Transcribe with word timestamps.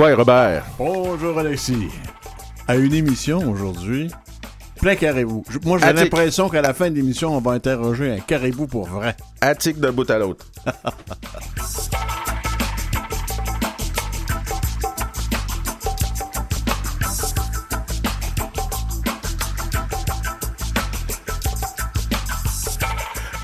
Quoi, 0.00 0.14
Robert? 0.14 0.64
Bonjour, 0.78 1.38
Alexis. 1.38 1.90
À 2.66 2.76
une 2.76 2.94
émission 2.94 3.38
aujourd'hui, 3.50 4.10
plein 4.80 4.96
caribou. 4.96 5.44
Moi, 5.62 5.76
j'ai 5.76 5.92
l'impression 5.92 6.48
qu'à 6.48 6.62
la 6.62 6.72
fin 6.72 6.88
de 6.88 6.94
l'émission, 6.94 7.36
on 7.36 7.40
va 7.42 7.50
interroger 7.50 8.10
un 8.10 8.18
caribou 8.18 8.66
pour 8.66 8.86
vrai. 8.86 9.14
Attique 9.42 9.78
d'un 9.78 9.92
bout 9.92 10.08
à 10.10 10.18
l'autre. 10.18 10.46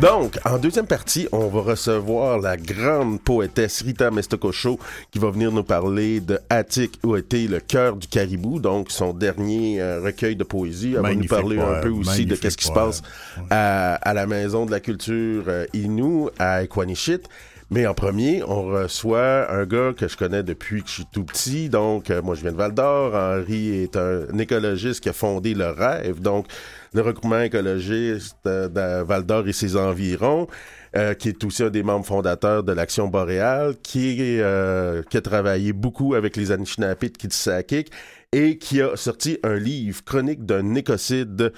Donc, 0.00 0.38
en 0.44 0.58
deuxième 0.58 0.86
partie, 0.86 1.26
on 1.32 1.48
va 1.48 1.62
recevoir 1.62 2.38
la 2.38 2.58
grande 2.58 3.18
poétesse 3.18 3.80
Rita 3.80 4.10
Mestokosho 4.10 4.78
qui 5.10 5.18
va 5.18 5.30
venir 5.30 5.50
nous 5.50 5.62
parler 5.62 6.20
de 6.20 6.38
Attic 6.50 6.98
où 7.02 7.16
était 7.16 7.46
le 7.46 7.60
cœur 7.60 7.96
du 7.96 8.06
caribou, 8.06 8.60
donc 8.60 8.90
son 8.90 9.14
dernier 9.14 9.80
euh, 9.80 10.02
recueil 10.02 10.36
de 10.36 10.44
poésie. 10.44 10.92
Elle 10.96 11.00
va 11.00 11.14
nous 11.14 11.24
parler 11.24 11.58
un 11.58 11.80
peu 11.80 11.88
aussi 11.88 12.26
de 12.26 12.36
qu'est-ce 12.36 12.58
qui 12.58 12.66
se 12.66 12.72
passe 12.72 13.00
à, 13.48 14.12
la 14.12 14.26
Maison 14.26 14.66
de 14.66 14.70
la 14.70 14.80
Culture 14.80 15.44
euh, 15.48 15.64
Innu 15.72 16.26
à 16.38 16.62
Equanichit. 16.62 17.22
Mais 17.70 17.84
en 17.86 17.94
premier, 17.94 18.44
on 18.46 18.62
reçoit 18.64 19.50
un 19.50 19.64
gars 19.64 19.92
que 19.96 20.06
je 20.06 20.16
connais 20.16 20.44
depuis 20.44 20.82
que 20.82 20.88
je 20.88 20.94
suis 20.94 21.06
tout 21.10 21.24
petit. 21.24 21.68
Donc, 21.68 22.10
euh, 22.10 22.22
moi, 22.22 22.36
je 22.36 22.42
viens 22.42 22.52
de 22.52 22.56
Val 22.56 22.72
d'Or. 22.72 23.14
Henri 23.14 23.82
est 23.82 23.96
un 23.96 24.38
écologiste 24.38 25.00
qui 25.00 25.08
a 25.08 25.12
fondé 25.12 25.52
le 25.54 25.70
rêve. 25.70 26.20
Donc, 26.20 26.46
le 26.96 27.02
regroupement 27.02 27.40
écologiste 27.40 28.38
de 28.44 29.02
Val 29.02 29.24
d'Or 29.26 29.46
et 29.46 29.52
ses 29.52 29.76
environs, 29.76 30.46
euh, 30.96 31.12
qui 31.12 31.28
est 31.28 31.44
aussi 31.44 31.62
un 31.62 31.68
des 31.68 31.82
membres 31.82 32.06
fondateurs 32.06 32.64
de 32.64 32.72
l'Action 32.72 33.08
boréale, 33.08 33.76
qui, 33.82 34.40
euh, 34.40 35.02
qui 35.10 35.18
a 35.18 35.20
travaillé 35.20 35.74
beaucoup 35.74 36.14
avec 36.14 36.36
les 36.36 36.52
Anishinaabe 36.52 36.98
de 37.00 37.08
Kitsakik 37.08 37.90
et 38.32 38.56
qui 38.56 38.80
a 38.80 38.96
sorti 38.96 39.38
un 39.42 39.56
livre, 39.56 40.02
Chronique 40.04 40.46
d'un 40.46 40.74
écocide, 40.74 41.52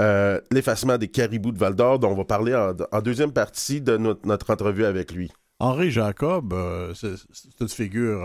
euh, 0.00 0.40
l'effacement 0.50 0.96
des 0.96 1.08
caribous 1.08 1.52
de 1.52 1.58
Val 1.58 1.74
d'Or, 1.74 1.98
dont 1.98 2.10
on 2.10 2.16
va 2.16 2.24
parler 2.24 2.54
en, 2.54 3.00
deuxième 3.02 3.32
partie 3.32 3.82
de 3.82 3.98
notre, 3.98 4.50
entrevue 4.50 4.86
avec 4.86 5.12
lui. 5.12 5.30
Henri 5.60 5.90
Jacob, 5.90 6.54
c'est 6.94 7.60
une 7.60 7.68
figure 7.68 8.22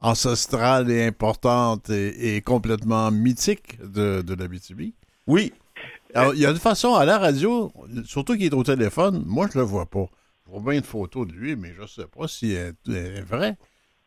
ancestrale 0.00 0.88
et 0.88 1.04
importante 1.04 1.90
et, 1.90 2.40
complètement 2.42 3.10
mythique 3.10 3.78
de, 3.82 4.22
de 4.22 4.34
l'Abitibi. 4.34 4.94
Oui, 5.26 5.52
il 6.14 6.38
y 6.40 6.46
a 6.46 6.50
une 6.50 6.58
façon, 6.58 6.94
à 6.94 7.04
la 7.04 7.18
radio, 7.18 7.72
surtout 8.04 8.34
qu'il 8.34 8.44
est 8.44 8.54
au 8.54 8.62
téléphone, 8.62 9.22
moi, 9.26 9.48
je 9.52 9.58
le 9.58 9.64
vois 9.64 9.86
pas. 9.86 10.06
Je 10.46 10.52
vois 10.52 10.60
bien 10.60 10.78
une 10.80 10.84
photo 10.84 11.24
de 11.24 11.32
lui, 11.32 11.56
mais 11.56 11.74
je 11.74 11.82
ne 11.82 11.86
sais 11.86 12.06
pas 12.06 12.28
si 12.28 12.52
elle 12.52 12.74
est 12.88 13.22
vraie. 13.22 13.56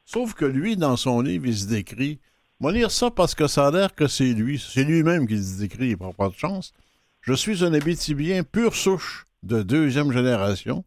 Sauf 0.05 0.33
que 0.33 0.45
lui, 0.45 0.77
dans 0.77 0.95
son 0.95 1.21
livre, 1.21 1.45
il 1.45 1.57
se 1.57 1.67
décrit. 1.67 2.19
Moi, 2.59 2.71
lire 2.71 2.91
ça 2.91 3.11
parce 3.11 3.35
que 3.35 3.47
ça 3.47 3.67
a 3.67 3.71
l'air 3.71 3.93
que 3.93 4.07
c'est 4.07 4.33
lui. 4.33 4.57
C'est 4.59 4.83
lui-même 4.83 5.27
qui 5.27 5.41
se 5.41 5.59
décrit, 5.59 5.89
il 5.89 5.97
prend 5.97 6.13
pas 6.13 6.29
de 6.29 6.35
chance. 6.35 6.73
Je 7.21 7.33
suis 7.33 7.63
un 7.63 7.73
Abitibien 7.73 8.43
pure 8.43 8.75
souche 8.75 9.27
de 9.43 9.61
deuxième 9.61 10.11
génération, 10.11 10.83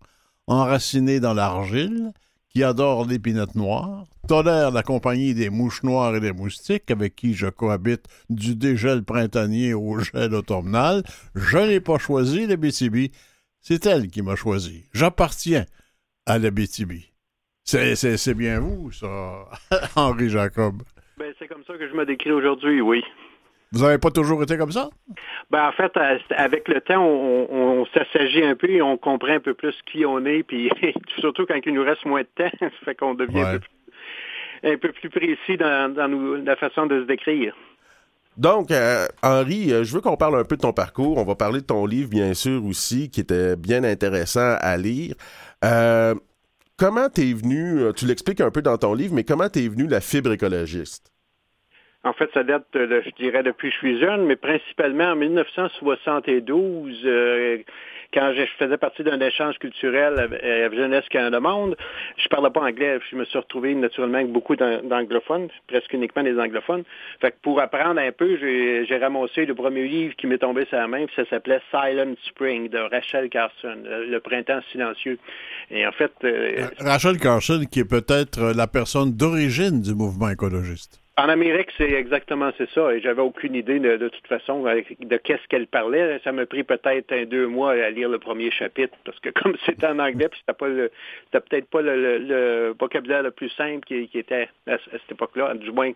enraciné 0.47 1.21
dans 1.21 1.35
l'argile, 1.35 2.13
qui 2.55 2.63
adore 2.63 3.07
l'épinette 3.07 3.55
noire, 3.55 4.05
tolère 4.29 4.71
la 4.71 4.83
compagnie 4.83 5.35
des 5.35 5.49
mouches 5.49 5.83
noires 5.83 6.15
et 6.15 6.21
des 6.21 6.33
moustiques 6.33 6.91
avec 6.91 7.17
qui 7.17 7.35
je 7.35 7.47
cohabite 7.47 8.05
du 8.29 8.55
dégel 8.55 9.05
printanier 9.05 9.73
au 9.73 9.99
gel 10.01 10.35
automnal, 10.35 11.03
je 11.35 11.59
n'ai 11.59 11.81
pas 11.81 11.99
choisi 11.99 12.47
la 12.47 12.57
BTB. 12.57 13.13
C'est 13.61 13.87
elle 13.87 14.09
qui 14.09 14.23
m'a 14.23 14.37
choisi. 14.37 14.85
J'appartiens 14.93 15.65
à 16.27 16.39
la 16.39 16.51
BTB. 16.51 16.93
C'est 17.65 18.35
bien 18.35 18.61
vous, 18.61 18.91
ça, 18.93 19.49
Henri 19.97 20.29
Jacob. 20.29 20.83
Ben, 21.17 21.33
c'est 21.39 21.47
comme 21.47 21.65
ça 21.65 21.75
que 21.79 21.89
je 21.89 21.95
me 21.95 22.05
décris 22.05 22.33
aujourd'hui, 22.33 22.81
oui. 22.81 23.03
Vous 23.73 23.85
n'avez 23.85 23.99
pas 23.99 24.11
toujours 24.11 24.43
été 24.43 24.59
comme 24.59 24.71
ça? 24.71 24.91
Ben, 25.51 25.69
en 25.69 25.73
fait, 25.73 25.97
euh, 25.97 26.19
avec 26.37 26.69
le 26.69 26.81
temps, 26.83 27.03
on, 27.03 27.87
s'assagit 27.95 28.45
un 28.45 28.55
peu 28.55 28.71
et 28.71 28.83
on 28.83 28.99
comprend 28.99 29.33
un 29.33 29.41
peu 29.41 29.55
plus 29.55 29.75
qui 29.91 30.05
on 30.05 30.25
est, 30.27 30.43
puis 30.43 30.71
surtout 31.19 31.47
quand 31.47 31.59
il 31.65 31.75
nous 31.75 31.83
reste 31.83 32.05
moins 32.05 32.21
de 32.21 32.29
temps, 32.37 32.51
ça 32.61 32.71
fait 32.85 32.95
qu'on 32.95 33.15
devient 33.15 33.59
un, 34.63 34.77
peu 34.77 34.93
plus, 34.93 35.09
précis 35.09 35.57
dans, 35.57 36.43
la 36.45 36.57
façon 36.57 36.87
de 36.87 37.01
se 37.01 37.07
décrire. 37.07 37.57
Donc, 38.37 38.71
euh, 38.71 39.07
Henri, 39.23 39.73
euh, 39.73 39.85
je 39.85 39.95
veux 39.95 40.01
qu'on 40.01 40.17
parle 40.17 40.39
un 40.39 40.45
peu 40.45 40.57
de 40.57 40.63
ton 40.63 40.73
parcours. 40.73 41.19
On 41.19 41.25
va 41.25 41.35
parler 41.35 41.61
de 41.61 41.67
ton 41.67 41.85
livre, 41.85 42.09
bien 42.09 42.33
sûr, 42.35 42.65
aussi, 42.65 43.11
qui 43.11 43.21
était 43.21 43.57
bien 43.57 43.85
intéressant 43.85 44.57
à 44.61 44.77
lire. 44.77 45.15
comment 46.77 47.09
t'es 47.09 47.33
venu, 47.33 47.93
tu 47.97 48.07
l'expliques 48.07 48.41
un 48.41 48.51
peu 48.51 48.61
dans 48.61 48.77
ton 48.77 48.95
livre, 48.95 49.15
mais 49.15 49.25
comment 49.25 49.49
t'es 49.49 49.67
venu 49.69 49.87
la 49.87 50.01
fibre 50.01 50.33
écologiste? 50.33 51.12
En 52.05 52.13
fait, 52.13 52.29
ça 52.35 52.43
date, 52.43 52.67
je 52.75 53.11
dirais, 53.17 53.43
depuis 53.43 53.69
que 53.69 53.75
je 53.75 53.79
suis 53.79 54.01
jeune, 54.01 54.25
mais 54.25 54.37
principalement 54.37 55.13
en 55.13 55.17
1972, 55.17 57.01
euh, 57.05 57.59
quand 58.13 58.33
je 58.37 58.45
faisais 58.59 58.77
partie 58.77 59.03
d'un 59.03 59.21
échange 59.21 59.59
culturel 59.59 60.19
à 60.19 60.75
Jeunesse 60.75 61.09
Canada 61.09 61.41
Monde. 61.41 61.77
Je 62.17 62.29
parlais 62.29 62.51
pas 62.51 62.61
anglais. 62.61 62.99
Je 63.11 63.17
me 63.17 63.25
suis 63.25 63.39
retrouvé 63.39 63.75
naturellement 63.75 64.19
avec 64.19 64.31
beaucoup 64.31 64.55
d'anglophones, 64.57 65.49
presque 65.67 65.93
uniquement 65.93 66.23
des 66.23 66.39
anglophones. 66.39 66.85
Fait 67.21 67.31
que 67.31 67.37
pour 67.43 67.61
apprendre 67.61 68.01
un 68.01 68.13
peu, 68.13 68.37
j'ai 68.39 68.99
ramassé 68.99 69.47
le 69.47 69.55
premier 69.55 69.87
livre 69.89 70.15
qui 70.17 70.27
m'est 70.27 70.39
tombé 70.39 70.67
sur 70.67 70.77
la 70.77 70.89
main, 70.89 71.07
puis 71.07 71.15
ça 71.17 71.25
s'appelait 71.31 71.61
Silent 71.71 72.15
Spring 72.29 72.69
de 72.69 72.79
Rachel 72.79 73.29
Carson, 73.31 73.77
le, 73.85 74.19
printemps 74.21 74.61
silencieux. 74.71 75.19
Et 75.71 75.87
en 75.87 75.93
fait... 75.93 76.13
Euh, 76.25 76.69
Rachel 76.79 77.19
Carson, 77.19 77.65
qui 77.71 77.81
est 77.81 77.89
peut-être 77.89 78.53
la 78.55 78.67
personne 78.67 79.13
d'origine 79.17 79.81
du 79.81 79.95
mouvement 79.95 80.29
écologiste. 80.29 81.02
En 81.19 81.29
Amérique, 81.29 81.69
c'est 81.77 81.93
exactement 81.93 82.53
c'est 82.57 82.71
ça. 82.71 82.95
Et 82.95 83.01
j'avais 83.01 83.21
aucune 83.21 83.55
idée 83.55 83.79
de, 83.79 84.09
toute 84.09 84.27
façon 84.27 84.63
de 84.63 85.17
qu'est-ce 85.19 85.47
qu'elle 85.49 85.67
parlait. 85.67 86.19
Ça 86.25 86.33
m'a 86.33 86.47
pris 86.47 86.65
peut-être 86.65 87.13
un 87.13 87.25
deux 87.25 87.47
mois 87.47 87.73
à 87.73 87.91
lire 87.91 88.09
le 88.09 88.19
premier 88.19 88.51
chapitre 88.51 88.97
parce 89.05 89.19
que 89.21 89.29
comme 89.43 89.55
c'était 89.67 89.89
en 89.89 89.99
anglais, 89.99 90.29
puis 90.31 90.41
c'était 90.41 90.57
pas 90.57 90.69
le, 90.69 90.91
peut-être 91.31 91.69
pas 91.69 91.83
le, 91.83 92.75
vocabulaire 92.79 93.23
le 93.23 93.31
plus 93.31 93.51
simple 93.51 93.85
qui, 93.85 94.09
était 94.15 94.49
à, 94.67 94.79
cette 94.91 95.13
époque-là, 95.13 95.55
du 95.55 95.71
moins 95.71 95.93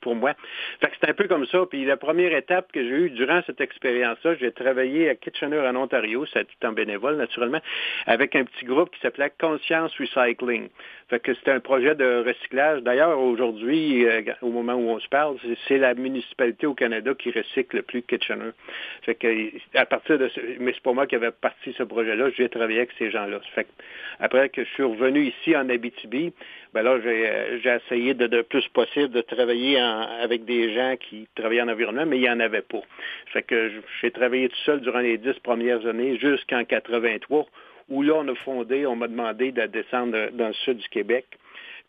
pour 0.00 0.14
moi. 0.14 0.34
Fait 0.80 0.88
que 0.88 0.94
c'est 1.00 1.10
un 1.10 1.14
peu 1.14 1.28
comme 1.28 1.46
ça. 1.46 1.64
Puis 1.68 1.84
la 1.84 1.96
première 1.96 2.34
étape 2.34 2.72
que 2.72 2.82
j'ai 2.82 2.88
eue 2.88 3.10
durant 3.10 3.42
cette 3.46 3.60
expérience-là, 3.60 4.34
j'ai 4.36 4.52
travaillé 4.52 5.08
à 5.08 5.14
Kitchener 5.14 5.60
en 5.60 5.76
Ontario, 5.76 6.26
c'est 6.32 6.44
tout 6.44 6.66
en 6.66 6.72
bénévole 6.72 7.16
naturellement, 7.16 7.60
avec 8.06 8.34
un 8.36 8.44
petit 8.44 8.64
groupe 8.64 8.90
qui 8.90 9.00
s'appelait 9.00 9.32
Conscience 9.38 9.92
Recycling. 9.98 10.68
Fait 11.08 11.20
que 11.20 11.34
c'était 11.34 11.50
un 11.50 11.60
projet 11.60 11.94
de 11.96 12.24
recyclage. 12.24 12.82
D'ailleurs, 12.82 13.18
aujourd'hui, 13.18 14.06
euh, 14.06 14.22
au 14.42 14.50
moment 14.50 14.74
où 14.74 14.90
on 14.90 15.00
se 15.00 15.08
parle, 15.08 15.36
c'est 15.66 15.78
la 15.78 15.94
municipalité 15.94 16.66
au 16.66 16.74
Canada 16.74 17.12
qui 17.18 17.32
recycle 17.32 17.76
le 17.76 17.82
plus 17.82 18.02
Kitchener. 18.02 18.50
Fait 19.02 19.16
que 19.16 19.26
à 19.74 19.86
partir 19.86 20.18
de 20.18 20.28
ce, 20.28 20.40
mais 20.60 20.72
c'est 20.72 20.82
pas 20.82 20.92
moi 20.92 21.06
qui 21.06 21.16
avait 21.16 21.32
parti 21.32 21.74
ce 21.76 21.82
projet-là, 21.82 22.30
j'ai 22.36 22.48
travaillé 22.48 22.78
avec 22.78 22.92
ces 22.98 23.10
gens-là. 23.10 23.40
Fait 23.54 23.64
que, 23.64 23.70
après 24.20 24.48
que 24.50 24.64
je 24.64 24.70
suis 24.70 24.82
revenu 24.82 25.26
ici 25.26 25.56
en 25.56 25.68
Abitibi, 25.68 26.32
ben 26.74 26.82
là, 26.82 27.00
j'ai 27.02 27.28
euh, 27.28 27.78
essayé 27.84 28.14
de, 28.14 28.26
de 28.26 28.42
plus 28.42 28.66
possible 28.68 29.10
de 29.10 29.20
travailler 29.22 29.78
avec 29.78 30.44
des 30.44 30.74
gens 30.74 30.94
qui 30.96 31.26
travaillaient 31.34 31.62
en 31.62 31.68
environnement, 31.68 32.06
mais 32.06 32.18
il 32.18 32.22
n'y 32.22 32.30
en 32.30 32.40
avait 32.40 32.62
pas. 32.62 32.82
Fait 33.32 33.42
que 33.42 33.70
j'ai 34.00 34.10
travaillé 34.10 34.48
tout 34.48 34.62
seul 34.64 34.80
durant 34.80 35.00
les 35.00 35.18
dix 35.18 35.38
premières 35.42 35.86
années 35.86 36.18
jusqu'en 36.18 36.64
83 36.64 37.46
où 37.88 38.02
là, 38.02 38.14
on 38.14 38.28
a 38.28 38.34
fondé, 38.36 38.86
on 38.86 38.94
m'a 38.94 39.08
demandé 39.08 39.50
de 39.52 39.66
descendre 39.66 40.30
dans 40.32 40.48
le 40.48 40.54
sud 40.54 40.78
du 40.78 40.88
Québec. 40.88 41.26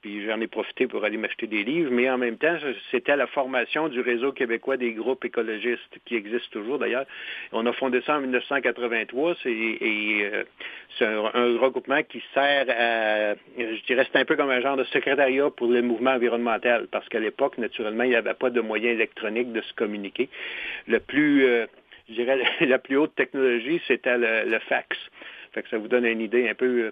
Puis 0.02 0.26
j'en 0.26 0.42
ai 0.42 0.48
profité 0.48 0.88
pour 0.88 1.04
aller 1.06 1.18
m'acheter 1.18 1.46
des 1.46 1.64
livres, 1.64 1.92
mais 1.92 2.10
en 2.10 2.18
même 2.18 2.38
temps, 2.38 2.58
c'était 2.90 3.16
la 3.16 3.28
formation 3.28 3.88
du 3.88 4.02
réseau 4.02 4.32
québécois 4.32 4.76
des 4.76 4.94
groupes 4.94 5.24
écologistes, 5.24 6.00
qui 6.06 6.16
existe 6.16 6.50
toujours 6.52 6.80
d'ailleurs. 6.80 7.06
On 7.52 7.68
a 7.68 7.74
fondé 7.74 8.02
ça 8.02 8.18
en 8.18 8.22
1983, 8.22 9.36
et 9.46 10.22
euh, 10.24 10.44
c'est 10.98 11.06
un, 11.06 11.58
regroupement 11.60 12.02
qui 12.02 12.24
sert 12.34 12.66
à, 12.70 13.36
je 13.58 13.86
dirais, 13.86 14.08
c'est 14.12 14.18
un 14.18 14.26
peu 14.26 14.36
comme 14.36 14.50
un 14.50 14.62
genre 14.62 14.76
de 14.76 14.86
secrétariat 14.86 15.52
pour 15.52 15.68
le 15.68 15.84
mouvement 15.84 16.12
environnemental, 16.12 16.88
parce 16.92 17.08
qu'à 17.08 17.20
l'époque, 17.20 17.60
naturellement, 17.60 18.04
il 18.04 18.10
n'y 18.10 18.16
avait 18.16 18.34
pas 18.34 18.50
de 18.50 18.62
moyens 18.62 18.96
électroniques 18.96 19.54
de 19.54 19.62
se 19.62 19.74
communiquer. 19.76 20.30
Le 20.88 21.00
plus, 21.00 21.46
euh, 21.46 21.68
je 22.10 22.16
dirais, 22.16 22.40
la 22.62 22.80
plus 22.80 22.98
haute 22.98 23.14
technologie, 23.14 23.80
c'était 23.88 24.18
le 24.18 24.60
fax. 24.68 24.98
Fait 25.54 25.62
que 25.62 25.70
ça 25.70 25.78
vous 25.78 25.90
donne 25.90 26.06
une 26.06 26.22
idée 26.22 26.50
un 26.50 26.56
peu 26.56 26.92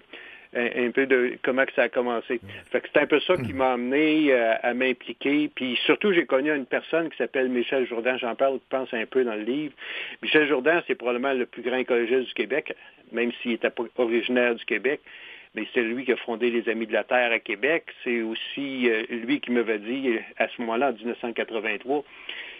euh, 0.56 0.88
un, 0.88 0.90
peu 0.90 1.06
de 1.06 1.38
comment 1.44 1.64
que 1.64 1.72
ça 1.74 1.82
a 1.82 1.88
commencé. 1.88 2.40
Fait 2.72 2.80
que 2.80 2.88
c'est 2.92 3.00
un 3.00 3.06
peu 3.06 3.20
ça 3.20 3.36
qui 3.36 3.52
m'a 3.52 3.74
amené 3.74 4.32
euh, 4.32 4.54
à 4.62 4.74
m'impliquer. 4.74 5.48
Puis 5.54 5.78
surtout, 5.84 6.12
j'ai 6.12 6.26
connu 6.26 6.50
une 6.50 6.66
personne 6.66 7.08
qui 7.08 7.16
s'appelle 7.18 7.48
Michel 7.48 7.86
Jourdain. 7.86 8.16
J'en 8.16 8.34
parle, 8.34 8.54
je 8.54 8.76
pense 8.76 8.92
un 8.92 9.06
peu 9.06 9.22
dans 9.22 9.36
le 9.36 9.42
livre. 9.42 9.74
Michel 10.22 10.48
Jourdain, 10.48 10.82
c'est 10.88 10.96
probablement 10.96 11.34
le 11.34 11.46
plus 11.46 11.62
grand 11.62 11.76
écologiste 11.76 12.26
du 12.26 12.34
Québec, 12.34 12.74
même 13.12 13.30
s'il 13.40 13.52
n'était 13.52 13.70
pas 13.70 13.84
originaire 13.98 14.56
du 14.56 14.64
Québec. 14.64 15.00
Mais 15.54 15.68
c'est 15.72 15.82
lui 15.82 16.04
qui 16.04 16.12
a 16.12 16.16
fondé 16.16 16.50
les 16.50 16.68
Amis 16.68 16.86
de 16.86 16.92
la 16.92 17.04
Terre 17.04 17.30
à 17.30 17.38
Québec. 17.38 17.84
C'est 18.02 18.22
aussi 18.22 18.90
euh, 18.90 19.04
lui 19.08 19.40
qui 19.40 19.52
m'avait 19.52 19.78
dit, 19.78 20.18
à 20.36 20.48
ce 20.48 20.60
moment-là, 20.62 20.90
en 20.90 20.92
1983, 20.92 22.04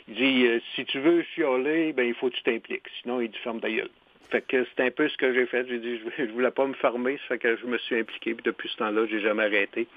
il 0.06 0.14
dit, 0.14 0.62
si 0.76 0.84
tu 0.84 1.00
veux 1.00 1.25
chialer, 1.34 1.92
ben 1.92 2.06
il 2.06 2.14
faut 2.14 2.31
que 2.31 2.37
tu 2.37 2.42
t'impliques. 2.44 2.87
Sinon, 3.02 3.20
il 3.20 3.31
dit, 3.31 3.38
ferme 3.38 3.60
ta 3.60 3.70
gueule. 3.70 3.90
Fait 4.30 4.42
que 4.42 4.64
c'est 4.64 4.84
un 4.84 4.90
peu 4.90 5.08
ce 5.08 5.16
que 5.16 5.32
j'ai 5.34 5.46
fait. 5.46 5.66
J'ai 5.68 5.78
dit, 5.78 6.00
je, 6.18 6.24
voulais 6.32 6.50
pas 6.50 6.66
me 6.66 6.74
former, 6.74 7.18
ça 7.18 7.34
fait 7.34 7.38
que 7.38 7.56
je 7.56 7.66
me 7.66 7.78
suis 7.78 7.98
impliqué. 7.98 8.34
Puis 8.34 8.44
depuis 8.44 8.68
ce 8.68 8.76
temps-là, 8.78 9.06
j'ai 9.10 9.20
jamais 9.20 9.44
arrêté. 9.44 9.88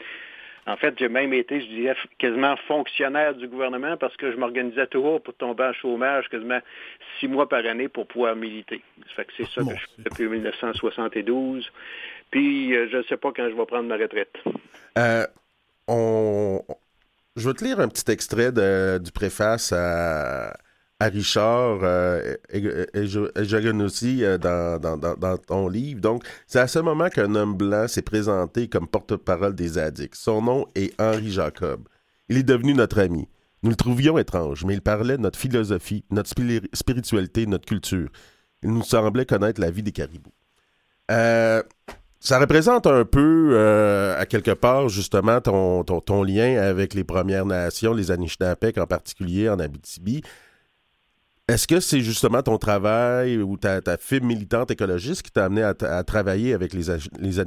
En 0.65 0.77
fait, 0.77 0.97
j'ai 0.97 1.09
même 1.09 1.33
été, 1.33 1.59
je 1.59 1.67
dirais, 1.67 1.95
quasiment 2.17 2.55
fonctionnaire 2.67 3.35
du 3.35 3.47
gouvernement 3.47 3.97
parce 3.97 4.15
que 4.15 4.31
je 4.31 4.37
m'organisais 4.37 4.87
toujours 4.87 5.21
pour 5.21 5.33
tomber 5.33 5.65
en 5.65 5.73
chômage 5.73 6.29
quasiment 6.29 6.59
six 7.19 7.27
mois 7.27 7.49
par 7.49 7.65
année 7.65 7.89
pour 7.89 8.07
pouvoir 8.07 8.35
militer. 8.35 8.81
Ça 9.09 9.15
fait 9.17 9.25
que 9.25 9.31
c'est 9.37 9.49
ça 9.49 9.61
que 9.61 9.75
je 9.75 9.85
fais 9.95 10.03
depuis 10.03 10.27
1972. 10.27 11.69
Puis, 12.31 12.75
euh, 12.75 12.87
je 12.91 12.97
ne 12.97 13.03
sais 13.03 13.17
pas 13.17 13.31
quand 13.35 13.49
je 13.49 13.55
vais 13.55 13.65
prendre 13.65 13.89
ma 13.89 13.97
retraite. 13.97 14.33
Euh, 14.97 15.27
on... 15.87 16.61
Je 17.35 17.47
vais 17.47 17.53
te 17.53 17.63
lire 17.63 17.79
un 17.79 17.89
petit 17.89 18.09
extrait 18.11 18.51
du 18.51 19.11
préface 19.11 19.73
à, 19.73 20.53
Richard 21.09 21.79
euh, 21.83 22.35
aussi 23.83 24.23
euh, 24.23 24.37
dans, 24.37 25.37
ton 25.37 25.67
livre. 25.67 26.01
Donc, 26.01 26.23
c'est 26.47 26.59
à 26.59 26.67
ce 26.67 26.79
moment 26.79 27.09
qu'un 27.09 27.35
homme 27.35 27.55
blanc 27.55 27.87
s'est 27.87 28.01
présenté 28.01 28.67
comme 28.67 28.87
porte-parole 28.87 29.55
des 29.55 29.77
addicts. 29.77 30.15
Son 30.15 30.41
nom 30.41 30.67
est 30.75 30.99
Henri 30.99 31.31
Jacob. 31.31 31.87
Il 32.29 32.37
est 32.37 32.43
devenu 32.43 32.73
notre 32.73 32.99
ami. 32.99 33.27
Nous 33.63 33.69
le 33.69 33.75
trouvions 33.75 34.17
étrange, 34.17 34.65
mais 34.65 34.73
il 34.73 34.81
parlait 34.81 35.17
de 35.17 35.21
notre 35.21 35.39
philosophie, 35.39 36.03
notre 36.11 36.29
spiritualité, 36.73 37.45
notre 37.45 37.65
culture. 37.65 38.09
Il 38.61 38.71
nous 38.71 38.83
semblait 38.83 39.25
connaître 39.25 39.61
la 39.61 39.71
vie 39.71 39.83
des 39.83 39.91
caribous. 39.91 40.33
Euh, 41.11 41.63
ça 42.19 42.39
représente 42.39 42.87
un 42.87 43.03
peu, 43.03 43.49
euh, 43.51 44.17
à 44.17 44.25
quelque 44.25 44.51
part, 44.51 44.87
justement, 44.87 45.41
ton, 45.41 45.83
ton, 45.83 46.23
lien 46.23 46.57
avec 46.57 46.93
les 46.93 47.03
Premières 47.03 47.45
Nations, 47.45 47.93
les 47.93 48.11
Anishinaabeg 48.11 48.79
en 48.79 48.87
particulier 48.87 49.49
en 49.49 49.59
Abitibi. 49.59 50.23
Est-ce 51.49 51.67
que 51.67 51.81
c'est 51.81 51.99
justement 51.99 52.41
ton 52.41 52.57
travail 52.57 53.37
ou 53.37 53.57
ta, 53.57 53.81
ta 53.81 53.97
fibre 53.97 54.25
militante 54.25 54.71
écologiste 54.71 55.23
qui 55.23 55.31
t'a 55.31 55.45
amené 55.45 55.61
à, 55.61 56.03
travailler 56.03 56.53
avec 56.53 56.71
les, 56.71 56.83
les? 57.19 57.39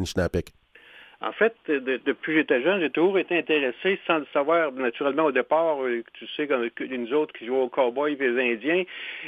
En 1.23 1.33
fait, 1.33 1.55
depuis 1.67 2.33
que 2.33 2.39
j'étais 2.41 2.63
jeune, 2.63 2.81
j'ai 2.81 2.91
toujours 2.91 3.19
été 3.19 3.39
intéressé, 3.39 3.99
sans 4.07 4.19
le 4.19 4.27
savoir 4.35 4.71
naturellement 4.73 5.25
au 5.25 5.33
départ, 5.33 5.83
euh, 5.83 6.05
tu 6.13 6.27
sais, 6.37 6.47
comme 6.47 6.69
nous 6.91 7.13
autres 7.15 7.33
qui 7.33 7.47
jouaient 7.47 7.57
au 7.57 7.69
cowboy 7.69 8.13
et 8.13 8.29
les 8.29 8.53
Indiens, 8.53 8.85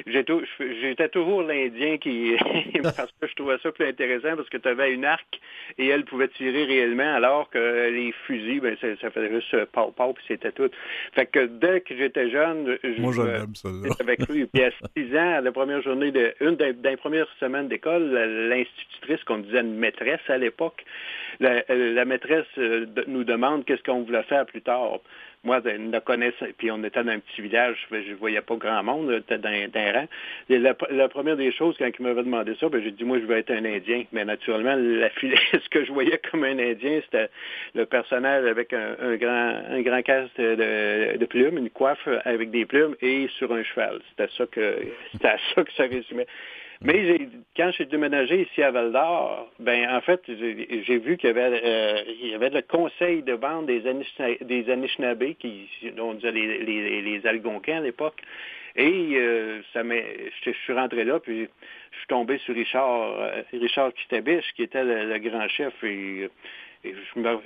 j'étais 0.07 1.09
toujours 1.09 1.43
l'Indien 1.43 1.97
qui, 1.97 2.37
parce 2.83 3.11
que 3.19 3.27
je 3.27 3.35
trouvais 3.35 3.57
ça 3.63 3.73
plus 3.73 3.87
intéressant 3.87 4.37
parce 4.37 4.51
que 4.51 4.59
tu 4.59 4.69
avais 4.69 4.93
une 4.93 5.07
arc 5.07 5.41
et 5.79 5.89
elle 5.89 6.05
pouvait 6.05 6.29
tirer 6.29 6.65
réellement 6.65 7.15
alors 7.15 7.49
que 7.49 7.89
les 7.89 8.13
fusils, 8.27 8.61
ben, 8.61 8.77
ça, 8.81 9.11
faisait 9.11 9.31
juste 9.31 9.55
euh, 9.55 9.65
pau 9.73 9.91
pau 9.91 10.13
puis 10.13 10.25
c'était 10.29 10.53
tout. 10.53 10.71
Fait 11.15 11.27
que 11.27 11.47
dès 11.47 11.81
que 11.81 11.97
j'étais 11.97 12.29
jeune, 12.29 12.79
je 12.85 13.13
ça, 13.55 13.69
avec 14.01 14.29
lui. 14.29 14.45
Puis 14.45 14.63
à 14.63 14.71
six 14.95 15.17
ans, 15.17 15.41
la 15.41 15.53
première 15.53 15.81
journée 15.81 16.11
de, 16.11 16.35
une 16.41 16.57
des, 16.57 16.75
des 16.75 16.99
premières 16.99 17.29
semaines 17.41 17.69
d'école, 17.69 18.13
l'institutrice 18.51 19.25
qu'on 19.25 19.39
disait 19.39 19.61
une 19.61 19.77
maîtresse 19.77 20.21
à 20.29 20.37
l'époque, 20.37 20.85
la, 21.41 22.05
maîtresse 22.05 22.47
euh, 22.59 22.87
nous 23.07 23.25
demande 23.25 23.65
qu'est-ce 23.65 23.83
qu'on 23.83 24.03
voulait 24.03 24.23
faire 24.25 24.47
plus 24.47 24.63
tard. 24.63 25.01
Moi, 25.45 25.61
ne 25.61 25.99
connaissait, 26.01 26.53
puis 26.59 26.71
on 26.73 26.83
était 26.83 27.03
dans 27.05 27.13
un 27.13 27.21
petit 27.21 27.43
village, 27.43 27.77
je 27.93 27.97
ne 27.97 28.15
voyais 28.17 28.41
pas 28.41 28.57
grand 28.57 28.83
monde, 28.83 29.13
était 29.13 29.39
dans, 29.39 29.49
un 29.49 29.93
rang. 29.93 30.07
la, 30.49 31.09
première 31.09 31.37
des 31.37 31.53
choses, 31.53 31.77
quand 31.79 31.89
il 31.97 32.03
m'avait 32.03 32.25
demandé 32.25 32.57
ça, 32.59 32.69
ben, 32.69 32.83
j'ai 32.83 32.91
dit, 32.91 33.05
moi, 33.05 33.21
je 33.21 33.25
veux 33.25 33.37
être 33.37 33.53
un 33.53 33.65
Indien. 33.65 34.03
Mais 34.11 34.25
naturellement, 34.25 34.75
la, 34.75 35.09
ce 35.21 35.69
que 35.71 35.85
je 35.85 35.93
voyais 35.93 36.21
comme 36.31 36.43
un 36.43 36.59
Indien, 36.59 37.01
c'était 37.05 37.29
le 37.75 37.87
personnage 37.87 38.47
avec 38.47 38.73
un, 38.73 39.15
grand, 39.15 39.61
un 39.71 39.81
grand 39.83 40.03
casque 40.03 40.37
de, 40.39 41.25
plumes, 41.27 41.59
une 41.59 41.71
coiffe 41.71 42.09
avec 42.25 42.51
des 42.51 42.67
plumes 42.67 42.97
et 43.01 43.29
sur 43.39 43.53
un 43.53 43.63
cheval. 43.63 44.01
C'était 44.11 44.33
ça 44.37 44.45
que, 44.47 44.77
c'était 45.13 45.37
ça 45.55 45.63
que 45.63 45.73
ça 45.75 45.85
résumait. 45.85 46.27
Mais 46.81 47.29
quand 47.57 47.73
j'ai 47.77 47.87
déménagé 47.87 48.43
ici 48.43 48.63
à 48.63 48.71
Val 48.71 48.93
d'Or, 48.93 49.51
ben 49.59 49.91
en 49.91 50.01
fait, 50.01 50.21
j'ai 50.29 50.99
vu 50.99 51.17
qu'il 51.17 51.29
y 51.29 51.31
avait 51.31 51.61
euh, 51.65 52.03
il 52.21 52.29
y 52.29 52.35
avait 52.35 52.51
le 52.51 52.63
conseil 52.63 53.23
de 53.23 53.33
vente 53.33 53.67
des 53.67 53.83
des 54.43 54.71
Anishinaabe, 54.71 55.35
qui 55.41 55.69
on 55.99 56.15
disait 56.15 56.31
les, 56.31 56.59
les, 56.59 57.03
les 57.03 57.27
Algonquins 57.27 57.79
à 57.79 57.81
l'époque. 57.81 58.23
Et 58.77 59.17
euh, 59.17 59.61
ça 59.73 59.83
je, 59.83 60.51
suis 60.53 60.73
rentré 60.73 61.03
là, 61.03 61.19
puis 61.19 61.49
je 61.91 61.97
suis 61.99 62.07
tombé 62.07 62.39
sur 62.39 62.55
Richard 62.55 63.21
euh, 63.21 63.43
Richard 63.53 63.93
Kitabiche, 63.95 64.53
qui 64.55 64.63
était 64.63 64.85
le, 64.85 65.19
grand 65.19 65.49
chef, 65.49 65.75
et, 65.83 66.29
et 66.85 66.95
je 66.95 67.21
me, 67.21 67.39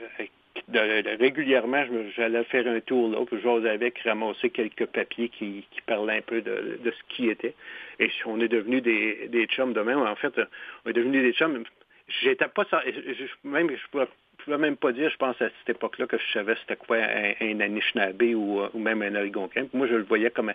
régulièrement, 1.20 1.84
j'allais 2.16 2.44
faire 2.44 2.66
un 2.66 2.80
tour 2.80 3.10
là, 3.10 3.24
puis 3.26 3.38
j'osais 3.42 3.70
avec 3.70 3.98
ramasser 4.00 4.50
quelques 4.50 4.86
papiers 4.86 5.28
qui, 5.28 5.64
parlaient 5.86 6.18
un 6.18 6.22
peu 6.22 6.40
de, 6.40 6.78
ce 6.84 7.14
qui 7.14 7.28
était. 7.28 7.54
Et 7.98 8.10
on 8.26 8.40
est 8.40 8.48
devenus 8.48 8.82
des, 8.82 9.46
chums 9.48 9.72
de 9.72 9.80
même. 9.80 9.98
En 9.98 10.16
fait, 10.16 10.32
on 10.84 10.90
est 10.90 10.94
devenus 10.94 11.22
des 11.22 11.32
chums. 11.32 11.64
J'étais 12.22 12.48
pas 12.48 12.66
même 13.44 13.70
je 13.70 13.90
pouvais, 13.90 14.06
pouvais 14.44 14.58
même 14.58 14.76
pas 14.76 14.92
dire, 14.92 15.10
je 15.10 15.16
pense 15.16 15.40
à 15.40 15.48
cette 15.48 15.76
époque-là 15.76 16.06
que 16.06 16.18
je 16.18 16.32
savais 16.32 16.54
c'était 16.60 16.76
quoi 16.76 16.96
un, 16.96 17.32
un 17.40 17.60
Anishinaabe 17.60 18.22
ou, 18.34 18.60
ou, 18.72 18.78
même 18.78 19.02
un 19.02 19.14
Algonquin. 19.14 19.66
Moi, 19.72 19.86
je 19.86 19.94
le 19.94 20.02
voyais 20.02 20.30
comme 20.30 20.52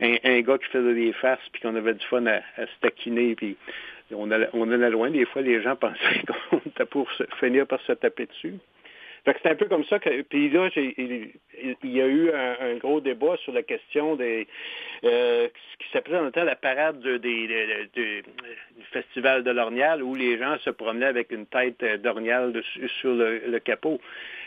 un, 0.00 0.40
gars 0.40 0.58
qui 0.58 0.66
faisait 0.66 0.94
des 0.94 1.12
farces 1.12 1.46
puis 1.52 1.62
qu'on 1.62 1.74
avait 1.76 1.94
du 1.94 2.04
fun 2.06 2.24
à, 2.26 2.40
se 2.56 2.80
taquiner 2.80 3.34
puis 3.34 3.56
on 4.12 4.30
allait, 4.30 4.90
loin. 4.90 5.10
Des 5.10 5.26
fois, 5.26 5.42
les 5.42 5.62
gens 5.62 5.76
pensaient 5.80 6.22
qu'on 6.48 6.58
était 6.66 6.86
pour 6.86 7.08
finir 7.38 7.66
par 7.66 7.80
se 7.82 7.92
taper 7.92 8.26
dessus. 8.26 8.54
C'est 9.26 9.46
un 9.46 9.54
peu 9.54 9.66
comme 9.66 9.84
ça 9.84 9.98
que. 9.98 10.22
Puis 10.22 10.48
là, 10.50 10.68
il, 10.76 11.32
y 11.84 12.00
a 12.00 12.06
eu 12.06 12.30
un, 12.32 12.76
gros 12.76 13.00
débat 13.00 13.36
sur 13.38 13.52
la 13.52 13.62
question 13.62 14.16
des 14.16 14.46
euh, 15.04 15.48
ce 15.72 15.84
qui 15.84 15.92
s'appelait 15.92 16.18
en 16.18 16.30
temps 16.30 16.44
la 16.44 16.56
parade 16.56 17.00
du 17.00 18.24
festival 18.92 19.44
de 19.44 19.50
l'Ornial 19.50 20.02
où 20.02 20.14
les 20.14 20.38
gens 20.38 20.58
se 20.58 20.70
promenaient 20.70 21.06
avec 21.06 21.32
une 21.32 21.46
tête 21.46 21.82
d'Ornial 22.02 22.62
sur 23.00 23.14
le, 23.14 23.58
capot. 23.58 24.00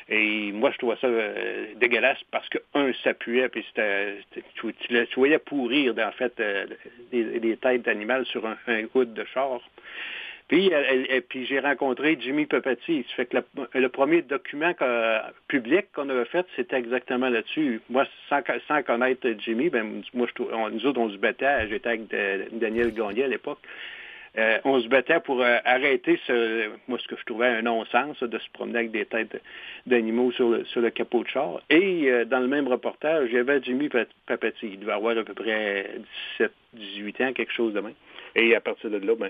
Et 0.10 0.52
moi, 0.52 0.72
je 0.72 0.78
trouvais 0.80 0.98
ça 1.00 1.08
euh, 1.08 1.66
dégueulasse 1.76 2.22
parce 2.30 2.48
que, 2.50 2.58
un, 2.74 2.92
s'appuyait, 3.04 3.48
puis 3.48 3.66
c'était, 3.70 4.18
tu, 4.56 5.16
voyais 5.16 5.40
pourrir, 5.40 5.94
en 5.98 6.12
fait, 6.12 6.34
euh, 6.40 6.66
des, 7.12 7.58
têtes 7.58 7.84
d'animal 7.84 8.26
sur 8.26 8.46
un, 8.46 8.58
un 8.68 8.84
de 8.84 9.26
char. 9.34 9.62
Puis, 10.48 10.72
puis 11.30 11.46
j'ai 11.46 11.60
rencontré 11.60 12.18
Jimmy 12.20 12.46
Pepati. 12.46 13.06
Ça 13.10 13.16
fait 13.16 13.26
que 13.26 13.38
le, 13.74 13.90
premier 13.90 14.22
document 14.22 14.74
public 15.48 15.86
qu'on 15.94 16.10
avait 16.10 16.26
fait, 16.26 16.46
c'était 16.56 16.78
exactement 16.78 17.30
là-dessus. 17.30 17.82
Moi, 17.90 18.06
sans, 18.30 18.42
sans, 18.68 18.84
connaître 18.84 19.28
Jimmy, 19.40 19.70
ben, 19.70 20.04
moi, 20.14 20.28
je, 20.28 20.44
nous 20.44 20.86
autres, 20.86 21.00
on 21.00 21.10
se 21.10 21.18
battait. 21.18 21.68
J'étais 21.70 21.90
avec 21.90 22.08
Daniel 22.52 22.94
Gagné 22.94 23.24
à 23.24 23.28
l'époque. 23.28 23.60
Euh, 24.36 24.58
on 24.64 24.82
se 24.82 24.88
battait 24.88 25.20
pour 25.20 25.42
euh, 25.42 25.58
arrêter 25.64 26.20
ce, 26.26 26.70
moi, 26.88 26.98
ce 26.98 27.08
que 27.08 27.16
je 27.16 27.24
trouvais 27.24 27.48
un 27.48 27.62
non-sens, 27.62 28.20
de 28.22 28.40
se 28.40 28.50
promener 28.52 28.80
avec 28.80 28.92
des 28.92 29.06
têtes 29.06 29.40
d'animaux 29.86 30.32
sur 30.32 30.50
le, 30.50 30.66
sur 30.66 30.82
le 30.82 30.90
capot 30.90 31.24
de 31.24 31.28
char. 31.28 31.62
Et 31.70 32.10
euh, 32.10 32.26
dans 32.26 32.40
le 32.40 32.48
même 32.48 32.68
reportage, 32.68 33.34
avait 33.36 33.62
Jimmy 33.62 33.90
Papati. 33.90 34.56
Il 34.64 34.80
devait 34.80 34.94
avoir 34.94 35.16
à 35.18 35.24
peu 35.24 35.36
près 35.36 35.92
17, 36.40 36.52
18 36.74 37.22
ans, 37.22 37.34
quelque 37.34 37.54
chose 37.54 37.74
de 37.74 37.80
même. 37.80 37.94
Et 38.36 38.56
à 38.56 38.62
partir 38.62 38.90
de 38.90 38.98
là, 38.98 39.14
ben, 39.16 39.30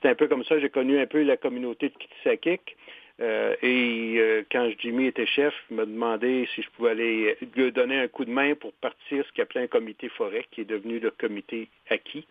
c'est 0.00 0.08
un 0.08 0.14
peu 0.14 0.28
comme 0.28 0.44
ça, 0.44 0.58
j'ai 0.58 0.70
connu 0.70 0.98
un 0.98 1.06
peu 1.06 1.22
la 1.22 1.36
communauté 1.36 1.88
de 1.88 1.94
Kitsakik. 1.94 2.76
Euh, 3.18 3.56
et 3.62 4.16
euh, 4.18 4.42
quand 4.52 4.68
Jimmy 4.78 5.06
était 5.06 5.26
chef, 5.26 5.54
il 5.70 5.76
m'a 5.76 5.86
demandé 5.86 6.46
si 6.54 6.62
je 6.62 6.68
pouvais 6.70 6.90
aller 6.90 7.36
lui 7.56 7.72
donner 7.72 7.98
un 7.98 8.08
coup 8.08 8.26
de 8.26 8.30
main 8.30 8.54
pour 8.54 8.72
partir 8.74 9.24
ce 9.26 9.32
qu'il 9.32 9.42
appelait 9.42 9.62
un 9.62 9.66
comité 9.68 10.10
forêt, 10.10 10.44
qui 10.50 10.62
est 10.62 10.66
devenu 10.66 10.98
le 10.98 11.10
comité 11.10 11.68
acquis. 11.88 12.26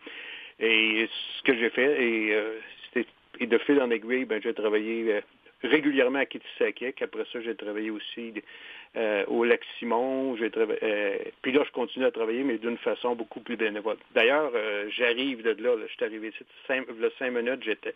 Et 0.60 1.08
ce 1.38 1.42
que 1.42 1.58
j'ai 1.58 1.70
fait, 1.70 2.02
et, 2.02 2.34
euh, 2.34 2.58
et 3.40 3.46
de 3.46 3.58
fil 3.58 3.80
en 3.82 3.90
aiguille, 3.90 4.24
ben, 4.24 4.40
j'ai 4.42 4.54
travaillé 4.54 5.20
régulièrement 5.62 6.20
à 6.20 6.26
Kitsakik. 6.26 7.02
Après 7.02 7.24
ça, 7.32 7.40
j'ai 7.40 7.56
travaillé 7.56 7.90
aussi 7.90 8.32
euh, 8.96 9.26
au 9.26 9.44
Lac 9.44 9.60
Simon. 9.78 10.34
Euh, 10.40 11.18
puis 11.42 11.52
là, 11.52 11.62
je 11.66 11.72
continue 11.72 12.06
à 12.06 12.10
travailler, 12.10 12.42
mais 12.44 12.56
d'une 12.56 12.78
façon 12.78 13.14
beaucoup 13.14 13.40
plus 13.40 13.56
bénévole. 13.56 13.98
D'ailleurs, 14.14 14.50
euh, 14.54 14.88
j'arrive 14.88 15.42
de 15.42 15.50
là, 15.62 15.76
Je 15.86 15.92
suis 15.92 16.04
arrivé 16.04 16.28
ici, 16.28 16.44
cinq, 16.66 16.86
cinq 17.18 17.30
minutes, 17.30 17.62
j'étais, 17.62 17.94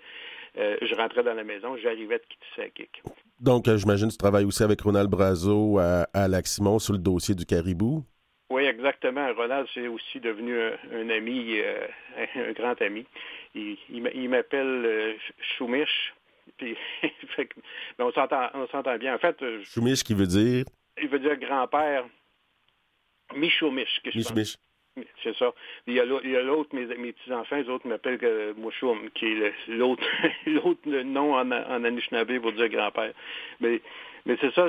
je 0.56 0.94
rentrais 0.94 1.22
dans 1.22 1.32
la 1.32 1.44
maison, 1.44 1.74
j'arrivais 1.78 2.18
de 2.18 2.24
Kitsakik. 2.28 3.02
Donc, 3.40 3.64
j'imagine 3.74 4.08
que 4.08 4.12
tu 4.12 4.18
travailles 4.18 4.44
aussi 4.44 4.62
avec 4.62 4.82
Ronald 4.82 5.08
Brazo 5.08 5.78
à, 5.78 6.28
Lac 6.28 6.46
Simon 6.46 6.78
sur 6.78 6.92
le 6.92 6.98
dossier 6.98 7.34
du 7.34 7.46
caribou. 7.46 8.04
Oui, 8.50 8.64
exactement. 8.64 9.32
Ronald, 9.32 9.68
c'est 9.72 9.88
aussi 9.88 10.20
devenu 10.20 10.54
un, 10.92 11.08
ami, 11.08 11.56
un 12.36 12.52
grand 12.52 12.80
ami. 12.82 13.06
Il, 13.54 13.78
il 13.88 14.28
m'appelle 14.28 15.16
Choumiche. 15.56 16.12
Puis, 16.58 16.76
on 17.98 18.12
s'entend 18.12 18.98
bien. 18.98 19.14
En 19.14 19.18
fait. 19.18 19.36
Choumiche 19.62 20.02
qui 20.02 20.12
veut 20.12 20.26
dire? 20.26 20.66
Il 21.00 21.08
veut 21.08 21.18
dire 21.18 21.36
grand-père. 21.36 22.04
Michoumiche. 23.34 24.00
Michoumiche. 24.04 24.56
C'est 25.22 25.36
ça. 25.36 25.52
Il 25.86 25.94
y 25.94 26.00
a 26.00 26.04
l'autre, 26.04 26.74
mes, 26.74 26.86
mes 26.86 27.12
petits-enfants, 27.12 27.56
les 27.56 27.68
autres 27.68 27.86
m'appellent 27.86 28.18
euh, 28.22 28.52
Mouchoum, 28.54 29.10
qui 29.10 29.26
est 29.26 29.52
l'autre 29.68 30.04
l'autre 30.46 30.88
nom 30.88 31.34
en, 31.34 31.50
en 31.50 31.84
Anishinaabe 31.84 32.40
pour 32.40 32.52
dire 32.52 32.68
grand-père. 32.68 33.12
Mais 33.60 33.80
mais 34.26 34.36
c'est 34.40 34.52
ça, 34.54 34.68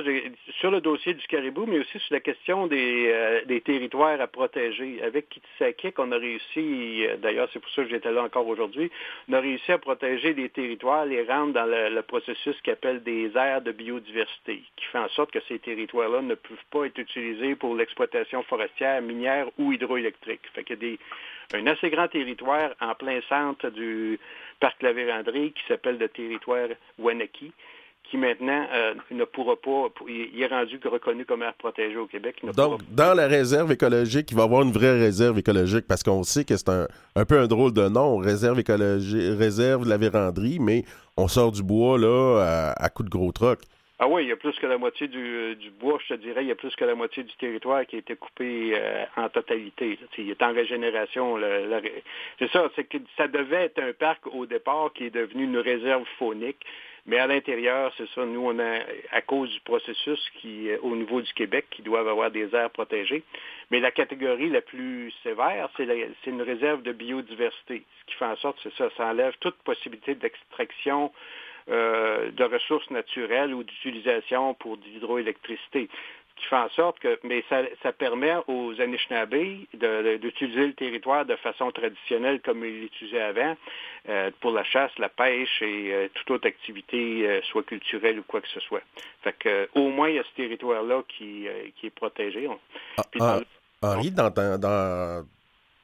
sur 0.60 0.70
le 0.70 0.80
dossier 0.80 1.14
du 1.14 1.26
caribou, 1.26 1.66
mais 1.66 1.78
aussi 1.78 1.98
sur 1.98 2.14
la 2.14 2.20
question 2.20 2.66
des, 2.66 3.10
euh, 3.12 3.60
territoires 3.60 4.20
à 4.20 4.26
protéger. 4.26 5.02
Avec 5.02 5.28
Kitsakik, 5.28 5.98
on 5.98 6.10
a 6.12 6.16
réussi, 6.16 7.06
euh, 7.06 7.16
d'ailleurs 7.16 7.48
c'est 7.52 7.60
pour 7.60 7.70
ça 7.72 7.82
que 7.82 7.90
j'étais 7.90 8.10
là 8.10 8.22
encore 8.22 8.46
aujourd'hui, 8.46 8.90
on 9.28 9.34
a 9.34 9.40
réussi 9.40 9.70
à 9.72 9.78
protéger 9.78 10.34
des 10.34 10.48
territoires, 10.48 11.04
les 11.04 11.22
rendre 11.24 11.52
dans 11.52 11.66
le, 11.66 12.02
processus 12.02 12.56
qu'on 12.62 12.72
appelle 12.72 13.02
des 13.02 13.30
aires 13.36 13.62
de 13.62 13.72
biodiversité, 13.72 14.62
qui 14.76 14.84
fait 14.86 14.98
en 14.98 15.08
sorte 15.10 15.30
que 15.30 15.40
ces 15.48 15.58
territoires-là 15.58 16.22
ne 16.22 16.34
peuvent 16.34 16.56
pas 16.70 16.86
être 16.86 16.98
utilisés 16.98 17.54
pour 17.54 17.74
l'exploitation 17.76 18.42
forestière, 18.44 19.00
minière 19.02 19.46
ou 19.58 19.72
hydroélectrique. 19.72 20.40
Fait 20.54 20.64
qu'il 20.64 20.76
y 20.76 20.78
a 20.78 20.90
des, 20.90 20.98
un 21.54 21.66
assez 21.66 21.90
grand 21.90 22.08
territoire 22.08 22.70
en 22.80 22.94
plein 22.94 23.20
centre 23.28 23.70
du 23.70 24.18
parc 24.60 24.82
La 24.82 24.92
Vérandrie 24.92 25.52
qui 25.52 25.62
s'appelle 25.68 25.98
le 25.98 26.08
territoire 26.08 26.68
Wanaki 26.98 27.52
qui 28.12 28.18
maintenant 28.18 28.66
euh, 28.74 28.92
ne 29.10 29.24
pourra 29.24 29.56
pas, 29.56 29.88
il 30.06 30.42
est 30.42 30.46
rendu 30.46 30.78
reconnu 30.84 31.24
comme 31.24 31.42
aire 31.42 31.54
protégée 31.54 31.96
au 31.96 32.06
Québec. 32.06 32.42
Donc, 32.54 32.82
dans 32.90 33.14
la 33.14 33.26
réserve 33.26 33.72
écologique, 33.72 34.30
il 34.30 34.36
va 34.36 34.42
y 34.42 34.44
avoir 34.44 34.60
une 34.60 34.70
vraie 34.70 34.98
réserve 34.98 35.38
écologique 35.38 35.86
parce 35.88 36.02
qu'on 36.02 36.22
sait 36.22 36.44
que 36.44 36.58
c'est 36.58 36.68
un, 36.68 36.88
un, 37.16 37.24
peu 37.24 37.38
un 37.38 37.46
drôle 37.46 37.72
de 37.72 37.88
nom, 37.88 38.18
réserve 38.18 38.60
écologique, 38.60 39.38
réserve 39.38 39.84
de 39.86 39.88
la 39.88 39.96
véranderie, 39.96 40.58
mais 40.60 40.84
on 41.16 41.26
sort 41.26 41.52
du 41.52 41.62
bois 41.62 41.96
là 41.96 42.74
à, 42.76 42.90
coup 42.90 43.02
de 43.02 43.08
gros 43.08 43.32
troc. 43.32 43.60
Ah 43.98 44.08
oui, 44.08 44.24
il 44.24 44.28
y 44.28 44.32
a 44.32 44.36
plus 44.36 44.58
que 44.58 44.66
la 44.66 44.76
moitié 44.76 45.08
du, 45.08 45.56
bois, 45.80 45.98
je 46.06 46.14
te 46.14 46.20
dirais, 46.20 46.42
il 46.42 46.48
y 46.48 46.52
a 46.52 46.54
plus 46.54 46.76
que 46.76 46.84
la 46.84 46.94
moitié 46.94 47.22
du 47.22 47.34
territoire 47.36 47.86
qui 47.86 47.96
a 47.96 48.00
été 48.00 48.14
coupé 48.14 48.74
euh, 48.74 49.04
en 49.16 49.30
totalité. 49.30 49.98
Il 50.18 50.28
est 50.28 50.42
en 50.42 50.52
régénération. 50.52 51.38
c'est 52.38 52.50
ça, 52.50 52.68
c'est 52.76 52.84
que 52.84 52.98
ça 53.16 53.26
devait 53.26 53.64
être 53.64 53.78
un 53.78 53.94
parc 53.94 54.26
au 54.26 54.44
départ 54.44 54.92
qui 54.92 55.04
est 55.04 55.14
devenu 55.14 55.44
une 55.44 55.56
réserve 55.56 56.04
faunique. 56.18 56.66
Mais 57.06 57.18
à 57.18 57.26
l'intérieur, 57.26 57.92
c'est 57.96 58.08
ça, 58.10 58.24
nous, 58.24 58.40
on 58.40 58.58
a, 58.60 58.78
à 59.10 59.20
cause 59.22 59.50
du 59.50 59.60
processus 59.60 60.20
qui, 60.40 60.68
euh, 60.68 60.78
au 60.82 60.94
niveau 60.94 61.20
du 61.20 61.32
Québec, 61.32 61.66
qui 61.70 61.82
doivent 61.82 62.06
avoir 62.06 62.30
des 62.30 62.54
aires 62.54 62.70
protégées. 62.70 63.24
Mais 63.70 63.80
la 63.80 63.90
catégorie 63.90 64.50
la 64.50 64.60
plus 64.60 65.12
sévère, 65.24 65.68
c'est 65.76 66.30
une 66.30 66.42
réserve 66.42 66.82
de 66.82 66.92
biodiversité. 66.92 67.82
Ce 68.00 68.04
qui 68.06 68.14
fait 68.14 68.24
en 68.24 68.36
sorte, 68.36 68.58
c'est 68.62 68.74
ça, 68.74 68.88
ça 68.96 69.06
enlève 69.06 69.34
toute 69.40 69.56
possibilité 69.64 70.14
d'extraction 70.14 71.10
euh, 71.68 72.30
de 72.32 72.44
ressources 72.44 72.90
naturelles 72.90 73.54
ou 73.54 73.62
d'utilisation 73.62 74.54
pour 74.54 74.76
de 74.78 74.84
l'hydroélectricité 74.84 75.88
qui 76.42 76.48
fait 76.48 76.56
en 76.56 76.68
sorte 76.70 76.98
que, 76.98 77.18
mais 77.22 77.44
ça, 77.48 77.92
permet 77.92 78.34
aux 78.48 78.72
Anishinaabe 78.80 79.34
d'utiliser 80.20 80.66
le 80.66 80.74
territoire 80.74 81.24
de 81.24 81.36
façon 81.36 81.70
traditionnelle 81.70 82.40
comme 82.40 82.64
ils 82.64 82.80
l'utilisaient 82.80 83.22
avant, 83.22 83.56
euh, 84.08 84.30
pour 84.40 84.50
la 84.50 84.64
chasse, 84.64 84.90
la 84.98 85.08
pêche 85.08 85.62
et 85.62 85.92
euh, 85.92 86.08
toute 86.14 86.30
autre 86.32 86.48
activité, 86.48 87.28
euh, 87.28 87.40
soit 87.50 87.62
culturelle 87.62 88.18
ou 88.18 88.24
quoi 88.24 88.40
que 88.40 88.48
ce 88.48 88.60
soit. 88.60 88.82
Fait 89.22 89.34
que, 89.38 89.68
au 89.74 89.88
moins, 89.88 90.08
il 90.08 90.16
y 90.16 90.18
a 90.18 90.24
ce 90.24 90.36
territoire-là 90.36 91.02
qui, 91.08 91.46
qui, 91.76 91.86
est 91.86 91.90
protégé. 91.90 92.48
Ah, 92.96 93.02
ah, 93.20 93.40
Henri, 93.82 94.10
dans, 94.10 94.30
dans, 94.30 95.24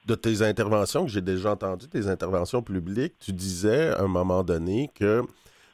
de 0.06 0.14
tes 0.14 0.42
interventions 0.42 1.04
que 1.04 1.10
j'ai 1.10 1.20
déjà 1.20 1.52
entendues, 1.52 1.88
tes 1.88 2.08
interventions 2.08 2.62
publiques, 2.62 3.14
tu 3.20 3.32
disais 3.32 3.90
à 3.90 4.00
un 4.00 4.08
moment 4.08 4.42
donné 4.42 4.90
que 4.98 5.22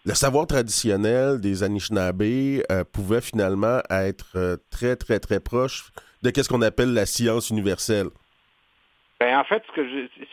le 0.05 0.15
savoir 0.15 0.47
traditionnel 0.47 1.41
des 1.41 1.63
Anishinaabe 1.63 2.23
euh, 2.23 2.85
pouvait 2.93 3.23
finalement 3.23 3.81
être 3.89 4.33
euh, 4.37 4.57
très, 4.71 4.97
très, 4.97 5.19
très 5.19 5.41
proche 5.41 5.93
de 6.23 6.31
ce 6.35 6.49
qu'on 6.49 6.63
appelle 6.63 6.93
la 6.93 7.07
science 7.07 7.49
universelle. 7.51 8.09
Ben, 9.25 9.39
en 9.39 9.45
fait, 9.45 9.63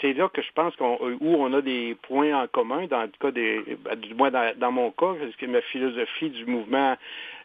c'est 0.02 0.12
là 0.12 0.28
que 0.28 0.42
je 0.42 0.52
pense 0.54 0.76
qu'on, 0.76 0.98
où 1.22 1.36
on 1.36 1.54
a 1.54 1.62
des 1.62 1.96
points 2.02 2.34
en 2.34 2.46
commun, 2.48 2.88
dans 2.88 3.04
le 3.04 3.12
cas 3.22 3.32
des, 3.32 3.62
ben, 3.86 3.96
du 3.96 4.14
moins 4.16 4.32
dans, 4.32 4.72
mon 4.74 4.92
cas, 4.92 5.14
parce 5.18 5.34
que 5.38 5.46
ma 5.46 5.62
philosophie 5.62 6.30
du 6.30 6.46
mouvement 6.46 6.98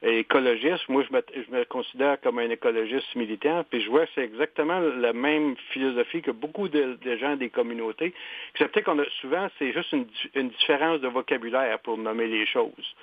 écologiste, 0.03 0.89
moi 0.89 1.05
je 1.09 1.15
me, 1.15 1.23
je 1.37 1.57
me 1.57 1.65
considère 1.65 2.21
comme 2.21 2.41
un 2.41 2.51
écologiste 2.51 3.15
militant, 3.15 3.65
puis 3.71 3.81
je 3.81 3.89
vois 3.89 4.07
que 4.07 4.13
c'est 4.17 4.25
exactement 4.25 4.81
la 4.81 5.13
même 5.13 5.55
philosophie 5.71 6.21
que 6.21 6.33
beaucoup 6.33 6.69
de, 6.69 6.99
gens 7.21 7.37
des 7.37 7.51
communautés, 7.51 8.13
excepté 8.53 8.83
qu'on 8.83 8.99
a 8.99 9.05
souvent, 9.21 9.47
c'est 9.61 9.73
juste 9.73 9.93
une 9.93 10.49
différence 10.49 11.01
de 11.01 11.07
vocabulaire 11.07 11.79
pour 11.79 11.97
nommer 11.97 12.27
les 12.27 12.45
choses. 12.47 12.97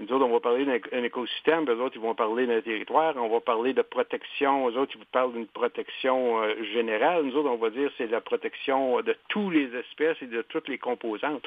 Nous 0.00 0.12
autres, 0.12 0.24
on 0.24 0.32
va 0.32 0.40
parler 0.40 0.64
d'un 0.64 1.02
écosystème, 1.02 1.68
eux 1.68 1.80
autres, 1.80 1.96
ils 1.96 2.00
vont 2.00 2.14
parler 2.14 2.46
d'un 2.46 2.60
territoire, 2.60 3.14
on 3.16 3.28
va 3.28 3.40
parler 3.40 3.72
de 3.72 3.82
protection, 3.82 4.68
eux 4.68 4.78
autres, 4.78 4.92
ils 4.94 4.98
vous 4.98 5.04
parlent 5.10 5.32
d'une 5.32 5.48
protection 5.48 6.40
euh, 6.40 6.62
générale. 6.72 7.24
Nous 7.24 7.36
autres, 7.36 7.48
on 7.48 7.56
va 7.56 7.70
dire 7.70 7.90
c'est 7.98 8.06
la 8.06 8.20
protection 8.20 9.00
de 9.00 9.16
toutes 9.28 9.52
les 9.52 9.74
espèces 9.74 10.16
et 10.22 10.26
de 10.26 10.42
toutes 10.42 10.68
les 10.68 10.78
composantes. 10.78 11.44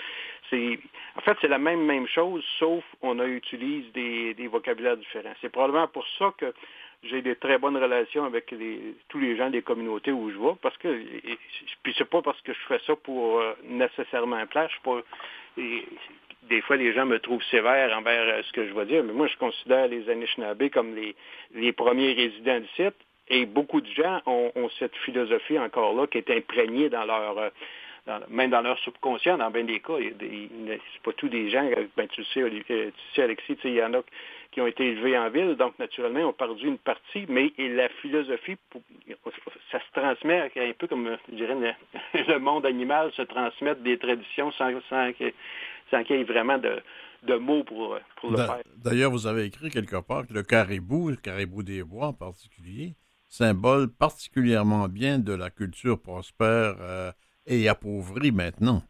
C'est, 0.50 0.80
en 1.16 1.22
fait, 1.22 1.38
c'est 1.40 1.48
la 1.48 1.60
même, 1.60 1.86
même 1.86 2.08
chose, 2.08 2.44
sauf 2.60 2.84
on 3.02 3.20
utilise 3.24 3.90
des, 3.94 4.34
des 4.34 4.48
vocabulaires 4.48 4.98
différents. 4.98 5.34
C'est 5.40 5.52
probablement 5.52 5.88
pour 5.88 6.06
ça 6.20 6.34
que 6.38 6.54
j'ai 7.04 7.22
des 7.22 7.36
très 7.36 7.58
bonnes 7.58 7.78
relations 7.78 8.26
avec 8.26 8.54
tous 9.10 9.20
les 9.20 9.36
gens 9.36 9.50
des 9.50 9.62
communautés 9.62 10.12
où 10.12 10.30
je 10.30 10.38
vais, 10.38 10.56
parce 10.62 10.78
que, 10.78 11.04
puis 11.84 11.96
c'est 11.98 12.10
pas 12.10 12.22
parce 12.22 12.40
que 12.42 12.54
je 12.54 12.60
fais 12.68 12.80
ça 12.86 12.96
pour 12.96 13.40
euh, 13.40 13.54
nécessairement 13.64 14.46
plaire, 14.46 14.68
je 14.70 14.74
suis 14.74 14.82
pas, 14.84 15.02
des 16.50 16.62
fois, 16.62 16.76
les 16.76 16.94
gens 16.94 17.06
me 17.06 17.20
trouvent 17.20 17.44
sévère 17.52 17.96
envers 17.98 18.28
euh, 18.28 18.42
ce 18.44 18.52
que 18.54 18.68
je 18.68 18.74
vais 18.74 18.86
dire, 18.86 19.04
mais 19.04 19.14
moi, 19.14 19.28
je 19.28 19.38
considère 19.38 19.88
les 19.88 20.10
Anishinaabe 20.10 20.70
comme 20.70 20.96
les, 20.96 21.16
les 21.54 21.72
premiers 21.72 22.14
résidents 22.14 22.60
du 22.60 22.68
site. 22.76 22.96
Et 23.28 23.46
beaucoup 23.46 23.80
de 23.80 23.90
gens 23.92 24.22
ont, 24.26 24.52
cette 24.78 24.96
philosophie 25.06 25.58
encore 25.58 25.96
là 25.96 26.06
qui 26.08 26.18
est 26.18 26.30
imprégnée 26.30 26.90
dans 26.90 27.06
leur, 27.06 27.38
euh, 27.38 27.50
même 28.30 28.50
dans 28.50 28.62
leur 28.62 28.78
subconscient, 28.80 29.38
dans 29.38 29.52
bien 29.52 29.64
des 29.64 29.80
cas. 29.80 29.94
C'est 30.20 31.02
pas 31.04 31.14
tous 31.14 31.30
des 31.30 31.50
gens, 31.50 31.64
euh, 31.64 31.86
ben, 31.96 32.08
tu 32.10 32.24
sais, 32.26 32.44
tu 32.68 32.94
sais, 33.16 33.22
Alexis, 33.22 33.58
il 33.64 33.76
y 33.76 33.84
en 33.84 33.94
a 33.94 34.02
qui 34.52 34.60
ont 34.60 34.68
été 34.68 34.86
élevés 34.86 35.18
en 35.18 35.30
ville, 35.30 35.56
donc 35.56 35.80
naturellement, 35.80 36.28
ont 36.28 36.34
perdu 36.34 36.68
une 36.68 36.78
partie, 36.78 37.26
mais 37.30 37.54
la 37.58 37.88
philosophie, 37.88 38.58
ça 39.72 39.80
se 39.80 40.00
transmet 40.00 40.52
un 40.58 40.74
peu 40.78 40.88
comme, 40.88 41.18
je 41.30 41.36
dirais, 41.36 41.56
le, 42.14 42.40
monde 42.40 42.66
animal 42.66 43.12
se 43.14 43.22
transmet 43.22 43.76
des 43.76 43.98
traditions 43.98 44.52
sans, 44.52 44.72
sans, 44.90 45.12
sans 45.92 46.04
qu'il 46.04 46.16
y 46.16 46.20
ait 46.20 46.24
vraiment 46.24 46.58
de, 46.58 47.36
mots 47.36 47.64
pour, 47.64 48.00
le 48.24 48.38
faire. 48.38 48.62
D'ailleurs, 48.78 49.12
vous 49.12 49.28
avez 49.28 49.46
écrit 49.46 49.70
quelque 49.70 50.02
part 50.02 50.26
que 50.26 50.34
le 50.34 50.44
caribou, 50.44 51.10
le 51.10 51.18
caribou 51.18 51.62
des 51.62 51.84
bois 51.84 52.08
en 52.08 52.14
particulier, 52.14 52.96
symbole 53.30 53.90
particulièrement 53.90 54.88
bien 54.88 55.20
de 55.20 55.34
la 55.34 55.52
culture 55.52 56.02
prospère 56.02 56.76
euh, 56.80 57.12
et 57.46 57.70
appauvrie 57.70 58.32
maintenant. 58.32 58.82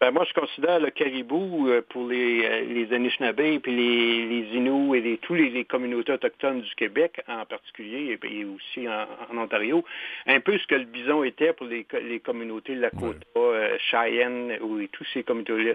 Ben, 0.00 0.12
moi, 0.12 0.24
je 0.28 0.32
considère 0.32 0.78
le 0.78 0.90
caribou 0.90 1.68
euh, 1.68 1.82
pour 1.88 2.06
les, 2.06 2.44
euh, 2.44 2.60
les 2.68 2.94
Anishinaabe 2.94 3.40
et 3.40 3.58
puis 3.58 3.74
les, 3.74 4.26
les 4.26 4.56
Inuits 4.56 4.96
et 4.96 5.00
les, 5.00 5.18
tous 5.18 5.34
les, 5.34 5.64
communautés 5.64 6.12
autochtones 6.12 6.60
du 6.60 6.74
Québec 6.76 7.20
en 7.26 7.44
particulier 7.44 8.16
et, 8.22 8.44
aussi 8.44 8.86
en, 8.88 9.36
Ontario, 9.36 9.84
un 10.26 10.38
peu 10.38 10.56
ce 10.56 10.66
que 10.68 10.76
le 10.76 10.84
bison 10.84 11.24
était 11.24 11.52
pour 11.52 11.66
les, 11.66 11.84
les 12.04 12.20
communautés 12.20 12.76
de 12.76 12.80
la 12.80 12.90
Côte 12.90 13.26
euh, 13.36 13.76
Cheyenne 13.90 14.56
ou 14.60 14.86
tous 14.86 15.06
ces 15.12 15.24
communautés-là. 15.24 15.74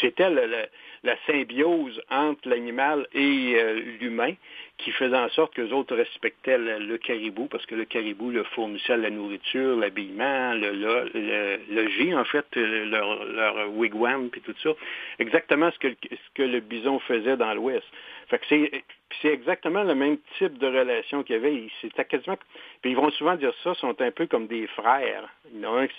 C'était 0.00 0.30
la 0.30 1.16
symbiose 1.26 2.00
entre 2.08 2.48
l'animal 2.48 3.06
et 3.12 3.54
l'humain 4.00 4.32
qui 4.78 4.92
faisait 4.92 5.16
en 5.16 5.28
sorte 5.30 5.54
que 5.54 5.62
les 5.62 5.72
autres 5.72 5.94
respectaient 5.96 6.56
le, 6.56 6.96
caribou, 6.98 7.46
parce 7.46 7.66
que 7.66 7.74
le 7.74 7.84
caribou 7.84 8.30
leur 8.30 8.46
fournissait 8.48 8.96
la 8.96 9.10
nourriture, 9.10 9.76
l'habillement, 9.76 10.54
le, 10.54 10.70
le, 10.72 11.60
logis, 11.74 12.14
en 12.14 12.24
fait, 12.24 12.46
leur, 12.54 13.24
leur 13.24 13.57
wigwam, 13.66 14.30
puis 14.30 14.40
tout 14.40 14.54
ça. 14.62 14.70
Exactement 15.18 15.70
ce 15.72 15.78
que, 15.78 15.88
ce 15.88 16.34
que 16.34 16.42
le 16.42 16.60
bison 16.60 16.98
faisait 17.00 17.36
dans 17.36 17.54
l'Ouest. 17.54 17.86
Fait 18.28 18.38
que 18.38 18.44
c'est 18.48 18.84
c'est 19.22 19.28
exactement 19.28 19.82
le 19.82 19.94
même 19.94 20.18
type 20.38 20.58
de 20.58 20.66
relation 20.66 21.22
qu'il 21.22 21.36
y 21.36 21.38
avait. 21.38 21.68
C'était 21.80 22.04
quasiment. 22.04 22.36
Puis 22.82 22.92
ils 22.92 22.96
vont 22.96 23.10
souvent 23.10 23.36
dire 23.36 23.52
ça, 23.64 23.74
sont 23.74 23.94
un 24.00 24.10
peu 24.10 24.26
comme 24.26 24.46
des 24.46 24.66
frères. 24.68 25.28
Il 25.52 25.60
y 25.60 25.66
en 25.66 25.74
a 25.74 25.80
un 25.80 25.86
qui 25.86 25.94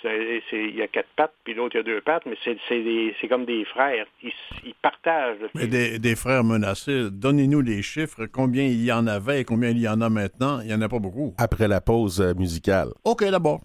il 0.52 0.76
y 0.76 0.82
a 0.82 0.86
quatre 0.86 1.08
pattes, 1.16 1.34
puis 1.44 1.54
l'autre 1.54 1.74
il 1.74 1.78
y 1.78 1.80
a 1.80 1.82
deux 1.82 2.00
pattes, 2.00 2.24
mais 2.26 2.36
c'est 2.44 3.28
comme 3.28 3.44
des 3.44 3.64
frères. 3.64 4.06
Ils, 4.22 4.32
partagent. 4.80 5.38
Mais 5.54 5.66
des, 5.66 5.98
des, 5.98 6.16
frères 6.16 6.44
menacés. 6.44 7.10
Donnez-nous 7.10 7.60
les 7.60 7.82
chiffres. 7.82 8.26
Combien 8.26 8.64
il 8.64 8.82
y 8.82 8.92
en 8.92 9.06
avait 9.06 9.40
et 9.40 9.44
combien 9.44 9.70
il 9.70 9.80
y 9.80 9.88
en 9.88 10.00
a 10.00 10.08
maintenant 10.08 10.60
Il 10.60 10.68
n'y 10.68 10.74
en 10.74 10.80
a 10.80 10.88
pas 10.88 10.98
beaucoup. 10.98 11.34
Après 11.36 11.68
la 11.68 11.80
pause 11.80 12.20
euh, 12.20 12.32
musicale. 12.34 12.88
OK, 13.04 13.24
d'abord. 13.24 13.60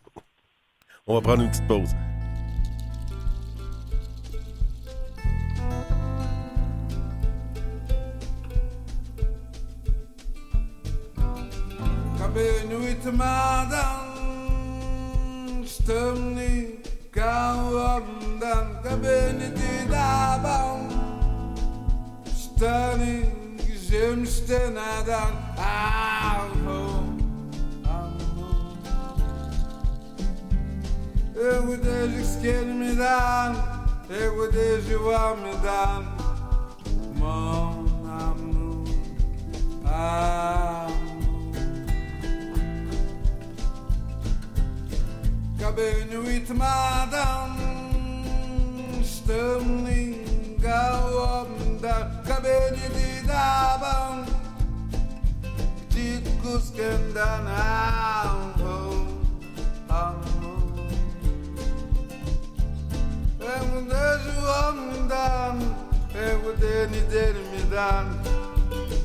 On 1.07 1.13
va 1.13 1.21
prendre 1.21 1.43
une 1.43 1.49
petite 1.49 1.67
pause. 1.67 1.91
Gitmeden 13.05 14.07
stemni 15.67 16.75
kavramdan 17.11 18.67
da 18.83 19.03
beni 19.03 19.49
dilaban 19.55 20.79
Stani 22.35 23.25
zemstenadan 23.89 25.33
arho 25.57 27.03
me, 31.67 31.77
deji 31.77 32.23
skelmeden, 32.25 33.55
ego 34.23 34.45
deji 34.53 34.95
vamiden 34.95 36.03
Mon 37.19 37.87
amnu, 38.21 38.85
amnu 39.85 41.04
Jag 45.59 45.75
bör 45.75 46.05
nu 46.09 46.31
i 46.31 46.39
tmadan 46.39 47.51
Stömninga 49.03 50.83
omdar 51.11 52.23
Jag 52.27 52.43
bör 52.43 52.71
nu 52.71 52.99
i 52.99 53.21
daban 53.27 54.25
Dit 55.89 56.27
kuskendan 56.43 57.47
anvo 57.47 59.05
Anvo 59.89 60.55
Hem 63.39 63.89
deju 63.89 64.37
omdan 64.69 65.75
Hem 66.13 66.41
deni 67.11 67.55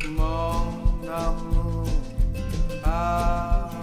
Mon 0.09 1.09
amour 1.09 1.88
Ah 2.85 3.79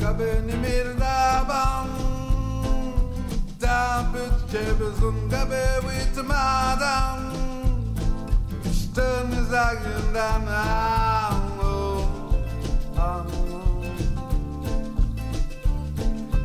كابن 0.00 0.56
ميردابا 0.62 1.86
دابت 3.60 4.32
جبزن 4.52 5.16
قبي 5.32 5.86
ويتمادا 5.86 6.98
شتن 8.72 9.44
زاقن 9.50 10.12
دانا 10.14 10.64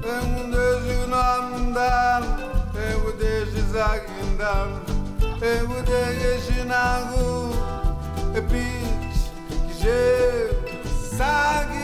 Eu 0.05 0.49
dejo 0.53 1.07
namdan, 1.07 2.23
eu 2.89 3.01
dejo 3.21 3.61
zagindan, 3.73 4.69
eu 5.51 5.67
dejo 5.89 6.65
nagu, 6.65 7.29
e 8.37 8.41
pitch, 8.49 9.21
que 9.67 9.73
je 9.81 11.17
sagin. 11.17 11.82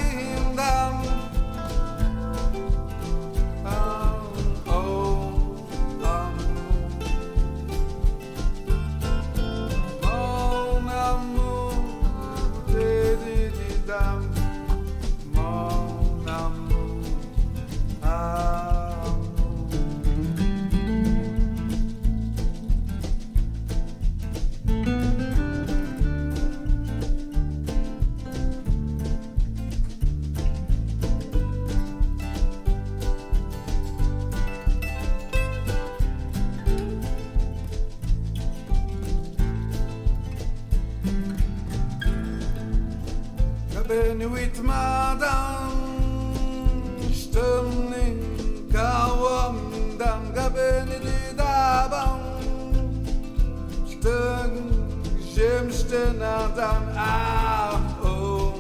Jimsten 56.60 56.66
adan 56.66 56.84
Ah 56.98 57.80
oh 58.04 58.52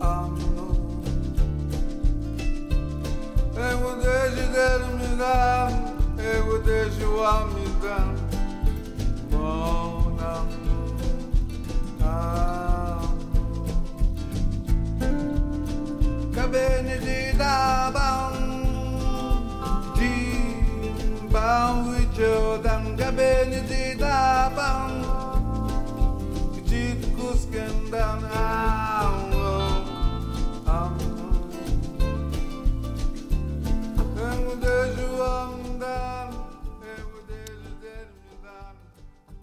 Ah 0.00 0.26
no 0.26 0.66
Eu 3.54 3.96
deixo 4.02 4.44
dele 4.52 4.88
me 4.98 5.16
dar 5.16 5.70
Eu 6.18 6.62
deixo 6.62 7.22
a 7.22 7.46
me 7.46 7.66
dar 7.80 8.14
Mon 9.30 10.18
amour 10.18 10.96
Ah 12.02 13.02
Cabene 16.34 16.98
di 16.98 17.38
daban 17.38 18.34
Di 19.94 20.14
bang 21.30 21.86
wijodan 21.86 22.96
Cabene 22.96 23.61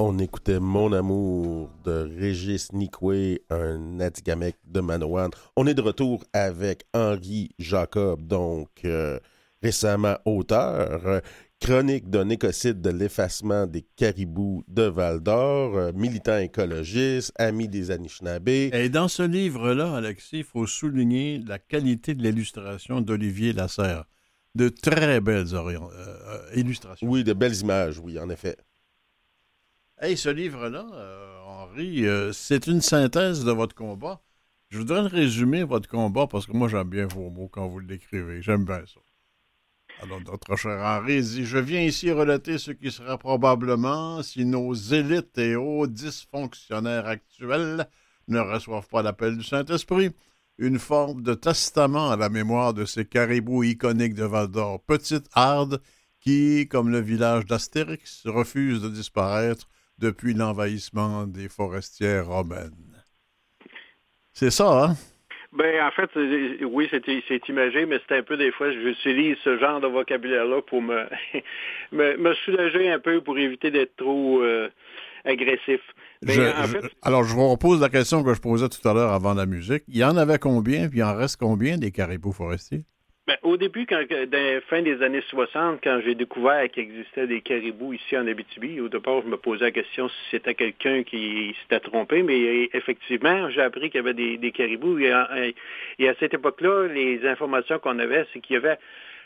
On 0.01 0.17
écoutait 0.17 0.61
Mon 0.61 0.93
amour 0.93 1.69
de 1.83 2.09
Régis 2.17 2.71
Nikwe, 2.71 3.39
un 3.49 3.99
Atikamekw 3.99 4.55
de 4.65 4.79
Manawan. 4.79 5.29
On 5.57 5.67
est 5.67 5.73
de 5.73 5.81
retour 5.81 6.23
avec 6.31 6.85
Henri 6.93 7.49
Jacob, 7.59 8.25
donc 8.25 8.69
euh, 8.85 9.19
récemment 9.61 10.15
auteur, 10.23 11.05
euh, 11.05 11.19
chronique 11.59 12.09
d'un 12.09 12.29
écocide 12.29 12.79
de 12.79 12.91
l'effacement 12.91 13.67
des 13.67 13.85
caribous 13.97 14.63
de 14.69 14.83
Val-d'Or, 14.83 15.75
euh, 15.75 15.91
militant 15.93 16.37
écologiste, 16.37 17.33
ami 17.37 17.67
des 17.67 17.91
Anishinabés. 17.91 18.69
Et 18.71 18.87
dans 18.87 19.09
ce 19.09 19.23
livre-là, 19.23 19.97
Alexis, 19.97 20.37
il 20.37 20.43
faut 20.45 20.65
souligner 20.65 21.43
la 21.45 21.59
qualité 21.59 22.15
de 22.15 22.23
l'illustration 22.23 23.01
d'Olivier 23.01 23.51
Lasserre. 23.51 24.05
De 24.55 24.69
très 24.69 25.21
belles 25.21 25.53
euh, 25.53 25.77
euh, 25.77 26.39
illustrations. 26.55 27.07
Oui, 27.07 27.23
de 27.23 27.33
belles 27.33 27.55
images, 27.57 27.99
oui, 27.99 28.17
en 28.17 28.29
effet. 28.29 28.55
Hey, 30.01 30.15
ce 30.15 30.29
livre-là, 30.29 30.87
euh, 30.93 31.39
Henri, 31.45 32.07
euh, 32.07 32.31
c'est 32.31 32.67
une 32.67 32.79
synthèse 32.79 33.43
de 33.43 33.51
votre 33.51 33.75
combat. 33.75 34.21
Je 34.69 34.77
voudrais 34.77 35.01
le 35.01 35.07
résumer, 35.07 35.65
votre 35.65 35.89
combat, 35.89 36.25
parce 36.25 36.45
que 36.45 36.53
moi, 36.53 36.69
j'aime 36.69 36.87
bien 36.87 37.05
vos 37.07 37.29
mots 37.29 37.49
quand 37.49 37.67
vous 37.67 37.79
l'écrivez. 37.79 38.41
J'aime 38.41 38.63
bien 38.63 38.81
ça. 38.85 39.01
Alors, 40.01 40.21
notre 40.21 40.55
cher 40.55 40.79
Henri 40.79 41.21
dit 41.21 41.43
Je 41.43 41.57
viens 41.57 41.81
ici 41.81 42.13
relater 42.13 42.57
ce 42.59 42.71
qui 42.71 42.91
sera 42.91 43.17
probablement 43.17 44.23
si 44.23 44.45
nos 44.45 44.73
élites 44.73 45.37
et 45.37 45.57
hauts 45.57 45.85
dysfonctionnaires 45.85 47.07
actuels 47.07 47.85
ne 48.29 48.39
reçoivent 48.39 48.87
pas 48.87 49.01
l'appel 49.01 49.37
du 49.37 49.43
Saint-Esprit. 49.43 50.11
Une 50.57 50.79
forme 50.79 51.23
de 51.23 51.33
testament 51.33 52.09
à 52.09 52.15
la 52.15 52.29
mémoire 52.29 52.73
de 52.73 52.85
ces 52.85 53.03
caribous 53.03 53.63
iconiques 53.63 54.13
de 54.13 54.23
Val 54.23 54.47
d'Or, 54.47 54.81
petites 54.81 55.27
hardes 55.33 55.81
qui, 56.21 56.69
comme 56.69 56.89
le 56.89 57.01
village 57.01 57.45
d'Astérix, 57.45 58.25
refusent 58.27 58.81
de 58.81 58.87
disparaître 58.87 59.67
depuis 59.99 60.33
l'envahissement 60.33 61.27
des 61.27 61.49
forestières 61.49 62.27
romaines. 62.27 63.03
C'est 64.33 64.51
ça, 64.51 64.85
hein? 64.85 64.95
Ben, 65.51 65.81
en 65.83 65.91
fait, 65.91 66.09
oui, 66.63 66.87
c'est 66.91 67.49
imagé, 67.49 67.85
mais 67.85 67.99
c'est 68.07 68.17
un 68.17 68.23
peu 68.23 68.37
des 68.37 68.51
fois, 68.51 68.71
j'utilise 68.71 69.37
ce 69.43 69.57
genre 69.57 69.81
de 69.81 69.87
vocabulaire-là 69.87 70.61
pour 70.61 70.81
me, 70.81 71.05
me, 71.91 72.17
me 72.17 72.33
soulager 72.45 72.89
un 72.91 72.99
peu 72.99 73.21
pour 73.21 73.37
éviter 73.37 73.71
d'être 73.71 73.95
trop 73.95 74.41
euh, 74.41 74.69
agressif. 75.25 75.81
Je- 76.21 76.41
en 76.41 76.63
je- 76.63 76.77
fait, 76.77 76.85
alors, 77.01 77.23
je 77.23 77.33
vous 77.33 77.49
repose 77.49 77.79
la 77.81 77.89
question 77.89 78.23
que 78.23 78.33
je 78.33 78.41
posais 78.41 78.67
tout 78.69 78.85
à 78.87 78.93
l'heure 78.93 79.11
avant 79.13 79.33
la 79.33 79.45
musique. 79.45 79.83
Il 79.87 79.97
y 79.97 80.03
en 80.03 80.17
avait 80.17 80.39
combien, 80.39 80.89
puis 80.89 80.99
il 80.99 81.03
en 81.03 81.15
reste 81.15 81.37
combien 81.37 81.77
des 81.77 81.91
caribous 81.91 82.33
forestiers? 82.33 82.85
Ben, 83.29 83.37
au 83.43 83.57
début, 83.57 83.85
quand, 83.85 84.01
fin 84.71 84.81
des 84.81 85.03
années 85.03 85.21
60, 85.29 85.81
quand 85.83 86.01
j'ai 86.03 86.15
découvert 86.15 86.67
qu'il 86.71 86.81
existait 86.81 87.27
des 87.27 87.41
caribous 87.41 87.93
ici 87.93 88.17
en 88.17 88.25
Abitibi, 88.25 88.81
au 88.81 88.89
départ, 88.89 89.21
je 89.21 89.27
me 89.27 89.37
posais 89.37 89.65
la 89.65 89.71
question 89.71 90.09
si 90.09 90.15
c'était 90.31 90.55
quelqu'un 90.55 91.03
qui 91.03 91.55
s'était 91.61 91.79
trompé, 91.79 92.23
mais 92.23 92.39
euh, 92.41 92.67
effectivement, 92.73 93.47
j'ai 93.51 93.61
appris 93.61 93.91
qu'il 93.91 93.99
y 93.99 94.07
avait 94.07 94.15
des, 94.15 94.51
caribous. 94.51 94.97
À- 95.13 95.29
et 95.99 96.09
à 96.09 96.15
cette 96.15 96.33
époque-là, 96.33 96.87
les 96.87 97.23
informations 97.27 97.77
qu'on 97.77 97.99
avait, 97.99 98.25
c'est 98.33 98.39
qu'il 98.39 98.55
y 98.55 98.57
avait 98.57 98.79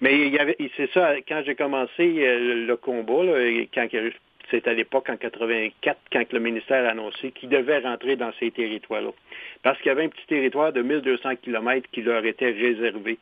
Mais 0.00 0.26
il 0.26 0.32
y 0.32 0.38
avait, 0.38 0.56
c'est 0.76 0.90
ça, 0.92 1.16
quand 1.26 1.42
j'ai 1.44 1.54
commencé 1.54 1.92
euh, 1.98 2.66
le 2.66 2.76
combat, 2.76 3.24
là, 3.24 3.66
quand 3.74 3.88
c'est 4.52 4.68
à 4.68 4.74
l'époque, 4.74 5.08
en 5.08 5.16
84, 5.16 5.98
quand 6.12 6.32
le 6.32 6.38
ministère 6.38 6.84
a 6.84 6.90
annoncé 6.90 7.32
qu'il 7.32 7.48
devait 7.48 7.78
rentrer 7.78 8.16
dans 8.16 8.32
ces 8.38 8.50
territoires-là. 8.50 9.10
Parce 9.62 9.78
qu'il 9.78 9.86
y 9.86 9.90
avait 9.90 10.04
un 10.04 10.10
petit 10.10 10.26
territoire 10.28 10.72
de 10.72 10.82
1200 10.82 11.36
km 11.42 11.88
qui 11.90 12.02
leur 12.02 12.24
était 12.24 12.50
réservé. 12.50 13.18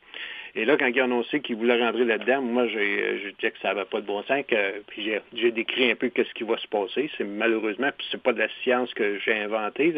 Et 0.55 0.65
là, 0.65 0.75
quand 0.77 0.87
il 0.87 0.99
a 0.99 1.05
annoncé 1.05 1.39
qu'il 1.39 1.55
voulait 1.55 1.81
rentrer 1.81 2.03
là-dedans, 2.03 2.41
moi, 2.41 2.67
j'ai 2.67 3.33
dit 3.39 3.51
que 3.51 3.59
ça 3.61 3.69
n'avait 3.69 3.85
pas 3.85 4.01
de 4.01 4.05
bon 4.05 4.21
sens. 4.23 4.43
puis 4.87 5.11
j'ai 5.33 5.51
décrit 5.51 5.91
un 5.91 5.95
peu 5.95 6.09
qu'est-ce 6.09 6.33
qui 6.33 6.43
va 6.43 6.57
se 6.57 6.67
passer. 6.67 7.09
C'est 7.17 7.23
malheureusement, 7.23 7.89
puis 7.97 8.05
c'est 8.11 8.21
pas 8.21 8.33
de 8.33 8.39
la 8.39 8.49
science 8.61 8.93
que 8.93 9.17
j'ai 9.19 9.33
inventée. 9.33 9.93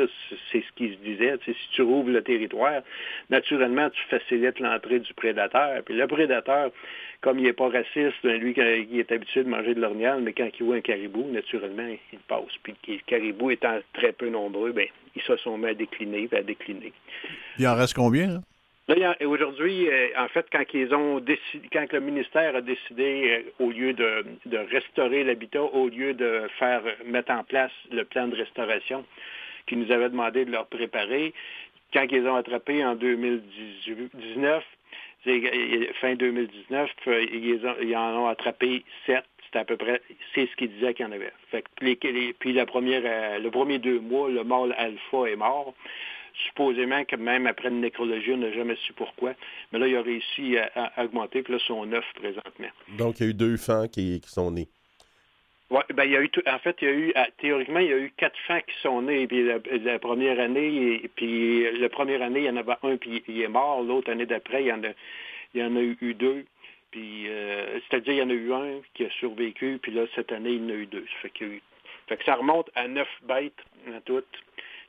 C'est 0.51 0.61
ce 0.61 0.71
qui 0.75 0.89
se 0.89 0.97
disait. 1.03 1.37
si 1.45 1.55
tu 1.71 1.81
rouvres 1.81 2.11
le 2.11 2.21
territoire, 2.21 2.81
naturellement, 3.29 3.89
tu 3.89 4.03
facilites 4.09 4.59
l'entrée 4.59 4.99
du 4.99 5.13
prédateur. 5.15 5.81
Puis 5.83 5.95
le 5.95 6.05
prédateur, 6.05 6.71
comme 7.21 7.39
il 7.39 7.45
n'est 7.45 7.53
pas 7.53 7.69
raciste, 7.69 8.17
ben, 8.23 8.39
lui, 8.39 8.53
il 8.91 8.99
est 8.99 9.11
habitué 9.11 9.43
de 9.43 9.49
manger 9.49 9.73
de 9.73 9.81
l'orignal, 9.81 10.21
mais 10.21 10.33
quand 10.33 10.49
il 10.59 10.65
voit 10.65 10.75
un 10.75 10.81
caribou, 10.81 11.25
naturellement, 11.31 11.87
il 12.11 12.19
passe. 12.19 12.43
Puis 12.61 12.75
le 12.87 12.99
caribou 13.07 13.49
étant 13.49 13.79
très 13.93 14.11
peu 14.11 14.29
nombreux, 14.29 14.71
ben, 14.71 14.87
ils 15.15 15.21
se 15.23 15.35
sont 15.37 15.57
mis 15.57 15.67
à 15.67 15.73
décliner, 15.73 16.29
à 16.31 16.43
décliner. 16.43 16.93
Il 17.57 17.67
en 17.67 17.75
reste 17.75 17.95
combien, 17.95 18.27
là? 18.27 18.39
Aujourd'hui, 18.89 19.87
euh, 19.87 20.09
en 20.17 20.27
fait, 20.27 20.45
quand 20.51 20.65
ils 20.73 20.93
ont 20.93 21.19
décidé, 21.19 21.69
quand 21.71 21.89
le 21.93 22.01
ministère 22.01 22.53
a 22.53 22.59
décidé, 22.59 23.43
euh, 23.59 23.63
au 23.63 23.71
lieu 23.71 23.93
de, 23.93 24.25
restaurer 24.71 25.23
l'habitat, 25.23 25.63
au 25.63 25.87
lieu 25.87 26.13
de 26.13 26.41
faire 26.59 26.81
mettre 27.05 27.31
en 27.31 27.45
place 27.45 27.71
le 27.91 28.03
plan 28.03 28.27
de 28.27 28.35
restauration 28.35 29.05
qu'ils 29.67 29.79
nous 29.79 29.91
avaient 29.91 30.09
demandé 30.09 30.43
de 30.43 30.51
leur 30.51 30.65
préparer, 30.67 31.33
quand 31.93 32.05
ils 32.11 32.27
ont 32.27 32.35
attrapé 32.35 32.83
en 32.83 32.95
2019, 32.95 34.65
fin 36.01 36.15
2019, 36.15 36.89
euh, 37.07 37.25
ils, 37.31 37.95
en 37.95 38.23
ont 38.23 38.27
attrapé 38.27 38.83
sept. 39.05 39.23
À 39.55 39.65
peu 39.65 39.77
près, 39.77 40.01
c'est 40.33 40.47
ce 40.47 40.55
qu'ils 40.55 40.71
disaient 40.73 40.95
qu'il 40.95 41.05
y 41.05 41.09
en 41.09 41.11
avait. 41.11 41.31
Fait 41.51 41.63
puis 41.77 42.53
la 42.53 42.65
première, 42.65 43.39
le 43.39 43.49
premier 43.51 43.77
deux 43.77 43.99
mois, 43.99 44.27
le 44.27 44.43
mâle 44.43 44.73
alpha 44.79 45.29
est 45.29 45.35
mort 45.35 45.75
supposément 46.47 47.03
que 47.05 47.15
même 47.15 47.47
après 47.47 47.69
une 47.69 47.81
nécrologie, 47.81 48.31
on 48.33 48.37
n'a 48.37 48.51
jamais 48.51 48.75
su 48.85 48.93
pourquoi. 48.93 49.33
Mais 49.71 49.79
là, 49.79 49.87
il 49.87 49.95
a 49.95 50.01
réussi 50.01 50.57
à, 50.57 50.91
augmenter, 51.03 51.43
puis 51.43 51.53
là, 51.53 51.59
ils 51.61 51.67
sont 51.67 51.85
neuf 51.85 52.05
présentement. 52.15 52.69
Donc, 52.97 53.19
il 53.19 53.23
y 53.23 53.27
a 53.27 53.29
eu 53.29 53.33
deux 53.33 53.57
fans 53.57 53.87
qui, 53.87 54.21
sont 54.25 54.51
nés. 54.51 54.67
Oui, 55.69 55.81
ben, 55.93 56.03
il 56.03 56.11
y 56.11 56.17
a 56.17 56.21
eu 56.21 56.29
en 56.45 56.59
fait, 56.59 56.75
il 56.81 56.87
y 56.87 56.91
a 56.91 56.93
eu, 56.93 57.13
théoriquement, 57.39 57.79
il 57.79 57.87
y 57.87 57.93
a 57.93 57.97
eu 57.97 58.13
quatre 58.15 58.37
fans 58.47 58.59
qui 58.59 58.75
sont 58.81 59.01
nés. 59.01 59.27
Puis 59.27 59.43
la, 59.43 59.99
première 59.99 60.39
année, 60.39 61.01
et, 61.03 61.07
puis 61.15 61.79
la 61.79 61.89
première 61.89 62.21
année, 62.21 62.41
il 62.41 62.45
y 62.45 62.49
en 62.49 62.57
avait 62.57 62.75
un, 62.83 62.97
puis 62.97 63.23
il 63.27 63.41
est 63.41 63.47
mort. 63.47 63.81
L'autre 63.81 64.11
année 64.11 64.25
d'après, 64.25 64.63
il 64.63 64.67
y 64.67 64.73
en 64.73 64.83
a, 64.83 64.89
il 65.53 65.61
y 65.61 65.63
en 65.63 65.75
a 65.75 65.81
eu 65.81 66.13
deux. 66.13 66.45
Puis, 66.93 67.27
euh, 67.27 67.79
c'est-à-dire, 67.89 68.13
il 68.13 68.19
y 68.19 68.21
en 68.21 68.29
a 68.29 68.33
eu 68.33 68.53
un 68.53 68.81
qui 68.93 69.03
a 69.03 69.09
survécu, 69.19 69.79
puis 69.81 69.91
là, 69.91 70.05
cette 70.13 70.31
année, 70.31 70.51
il 70.51 70.63
y 70.63 70.65
en 70.65 70.69
a 70.69 70.73
eu 70.73 70.85
deux. 70.85 71.03
Ça 71.05 71.21
fait, 71.23 71.29
que, 71.31 71.45
fait 72.07 72.17
que 72.17 72.23
ça 72.23 72.35
remonte 72.35 72.69
à 72.75 72.87
neuf 72.87 73.09
bêtes 73.23 73.59
en 73.87 73.99
toutes 74.01 74.27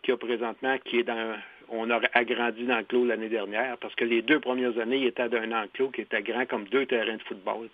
qu'il 0.04 0.12
y 0.12 0.14
a 0.14 0.18
présentement, 0.18 0.76
qui 0.84 1.00
est 1.00 1.04
dans. 1.04 1.36
On 1.70 1.90
a 1.90 1.98
agrandi 2.12 2.64
l'enclos 2.64 3.06
l'année 3.06 3.30
dernière, 3.30 3.78
parce 3.78 3.94
que 3.94 4.04
les 4.04 4.20
deux 4.20 4.38
premières 4.38 4.78
années, 4.78 4.98
il 4.98 5.06
était 5.06 5.28
dans 5.28 5.38
un 5.38 5.64
enclos 5.64 5.88
qui 5.88 6.02
était 6.02 6.22
grand 6.22 6.46
comme 6.46 6.64
deux 6.64 6.84
terrains 6.84 7.16
de 7.16 7.22
football. 7.22 7.68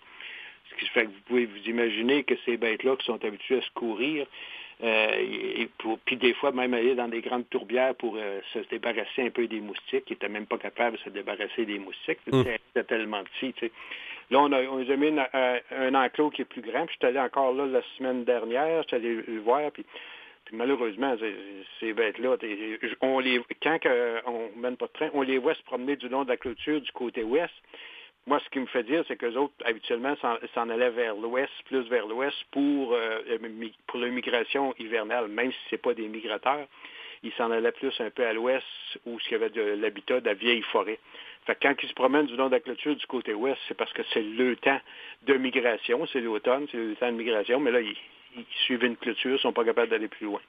Ce 0.69 0.75
qui 0.79 0.89
fait 0.89 1.03
que 1.03 1.09
vous 1.09 1.21
pouvez 1.27 1.45
vous 1.45 1.69
imaginer 1.69 2.23
que 2.23 2.35
ces 2.45 2.55
bêtes-là 2.55 2.95
qui 2.95 3.05
sont 3.05 3.23
habituées 3.25 3.57
à 3.57 3.61
se 3.61 3.71
courir, 3.71 4.25
euh, 4.81 5.11
et 5.19 5.69
pour, 5.77 5.99
puis 5.99 6.15
des 6.15 6.33
fois 6.33 6.53
même 6.53 6.73
aller 6.73 6.95
dans 6.95 7.09
des 7.09 7.21
grandes 7.21 7.47
tourbières 7.49 7.93
pour 7.95 8.15
euh, 8.17 8.39
se 8.53 8.59
débarrasser 8.69 9.23
un 9.23 9.29
peu 9.29 9.45
des 9.47 9.59
moustiques, 9.59 10.05
qui 10.05 10.13
n'étaient 10.13 10.29
même 10.29 10.47
pas 10.47 10.57
capables 10.57 10.97
de 10.97 11.01
se 11.03 11.09
débarrasser 11.09 11.65
des 11.65 11.77
moustiques. 11.77 12.19
Mmh. 12.31 12.43
C'était 12.67 12.85
tellement 12.85 13.23
petit. 13.25 13.53
Tu 13.53 13.67
sais. 13.67 13.71
Là, 14.31 14.39
on 14.39 14.51
a, 14.53 14.61
on 14.63 14.89
a 14.89 14.95
mis 14.95 15.13
un, 15.33 15.93
enclos 15.93 16.29
qui 16.29 16.43
est 16.43 16.45
plus 16.45 16.61
grand. 16.61 16.85
Puis 16.85 16.95
je 16.99 17.05
suis 17.05 17.15
allé 17.15 17.19
encore 17.19 17.53
là 17.53 17.65
la 17.65 17.81
semaine 17.97 18.23
dernière, 18.23 18.83
je 18.83 18.87
suis 18.87 18.95
allé 18.95 19.15
le 19.27 19.41
voir, 19.41 19.69
puis 19.71 19.85
malheureusement, 20.51 21.15
ces 21.79 21.93
bêtes-là, 21.93 22.37
on 23.01 23.19
les, 23.19 23.41
quand 23.61 23.79
on 24.25 24.49
mène 24.57 24.77
pas 24.77 24.87
de 24.87 24.91
train, 24.91 25.09
on 25.13 25.21
les 25.21 25.37
voit 25.37 25.55
se 25.55 25.63
promener 25.63 25.95
du 25.95 26.09
long 26.09 26.23
de 26.23 26.29
la 26.29 26.37
clôture 26.37 26.81
du 26.81 26.91
côté 26.91 27.23
ouest. 27.23 27.53
Moi, 28.27 28.39
ce 28.45 28.49
qui 28.49 28.59
me 28.59 28.67
fait 28.67 28.83
dire, 28.83 29.03
c'est 29.07 29.15
que 29.15 29.25
les 29.25 29.35
autres, 29.37 29.53
habituellement, 29.65 30.15
s'en 30.53 30.69
allaient 30.69 30.91
vers 30.91 31.15
l'ouest, 31.15 31.51
plus 31.65 31.87
vers 31.89 32.05
l'ouest, 32.05 32.37
pour, 32.51 32.93
euh, 32.93 33.19
pour 33.87 33.99
la 33.99 34.07
migration 34.09 34.75
hivernale, 34.77 35.27
même 35.27 35.51
si 35.51 35.57
ce 35.69 35.75
n'est 35.75 35.79
pas 35.81 35.93
des 35.95 36.07
migrateurs. 36.07 36.67
Ils 37.23 37.31
s'en 37.33 37.49
allaient 37.49 37.71
plus 37.71 37.93
un 37.99 38.09
peu 38.11 38.25
à 38.25 38.33
l'ouest, 38.33 38.65
où 39.05 39.17
il 39.19 39.31
y 39.31 39.35
avait 39.35 39.49
de 39.49 39.61
l'habitat 39.61 40.21
de 40.21 40.25
la 40.25 40.33
vieille 40.35 40.61
forêt. 40.63 40.99
Fait 41.45 41.57
quand 41.59 41.73
ils 41.81 41.89
se 41.89 41.93
promènent 41.95 42.27
du 42.27 42.35
long 42.35 42.47
de 42.47 42.51
la 42.51 42.59
clôture 42.59 42.95
du 42.95 43.05
côté 43.07 43.33
ouest, 43.33 43.59
c'est 43.67 43.75
parce 43.77 43.91
que 43.93 44.03
c'est 44.13 44.21
le 44.21 44.55
temps 44.55 44.79
de 45.23 45.33
migration, 45.33 46.05
c'est 46.13 46.21
l'automne, 46.21 46.67
c'est 46.71 46.77
le 46.77 46.95
temps 46.95 47.11
de 47.11 47.17
migration, 47.17 47.59
mais 47.59 47.71
là, 47.71 47.81
ils, 47.81 47.97
ils 48.35 48.45
suivent 48.65 48.83
une 48.83 48.95
clôture, 48.95 49.31
ne 49.31 49.37
sont 49.37 49.53
pas 49.53 49.63
capables 49.63 49.89
d'aller 49.89 50.07
plus 50.07 50.25
loin. 50.25 50.39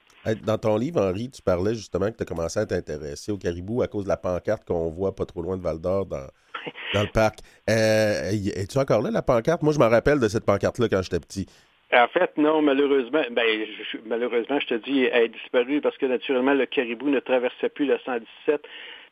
Dans 0.43 0.57
ton 0.57 0.77
livre, 0.77 1.01
Henri, 1.01 1.29
tu 1.29 1.41
parlais 1.41 1.75
justement 1.75 2.11
que 2.11 2.17
tu 2.17 2.23
as 2.23 2.25
commencé 2.25 2.59
à 2.59 2.65
t'intéresser 2.65 3.31
au 3.31 3.37
caribou 3.37 3.81
à 3.81 3.87
cause 3.87 4.05
de 4.05 4.09
la 4.09 4.17
pancarte 4.17 4.65
qu'on 4.65 4.89
voit 4.89 5.15
pas 5.15 5.25
trop 5.25 5.41
loin 5.41 5.57
de 5.57 5.61
Val 5.61 5.79
d'Or 5.79 6.05
dans, 6.05 6.27
dans 6.93 7.01
le 7.01 7.11
parc. 7.13 7.39
Euh, 7.69 8.31
Es-tu 8.55 8.77
encore 8.77 9.01
là, 9.01 9.11
la 9.11 9.21
pancarte? 9.21 9.63
Moi, 9.63 9.73
je 9.73 9.79
me 9.79 9.85
rappelle 9.85 10.19
de 10.19 10.27
cette 10.27 10.45
pancarte-là 10.45 10.87
quand 10.89 11.01
j'étais 11.01 11.19
petit. 11.19 11.45
En 11.93 12.07
fait, 12.07 12.35
non, 12.37 12.61
malheureusement, 12.63 13.21
ben, 13.31 13.45
je, 13.91 13.97
malheureusement, 14.05 14.59
je 14.59 14.67
te 14.67 14.73
dis, 14.73 15.03
elle 15.03 15.25
est 15.25 15.29
disparue 15.29 15.79
parce 15.79 15.95
que 15.97 16.07
naturellement, 16.07 16.55
le 16.55 16.65
caribou 16.65 17.09
ne 17.09 17.19
traversait 17.19 17.69
plus 17.69 17.85
le 17.85 17.99
117 18.03 18.61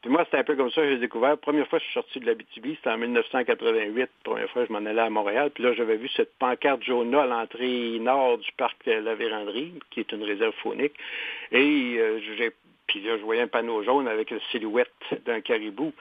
puis 0.01 0.09
moi, 0.09 0.23
c'était 0.25 0.37
un 0.37 0.43
peu 0.43 0.55
comme 0.55 0.71
ça 0.71 0.81
que 0.81 0.89
j'ai 0.89 0.97
découvert. 0.97 1.37
Première 1.37 1.67
fois 1.67 1.77
que 1.77 1.85
je 1.85 1.91
suis 1.91 1.99
sorti 1.99 2.19
de 2.19 2.25
la 2.25 2.33
BTB, 2.33 2.75
c'était 2.75 2.89
en 2.89 2.97
1988. 2.97 3.99
La 3.99 4.07
première 4.23 4.49
fois, 4.49 4.65
je 4.65 4.73
m'en 4.73 4.83
allais 4.85 5.01
à 5.01 5.09
Montréal. 5.09 5.51
Puis 5.53 5.63
là, 5.63 5.73
j'avais 5.73 5.97
vu 5.97 6.09
cette 6.09 6.33
pancarte 6.39 6.83
jaune-là 6.83 7.23
à 7.23 7.27
l'entrée 7.27 7.99
nord 7.99 8.39
du 8.39 8.51
parc 8.53 8.83
de 8.87 8.93
la 8.93 9.13
Vérandrie, 9.13 9.73
qui 9.91 9.99
est 9.99 10.11
une 10.11 10.23
réserve 10.23 10.55
faunique. 10.63 10.93
Et 11.51 11.97
euh, 11.99 12.19
j'ai 12.37 12.51
puis 12.91 12.99
là, 13.01 13.17
je 13.17 13.23
voyais 13.23 13.41
un 13.41 13.47
panneau 13.47 13.83
jaune 13.83 14.07
avec 14.07 14.31
la 14.31 14.39
silhouette 14.51 14.91
d'un 15.25 15.39
caribou. 15.39 15.93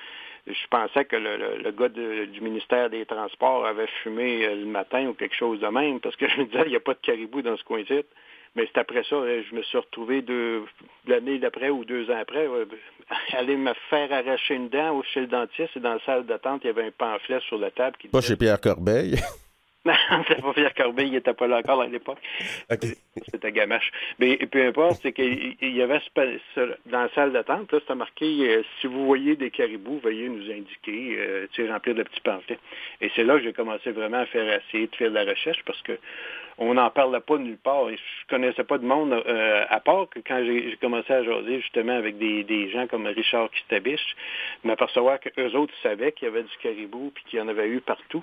Je 0.46 0.66
pensais 0.70 1.04
que 1.04 1.14
le, 1.14 1.70
gars 1.70 1.88
du 1.88 2.40
ministère 2.40 2.90
des 2.90 3.06
Transports 3.06 3.64
avait 3.64 3.86
fumé 4.02 4.44
euh, 4.44 4.56
le 4.56 4.64
matin 4.64 5.06
ou 5.06 5.14
quelque 5.14 5.36
chose 5.36 5.60
de 5.60 5.68
même, 5.68 6.00
parce 6.00 6.16
que 6.16 6.28
je 6.28 6.40
me 6.40 6.44
disais, 6.46 6.62
il 6.66 6.70
n'y 6.70 6.76
a 6.76 6.80
pas 6.80 6.94
de 6.94 7.00
caribou 7.00 7.42
dans 7.42 7.56
ce 7.56 7.62
coin-ci. 7.62 8.02
Mais 8.56 8.68
c'est 8.72 8.80
après 8.80 9.04
ça, 9.04 9.16
euh, 9.16 9.42
je 9.48 9.54
me 9.54 9.62
suis 9.62 9.78
retrouvé 9.78 10.22
deux, 10.22 10.64
l'année 11.06 11.38
d'après 11.38 11.70
ou 11.70 11.84
deux 11.84 12.10
ans 12.10 12.18
après, 12.20 12.48
aller 13.32 13.56
me 13.56 13.72
faire 13.88 14.12
arracher 14.12 14.54
une 14.54 14.68
dent 14.68 15.02
chez 15.14 15.20
le 15.20 15.26
dentiste 15.28 15.76
et 15.76 15.80
dans 15.80 15.94
la 15.94 16.00
salle 16.00 16.26
d'attente, 16.26 16.62
il 16.64 16.68
y 16.68 16.70
avait 16.70 16.86
un 16.86 16.90
pamphlet 16.90 17.40
sur 17.48 17.58
la 17.58 17.70
table 17.70 17.96
qui 17.98 18.08
Pas 18.08 18.20
chez 18.20 18.36
Pierre 18.36 18.60
Corbeil. 18.60 19.16
Non, 19.86 19.94
c'était 20.28 20.42
pas 20.42 20.52
Pierre 20.52 20.74
Corbeil, 20.74 21.06
il 21.08 21.12
n'était 21.12 21.32
pas 21.32 21.46
là 21.46 21.58
encore 21.58 21.80
à 21.80 21.86
l'époque. 21.86 22.18
C'était 23.30 23.52
Gamache. 23.52 23.90
Mais 24.18 24.36
peu 24.36 24.66
importe, 24.66 25.00
c'est 25.02 25.12
qu'il 25.12 25.56
y 25.60 25.82
avait 25.82 26.00
dans 26.86 27.00
la 27.00 27.08
salle 27.14 27.32
d'attente, 27.32 27.68
c'était 27.70 27.94
marqué 27.94 28.26
euh, 28.26 28.62
si 28.80 28.86
vous 28.86 29.06
voyez 29.06 29.36
des 29.36 29.50
caribous, 29.50 29.98
veuillez 30.00 30.28
nous 30.28 30.50
indiquer, 30.50 31.16
euh, 31.18 31.46
tu 31.52 31.64
sais, 31.64 31.72
remplir 31.72 31.94
de 31.94 32.02
petits 32.02 32.20
pamphlets. 32.20 32.58
Et 33.00 33.10
c'est 33.16 33.24
là 33.24 33.38
que 33.38 33.44
j'ai 33.44 33.54
commencé 33.54 33.90
vraiment 33.90 34.18
à 34.18 34.26
faire 34.26 34.60
essayer 34.68 34.86
de 34.86 34.96
faire 34.96 35.10
de 35.10 35.14
la 35.14 35.24
recherche 35.24 35.62
parce 35.64 35.80
que 35.82 35.98
on 36.60 36.74
n'en 36.74 36.90
parlait 36.90 37.20
pas 37.20 37.38
nulle 37.38 37.56
part. 37.56 37.88
Et 37.88 37.96
je 37.96 38.26
connaissais 38.28 38.64
pas 38.64 38.78
de 38.78 38.84
monde, 38.84 39.12
euh, 39.12 39.64
à 39.68 39.80
part 39.80 40.08
que 40.10 40.20
quand 40.20 40.44
j'ai 40.44 40.76
commencé 40.80 41.12
à 41.12 41.24
jaser 41.24 41.60
justement 41.60 41.96
avec 41.96 42.18
des, 42.18 42.70
gens 42.70 42.86
comme 42.86 43.06
Richard 43.06 43.50
Kistabiche, 43.50 44.14
m'apercevoir 44.62 45.18
qu'eux 45.18 45.52
autres 45.54 45.72
savaient 45.82 46.12
qu'il 46.12 46.26
y 46.26 46.30
avait 46.30 46.42
du 46.42 46.56
caribou 46.62 47.10
puis 47.14 47.24
qu'il 47.24 47.38
y 47.38 47.42
en 47.42 47.48
avait 47.48 47.68
eu 47.68 47.80
partout. 47.80 48.22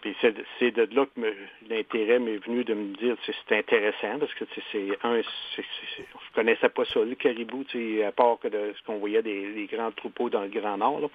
Puis 0.00 0.16
c'est 0.22 0.70
de 0.70 0.88
là 0.94 1.06
que 1.14 1.20
l'intérêt 1.68 2.18
m'est 2.18 2.38
venu 2.38 2.64
de 2.64 2.74
me 2.74 2.96
dire 2.96 3.16
que 3.16 3.32
c'est 3.48 3.58
intéressant 3.58 4.18
parce 4.18 4.32
que 4.34 4.44
c'est 4.72 4.88
un, 5.02 5.20
je 5.20 6.34
connaissais 6.34 6.68
pas 6.70 6.84
ça, 6.86 7.00
le 7.00 7.14
caribou, 7.14 7.64
à 8.06 8.12
part 8.12 8.38
que 8.38 8.48
de 8.48 8.74
ce 8.78 8.86
qu'on 8.86 8.98
voyait 8.98 9.22
des, 9.22 9.68
grands 9.70 9.92
troupeaux 9.92 10.30
dans 10.30 10.42
le 10.42 10.48
Grand 10.48 10.78
Nord. 10.78 11.10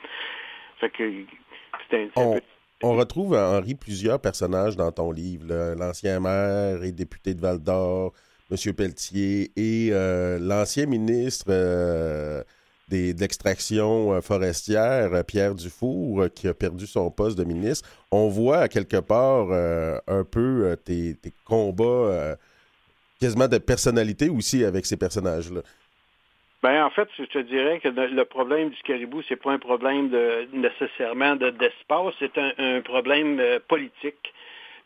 Fait 0.80 0.90
que 0.90 1.04
c'était 1.84 2.10
un, 2.16 2.34
peu 2.34 2.42
on 2.84 2.94
retrouve, 2.96 3.36
Henri, 3.36 3.74
plusieurs 3.76 4.20
personnages 4.20 4.76
dans 4.76 4.92
ton 4.92 5.12
livre. 5.12 5.46
L'ancien 5.76 6.20
maire 6.20 6.84
et 6.84 6.92
député 6.92 7.34
de 7.34 7.42
Val-d'Or, 7.42 8.14
M. 8.52 8.74
Pelletier, 8.74 9.52
et 9.56 9.90
euh, 9.92 10.38
l'ancien 10.40 10.86
ministre 10.86 11.46
euh, 11.50 12.44
des, 12.88 13.14
de 13.14 13.20
l'extraction 13.20 14.14
euh, 14.14 14.22
forestière, 14.22 15.14
euh, 15.14 15.24
Pierre 15.24 15.56
Dufour, 15.56 16.24
euh, 16.24 16.28
qui 16.30 16.48
a 16.48 16.54
perdu 16.54 16.86
son 16.86 17.10
poste 17.10 17.38
de 17.38 17.44
ministre. 17.44 17.88
On 18.12 18.28
voit 18.30 18.68
quelque 18.68 18.98
part 18.98 19.48
un 20.08 20.24
peu 20.24 20.78
tes, 20.86 21.18
combats 21.44 22.38
quasiment 23.20 23.48
de 23.48 23.58
personnalité 23.58 24.30
aussi 24.30 24.64
avec 24.64 24.86
ces 24.86 24.98
personnages-là. 24.98 25.62
Ben, 26.64 26.86
en 26.86 26.90
fait, 26.90 27.08
je 27.18 27.26
te 27.26 27.40
dirais 27.40 27.80
que 27.80 27.90
le 27.90 28.24
problème 28.26 28.70
du 28.70 28.82
caribou, 28.84 29.22
c'est 29.28 29.36
pas 29.36 29.52
un 29.52 29.60
problème 29.60 30.10
de, 30.10 30.48
nécessairement 30.54 31.36
de- 31.36 31.50
d'espace, 31.50 32.14
c'est 32.20 32.38
un, 32.38 32.54
un 32.58 32.82
problème 32.82 33.42
politique. 33.68 34.34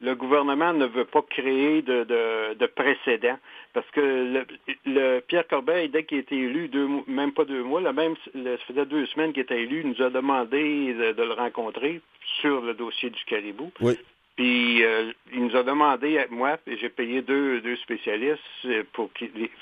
Le 0.02 0.16
gouvernement 0.16 0.74
ne 0.74 0.88
veut 0.88 1.06
pas 1.06 1.22
créer 1.22 1.82
de, 1.82 2.04
de, 2.06 2.54
de 2.56 2.66
précédent 2.66 3.38
parce 3.74 3.90
que 3.92 4.02
le, 4.02 4.46
le 4.86 5.20
Pierre 5.22 5.48
Corbeil, 5.48 5.90
dès 5.90 6.04
qu'il 6.04 6.18
a 6.18 6.22
été 6.22 6.36
élu, 6.36 6.68
deux, 6.68 6.88
même 7.08 7.32
pas 7.32 7.46
deux 7.46 7.64
mois, 7.64 7.82
là, 7.82 7.94
même 7.94 8.16
ça 8.34 8.58
faisait 8.68 8.86
deux 8.86 9.06
semaines 9.08 9.32
qu'il 9.34 9.44
était 9.44 9.62
élu, 9.62 9.82
il 9.82 9.90
nous 9.90 10.02
a 10.02 10.10
demandé 10.10 10.94
de, 10.94 11.12
de 11.14 11.24
le 11.24 11.34
rencontrer 11.34 12.02
sur 12.42 12.62
le 12.62 12.74
dossier 12.74 13.10
du 13.10 13.24
caribou. 13.26 13.72
Oui. 13.82 13.98
Puis 14.36 14.86
euh, 14.86 15.12
il 15.34 15.48
nous 15.48 15.56
a 15.58 15.64
demandé, 15.64 16.18
à 16.18 16.26
moi, 16.30 16.58
et 16.66 16.78
j'ai 16.78 16.88
payé 16.88 17.22
deux, 17.22 17.60
deux 17.60 17.76
spécialistes 17.76 18.40
euh, 18.64 18.84
pour 18.94 19.10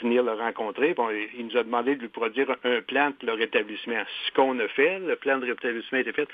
venir 0.04 0.22
le 0.22 0.34
rencontrer. 0.34 0.94
Bon, 0.94 1.10
il 1.36 1.48
nous 1.48 1.58
a 1.58 1.64
demandé 1.64 1.96
de 1.96 2.02
lui 2.02 2.10
produire 2.10 2.56
un 2.64 2.82
plan 2.82 3.10
de 3.20 3.26
le 3.26 3.34
rétablissement. 3.34 4.04
Ce 4.28 4.32
qu'on 4.34 4.60
a 4.60 4.68
fait, 4.68 5.00
le 5.00 5.16
plan 5.16 5.40
de 5.40 5.48
rétablissement 5.48 5.98
a 5.98 6.02
été 6.02 6.14
fait. 6.14 6.30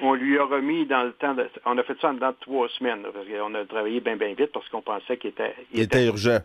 On 0.00 0.14
lui 0.14 0.36
a 0.36 0.44
remis 0.44 0.84
dans 0.86 1.04
le 1.04 1.12
temps, 1.12 1.34
de, 1.34 1.46
on 1.64 1.78
a 1.78 1.82
fait 1.84 1.96
ça 2.00 2.10
en 2.10 2.14
dedans 2.14 2.30
de 2.30 2.36
trois 2.40 2.68
semaines, 2.70 3.02
là, 3.04 3.10
parce 3.14 3.26
qu'on 3.28 3.54
a 3.54 3.64
travaillé 3.64 4.00
bien, 4.00 4.16
bien 4.16 4.34
vite 4.34 4.50
parce 4.52 4.68
qu'on 4.68 4.82
pensait 4.82 5.16
qu'il 5.16 5.30
était, 5.30 5.54
Il 5.72 5.82
était 5.82 6.06
urgent. 6.06 6.40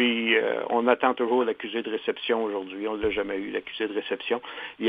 Puis 0.00 0.34
euh, 0.34 0.62
on 0.70 0.86
attend 0.88 1.12
toujours 1.12 1.44
l'accusé 1.44 1.82
de 1.82 1.90
réception 1.90 2.42
aujourd'hui. 2.42 2.88
On 2.88 2.96
ne 2.96 3.02
l'a 3.02 3.10
jamais 3.10 3.36
eu, 3.36 3.50
l'accusé 3.50 3.86
de 3.86 3.92
réception. 3.92 4.40
Il, 4.78 4.88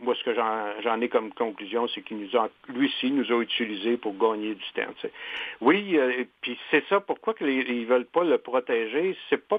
moi, 0.00 0.14
ce 0.14 0.24
que 0.24 0.34
j'en 0.34 1.00
ai 1.02 1.08
comme 1.10 1.30
conclusion, 1.34 1.86
c'est 1.88 2.00
qu'il 2.00 2.16
nous 2.16 2.34
a, 2.34 2.48
lui 2.70 2.86
aussi, 2.86 3.10
nous 3.10 3.30
a 3.30 3.42
utilisés 3.42 3.98
pour 3.98 4.16
gagner 4.16 4.54
du 4.54 4.64
temps. 4.74 4.90
Oui, 5.60 5.98
euh, 5.98 6.24
puis 6.40 6.58
c'est 6.70 6.82
ça. 6.88 7.00
Pourquoi 7.00 7.34
que 7.34 7.44
les- 7.44 7.66
ils 7.68 7.84
veulent 7.84 8.06
pas 8.06 8.24
le 8.24 8.38
protéger? 8.38 9.14
C'est 9.28 9.46
pas 9.46 9.58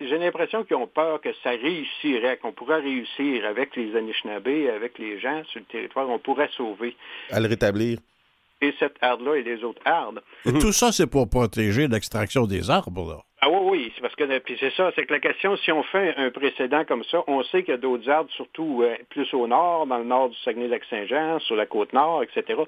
j'ai 0.00 0.16
l'impression 0.16 0.64
qu'ils 0.64 0.76
ont 0.76 0.86
peur 0.86 1.20
que 1.20 1.34
ça 1.42 1.50
réussirait, 1.50 2.38
qu'on 2.38 2.52
pourrait 2.52 2.80
réussir 2.80 3.44
avec 3.44 3.76
les 3.76 3.94
Anishinaabe, 3.94 4.48
avec 4.74 4.98
les 4.98 5.18
gens 5.20 5.42
sur 5.48 5.60
le 5.60 5.66
territoire, 5.66 6.08
on 6.08 6.18
pourrait 6.18 6.48
sauver 6.56 6.96
À 7.30 7.38
le 7.38 7.48
rétablir. 7.48 7.98
Et 8.64 8.74
cette 8.78 8.96
harde-là 9.00 9.36
et 9.36 9.42
les 9.42 9.62
autres 9.64 9.82
hardes. 9.84 10.22
Et 10.46 10.52
tout 10.52 10.72
ça, 10.72 10.92
c'est 10.92 11.06
pour 11.06 11.28
protéger 11.28 11.88
l'extraction 11.88 12.46
des 12.46 12.70
arbres, 12.70 13.08
là. 13.08 13.18
Ah 13.46 13.50
oui, 13.50 13.58
oui, 13.62 13.92
c'est 13.94 14.00
parce 14.00 14.14
que 14.14 14.38
puis 14.38 14.56
c'est 14.58 14.72
ça, 14.72 14.90
c'est 14.96 15.04
que 15.04 15.12
la 15.12 15.20
question, 15.20 15.54
si 15.58 15.70
on 15.70 15.82
fait 15.82 16.14
un 16.16 16.30
précédent 16.30 16.82
comme 16.86 17.04
ça, 17.04 17.22
on 17.26 17.42
sait 17.42 17.62
qu'il 17.62 17.72
y 17.72 17.74
a 17.74 17.78
d'autres 17.78 18.08
arbres, 18.08 18.30
surtout 18.30 18.80
euh, 18.82 18.96
plus 19.10 19.34
au 19.34 19.46
nord, 19.46 19.86
dans 19.86 19.98
le 19.98 20.04
nord 20.04 20.30
du 20.30 20.36
Saguenay-Lac-Saint-Jean, 20.44 21.40
sur 21.40 21.54
la 21.54 21.66
côte 21.66 21.92
nord, 21.92 22.22
etc. 22.22 22.58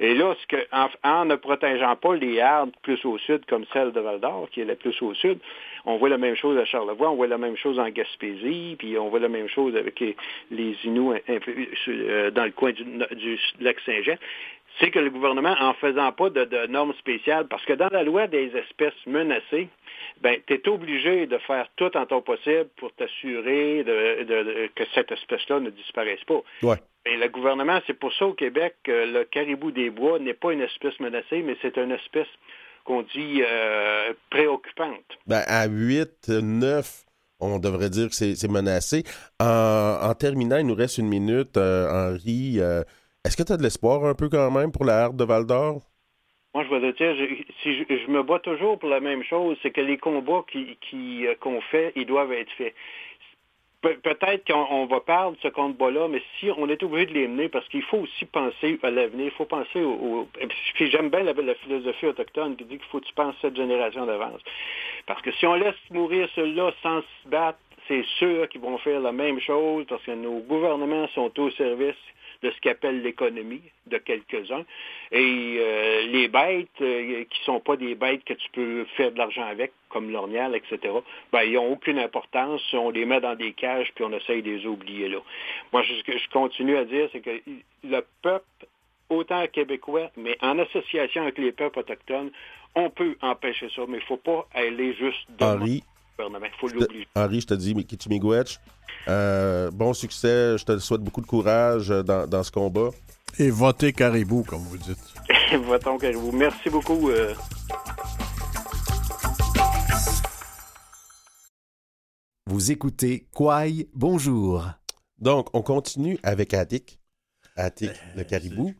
Et 0.00 0.14
là, 0.14 0.34
ce 0.38 0.46
que, 0.46 0.62
en, 0.70 0.88
en 1.02 1.24
ne 1.24 1.36
protégeant 1.36 1.96
pas 1.96 2.14
les 2.14 2.40
arbres 2.40 2.72
plus 2.82 3.02
au 3.06 3.16
sud, 3.16 3.46
comme 3.46 3.64
celle 3.72 3.92
de 3.92 4.00
Val-d'Or, 4.00 4.48
qui 4.52 4.60
est 4.60 4.66
la 4.66 4.74
plus 4.74 5.00
au 5.00 5.14
sud, 5.14 5.38
on 5.86 5.96
voit 5.96 6.10
la 6.10 6.18
même 6.18 6.36
chose 6.36 6.58
à 6.58 6.66
Charlevoix, 6.66 7.08
on 7.08 7.16
voit 7.16 7.26
la 7.26 7.38
même 7.38 7.56
chose 7.56 7.78
en 7.78 7.88
Gaspésie, 7.88 8.76
puis 8.78 8.98
on 8.98 9.08
voit 9.08 9.20
la 9.20 9.30
même 9.30 9.48
chose 9.48 9.74
avec 9.76 9.98
les, 9.98 10.14
les 10.50 10.76
Inuits 10.84 11.22
euh, 11.88 12.30
dans 12.32 12.44
le 12.44 12.50
coin 12.50 12.72
du, 12.72 12.84
du 12.84 13.40
lac 13.60 13.80
Saint-Jean 13.86 14.16
c'est 14.80 14.90
que 14.90 14.98
le 14.98 15.10
gouvernement, 15.10 15.54
en 15.60 15.74
faisant 15.74 16.12
pas 16.12 16.30
de, 16.30 16.44
de 16.44 16.66
normes 16.66 16.94
spéciales, 16.98 17.46
parce 17.48 17.64
que 17.64 17.72
dans 17.72 17.88
la 17.90 18.02
loi 18.02 18.26
des 18.26 18.50
espèces 18.56 18.94
menacées, 19.06 19.68
ben, 20.20 20.36
tu 20.46 20.54
es 20.54 20.68
obligé 20.68 21.26
de 21.26 21.38
faire 21.38 21.66
tout 21.76 21.96
en 21.96 22.06
ton 22.06 22.22
possible 22.22 22.66
pour 22.76 22.92
t'assurer 22.92 23.84
de, 23.84 24.68
que 24.74 24.84
cette 24.94 25.12
espèce-là 25.12 25.60
ne 25.60 25.70
disparaisse 25.70 26.22
pas. 26.26 26.40
Ouais. 26.62 26.76
Et 27.06 27.16
le 27.16 27.28
gouvernement, 27.28 27.80
c'est 27.86 27.98
pour 27.98 28.12
ça 28.14 28.26
au 28.26 28.34
Québec 28.34 28.74
que 28.84 29.12
le 29.12 29.24
caribou 29.24 29.70
des 29.70 29.90
bois 29.90 30.18
n'est 30.18 30.34
pas 30.34 30.52
une 30.52 30.60
espèce 30.62 30.98
menacée, 31.00 31.42
mais 31.42 31.56
c'est 31.62 31.76
une 31.76 31.92
espèce 31.92 32.26
qu'on 32.84 33.02
dit 33.02 33.42
euh, 33.46 34.12
préoccupante. 34.30 35.04
Ben, 35.26 35.42
à 35.46 35.66
8, 35.68 36.28
9, 36.28 37.04
on 37.40 37.58
devrait 37.58 37.90
dire 37.90 38.08
que 38.08 38.14
c'est 38.14 38.34
c'est 38.34 38.50
menacé. 38.50 39.04
En, 39.40 39.98
en 40.02 40.14
terminant, 40.14 40.56
il 40.58 40.66
nous 40.66 40.74
reste 40.74 40.98
une 40.98 41.08
minute. 41.08 41.56
euh, 41.56 41.88
Henri, 42.12 42.56
euh, 42.58 42.82
est-ce 43.24 43.36
que 43.36 43.42
tu 43.42 43.52
as 43.52 43.56
de 43.56 43.62
l'espoir 43.62 44.04
un 44.04 44.14
peu 44.14 44.28
quand 44.28 44.50
même 44.50 44.72
pour 44.72 44.84
la 44.84 45.04
harde 45.04 45.16
de 45.16 45.24
Val 45.24 45.46
d'Or? 45.46 45.82
Moi, 46.54 46.64
je 46.64 46.74
vais 46.74 46.92
te 46.92 46.96
dire, 46.96 47.14
je, 47.14 47.52
si 47.62 47.84
je, 47.84 48.10
me 48.10 48.22
bats 48.22 48.38
toujours 48.38 48.78
pour 48.78 48.88
la 48.88 49.00
même 49.00 49.22
chose, 49.22 49.56
c'est 49.62 49.70
que 49.70 49.80
les 49.82 49.98
combats 49.98 50.44
qui- 50.50 50.76
qui, 50.80 51.26
euh, 51.26 51.34
qu'on 51.38 51.60
fait, 51.60 51.92
ils 51.94 52.06
doivent 52.06 52.32
être 52.32 52.50
faits. 52.52 52.74
Pe- 53.82 53.98
Peut-être 54.02 54.44
qu'on 54.50 54.66
on 54.70 54.86
va 54.86 55.00
perdre 55.00 55.36
ce 55.40 55.48
combat-là, 55.48 56.08
mais 56.08 56.20
si 56.40 56.50
on 56.56 56.68
est 56.68 56.82
obligé 56.82 57.06
de 57.06 57.12
les 57.12 57.28
mener, 57.28 57.48
parce 57.48 57.68
qu'il 57.68 57.82
faut 57.82 57.98
aussi 57.98 58.24
penser 58.24 58.78
à 58.82 58.90
l'avenir, 58.90 59.26
il 59.26 59.30
faut 59.32 59.44
penser 59.44 59.82
au... 59.82 60.26
j'aime 60.80 61.10
bien 61.10 61.22
la, 61.22 61.32
la 61.32 61.54
philosophie 61.56 62.06
autochtone 62.06 62.56
qui 62.56 62.64
dit 62.64 62.78
qu'il 62.78 62.86
faut 62.88 62.98
que 63.00 63.06
tu 63.06 63.14
penses 63.14 63.36
cette 63.40 63.54
génération 63.54 64.04
d'avance. 64.06 64.40
Parce 65.06 65.22
que 65.22 65.30
si 65.32 65.46
on 65.46 65.54
laisse 65.54 65.76
mourir 65.90 66.28
ceux-là 66.34 66.72
sans 66.82 67.02
se 67.02 67.28
battre, 67.28 67.58
c'est 67.86 68.04
sûr 68.18 68.48
qu'ils 68.48 68.60
vont 68.62 68.78
faire 68.78 69.00
la 69.00 69.12
même 69.12 69.38
chose, 69.40 69.84
parce 69.88 70.02
que 70.02 70.10
nos 70.10 70.40
gouvernements 70.40 71.06
sont 71.14 71.30
au 71.38 71.50
service 71.52 71.94
de 72.42 72.50
ce 72.50 72.60
qu'appelle 72.60 73.02
l'économie 73.02 73.62
de 73.86 73.98
quelques-uns. 73.98 74.64
Et 75.10 75.56
euh, 75.58 76.06
les 76.06 76.28
bêtes 76.28 76.68
euh, 76.80 77.24
qui 77.24 77.44
sont 77.44 77.60
pas 77.60 77.76
des 77.76 77.94
bêtes 77.94 78.24
que 78.24 78.34
tu 78.34 78.48
peux 78.52 78.84
faire 78.96 79.12
de 79.12 79.18
l'argent 79.18 79.44
avec, 79.44 79.72
comme 79.88 80.10
l'ornial, 80.10 80.54
etc., 80.54 80.94
ben, 81.32 81.42
ils 81.42 81.54
n'ont 81.54 81.72
aucune 81.72 81.98
importance. 81.98 82.62
On 82.72 82.90
les 82.90 83.04
met 83.04 83.20
dans 83.20 83.34
des 83.34 83.52
cages, 83.52 83.90
puis 83.94 84.04
on 84.04 84.12
essaye 84.12 84.42
de 84.42 84.50
les 84.50 84.66
oublier 84.66 85.08
là. 85.08 85.18
Moi, 85.72 85.82
ce 85.84 86.02
que 86.04 86.16
je 86.16 86.28
continue 86.30 86.76
à 86.76 86.84
dire, 86.84 87.08
c'est 87.12 87.20
que 87.20 87.40
le 87.84 88.04
peuple, 88.22 88.66
autant 89.08 89.46
québécois, 89.46 90.10
mais 90.16 90.36
en 90.42 90.58
association 90.58 91.22
avec 91.22 91.38
les 91.38 91.52
peuples 91.52 91.80
autochtones, 91.80 92.30
on 92.74 92.90
peut 92.90 93.16
empêcher 93.22 93.68
ça, 93.74 93.82
mais 93.88 93.98
il 93.98 94.00
ne 94.00 94.06
faut 94.06 94.16
pas 94.18 94.46
aller 94.54 94.94
juste 94.94 95.26
Henri, 95.40 95.82
gouvernement. 96.18 96.46
Il 96.46 96.58
faut. 96.58 96.84
Henri, 97.14 97.40
je 97.40 97.46
te 97.46 97.54
dis, 97.54 97.74
Miigwech, 97.74 98.58
euh, 99.08 99.70
bon 99.70 99.94
succès. 99.94 100.56
Je 100.58 100.64
te 100.64 100.78
souhaite 100.78 101.00
beaucoup 101.00 101.20
de 101.20 101.26
courage 101.26 101.90
euh, 101.90 102.02
dans, 102.02 102.26
dans 102.26 102.42
ce 102.42 102.50
combat. 102.50 102.90
Et 103.38 103.50
voter 103.50 103.92
caribou, 103.92 104.42
comme 104.42 104.62
vous 104.62 104.78
dites. 104.78 104.98
Votons 105.64 105.98
caribou. 105.98 106.32
Merci 106.32 106.70
beaucoup. 106.70 107.10
euh, 107.10 107.34
Vous 112.46 112.70
écoutez 112.72 113.26
Quaille, 113.34 113.88
bonjour. 113.94 114.66
Donc, 115.18 115.48
on 115.54 115.62
continue 115.62 116.18
avec 116.22 116.54
Attic. 116.54 116.98
Attic, 117.56 117.90
le 118.16 118.24
caribou. 118.24 118.72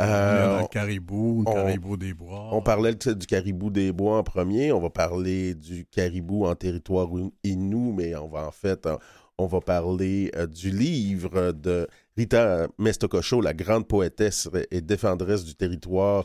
Euh, 0.00 0.58
le 0.58 0.62
on- 0.64 0.66
caribou, 0.66 1.42
le 1.44 1.50
on- 1.50 1.54
caribou 1.54 1.96
des 1.96 2.14
bois. 2.14 2.48
On 2.52 2.60
parlait 2.62 2.94
du 2.94 3.26
caribou 3.26 3.70
des 3.70 3.92
bois 3.92 4.18
en 4.18 4.22
premier. 4.22 4.72
On 4.72 4.80
va 4.80 4.90
parler 4.90 5.54
du 5.54 5.84
caribou 5.86 6.46
en 6.46 6.54
territoire 6.54 7.08
inou, 7.44 7.92
mais 7.92 8.14
on 8.16 8.28
va 8.28 8.46
en 8.46 8.50
fait, 8.50 8.86
euh, 8.86 8.96
on 9.38 9.46
va 9.46 9.60
parler 9.60 10.30
euh, 10.36 10.46
du 10.46 10.70
livre 10.70 11.52
de 11.52 11.86
Rita 12.16 12.68
Mestokosho, 12.78 13.40
la 13.40 13.54
grande 13.54 13.86
poétesse 13.88 14.48
et 14.70 14.80
défendresse 14.80 15.44
du 15.44 15.54
territoire 15.54 16.24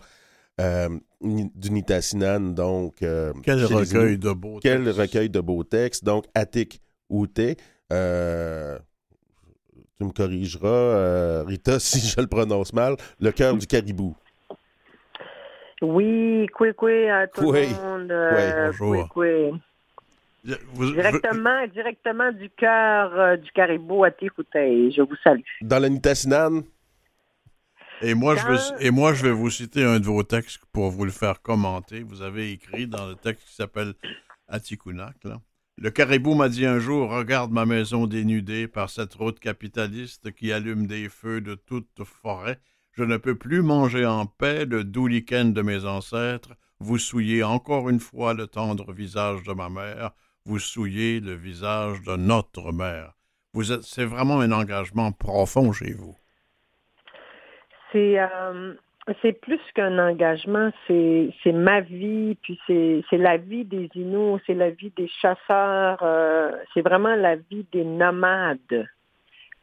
euh, 0.60 0.90
du 1.22 1.72
Nitassinan. 1.72 2.40
Donc, 2.54 3.02
euh, 3.04 3.32
Quel 3.44 3.60
les 3.60 3.66
recueil 3.66 4.18
de 4.18 4.32
beaux 4.34 4.60
Quel 4.62 4.84
textes. 4.84 5.00
recueil 5.00 5.30
de 5.30 5.40
beaux 5.40 5.64
textes. 5.64 6.04
Donc, 6.04 6.26
Attic 6.34 6.82
Outé. 7.10 7.56
Tu 10.00 10.06
me 10.06 10.12
corrigeras, 10.12 10.68
euh, 10.68 11.44
Rita, 11.44 11.80
si 11.80 12.00
je 12.00 12.20
le 12.22 12.28
prononce 12.28 12.74
mal. 12.74 12.96
Le 13.20 13.32
cœur 13.32 13.56
du 13.56 13.66
caribou. 13.68 14.16
Oui, 15.82 16.48
coué, 16.56 16.74
coué 16.74 17.10
à 17.10 17.28
tout 17.28 17.42
Coué. 17.42 17.68
le 17.68 17.76
monde. 18.00 18.12
euh, 18.12 18.72
Bonjour. 18.80 19.10
coué, 19.10 19.52
coué. 19.52 19.54
Je- 20.44 20.56
vous- 20.74 20.92
Directement, 20.94 21.68
directement 21.68 22.32
du 22.32 22.50
cœur 22.52 23.12
euh, 23.20 23.38
du 23.38 23.52
caribou 23.52 24.04
à 24.04 24.12
Ticoutey. 24.12 24.92
Je 24.92 25.02
vous 25.02 25.16
salue. 25.24 25.42
Dans 25.62 25.80
le 25.82 25.90
Nitassinan, 25.90 26.62
Et 28.02 28.14
moi, 28.14 28.36
je 28.36 28.44
Quand- 28.44 28.78
vais, 28.78 28.86
et 28.88 28.92
moi, 28.92 29.14
je 29.16 29.24
vais 29.24 29.32
vous 29.32 29.50
citer 29.50 29.84
un 29.84 30.00
de 30.00 30.06
vos 30.06 30.22
textes 30.22 30.62
pour 30.72 30.92
vous 30.92 31.04
le 31.04 31.10
faire 31.12 31.42
commenter. 31.42 32.02
Vous 32.04 32.22
avez 32.22 32.52
écrit 32.52 32.86
dans 32.88 33.08
le 33.08 33.16
texte 33.16 33.48
qui 33.48 33.56
s'appelle 33.56 33.94
Atikunak. 34.48 35.16
Là. 35.24 35.40
Le 35.80 35.92
caribou 35.92 36.34
m'a 36.34 36.50
dit 36.50 36.66
un 36.66 36.80
jour 36.80 37.12
Regarde 37.12 37.52
ma 37.52 37.68
maison 37.68 38.08
dénudée 38.08 38.68
par 38.68 38.90
cette 38.90 39.14
route 39.14 39.40
capitaliste 39.40 40.32
qui 40.32 40.52
allume 40.52 40.88
des 40.88 41.08
feux 41.08 41.40
de 41.40 41.54
toute 41.54 42.04
forêt. 42.04 42.60
Je 42.94 43.04
ne 43.04 43.18
peux 43.18 43.36
plus 43.36 43.62
manger 43.62 44.04
en 44.04 44.26
paix 44.26 44.66
le 44.66 44.84
doux 44.84 45.06
lichen 45.06 45.54
de 45.54 45.62
mes 45.62 45.86
ancêtres. 45.86 46.56
Vous 46.80 46.98
souillez 46.98 47.44
encore 47.44 47.90
une 47.90 48.00
fois 48.00 48.34
le 48.34 48.48
tendre 48.48 48.92
visage 48.92 49.44
de 49.44 49.54
ma 49.54 49.70
mère. 49.70 50.14
Vous 50.46 50.58
souillez 50.58 51.20
le 51.20 51.36
visage 51.36 52.02
de 52.02 52.16
notre 52.16 52.72
mère. 52.72 53.14
Vous 53.54 53.72
êtes, 53.72 53.84
c'est 53.84 54.06
vraiment 54.06 54.40
un 54.40 54.52
engagement 54.52 55.12
profond 55.12 55.72
chez 55.74 55.94
vous. 55.94 56.18
C'est, 57.92 58.20
euh, 58.20 58.74
c'est 59.22 59.34
plus 59.34 59.60
qu'un 59.74 59.98
engagement, 60.00 60.72
c'est 60.88 61.32
ma 61.48 61.82
vie, 61.82 62.36
puis 62.42 62.60
c'est 62.68 63.18
la 63.18 63.38
vie 63.38 63.64
des 63.64 63.90
Inuits, 63.96 64.42
c'est 64.46 64.54
la 64.54 64.70
vie 64.72 64.92
des 64.96 65.08
chasseurs, 65.08 66.00
euh, 66.02 66.52
c'est 66.74 66.82
vraiment 66.82 67.16
la 67.16 67.36
vie 67.36 67.66
des 67.72 67.84
nomades. 67.84 68.88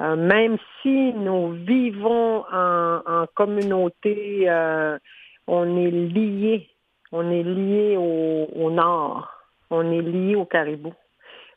Euh, 0.01 0.17
même 0.17 0.57
si 0.83 1.13
nous 1.13 1.53
vivons 1.53 2.45
en, 2.53 3.01
en 3.07 3.27
communauté, 3.35 4.49
euh, 4.49 4.99
on 5.47 5.77
est 5.77 5.91
liés, 5.91 6.69
on 7.13 7.31
est 7.31 7.43
liés 7.43 7.97
au, 7.97 8.49
au 8.55 8.71
nord, 8.71 9.31
on 9.71 9.93
est 9.93 10.03
liés 10.03 10.35
au 10.35 10.47
caribou. 10.47 10.95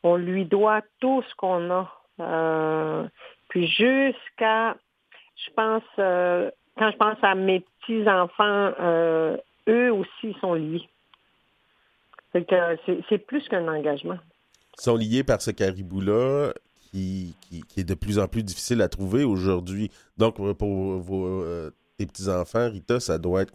On 0.03 0.17
lui 0.17 0.45
doit 0.45 0.81
tout 0.99 1.23
ce 1.27 1.35
qu'on 1.35 1.71
a. 1.71 1.91
Euh, 2.19 3.07
puis 3.49 3.67
jusqu'à, 3.67 4.75
je 5.35 5.51
pense, 5.55 5.83
euh, 5.99 6.51
quand 6.77 6.91
je 6.91 6.97
pense 6.97 7.17
à 7.21 7.35
mes 7.35 7.59
petits-enfants, 7.81 8.73
euh, 8.79 9.37
eux 9.67 9.91
aussi 9.91 10.35
sont 10.39 10.53
liés. 10.53 10.87
Que 12.33 13.01
c'est 13.09 13.17
plus 13.17 13.47
qu'un 13.47 13.67
engagement. 13.67 14.17
Ils 14.77 14.81
sont 14.83 14.95
liés 14.95 15.23
par 15.23 15.41
ce 15.41 15.49
caribou-là 15.49 16.51
qui, 16.91 17.35
qui, 17.41 17.63
qui 17.63 17.79
est 17.79 17.83
de 17.83 17.95
plus 17.95 18.19
en 18.19 18.27
plus 18.27 18.43
difficile 18.43 18.81
à 18.83 18.89
trouver 18.89 19.23
aujourd'hui. 19.23 19.89
Donc, 20.17 20.39
euh, 20.39 20.53
pour 20.53 20.99
vos, 20.99 21.25
euh, 21.25 21.71
tes 21.97 22.05
petits-enfants, 22.05 22.69
Rita, 22.69 22.99
ça 22.99 23.17
doit 23.17 23.41
être 23.41 23.53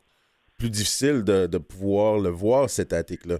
plus 0.58 0.70
difficile 0.70 1.22
de, 1.22 1.46
de 1.46 1.58
pouvoir 1.58 2.18
le 2.18 2.30
voir, 2.30 2.68
cet 2.68 2.92
attique-là. 2.92 3.36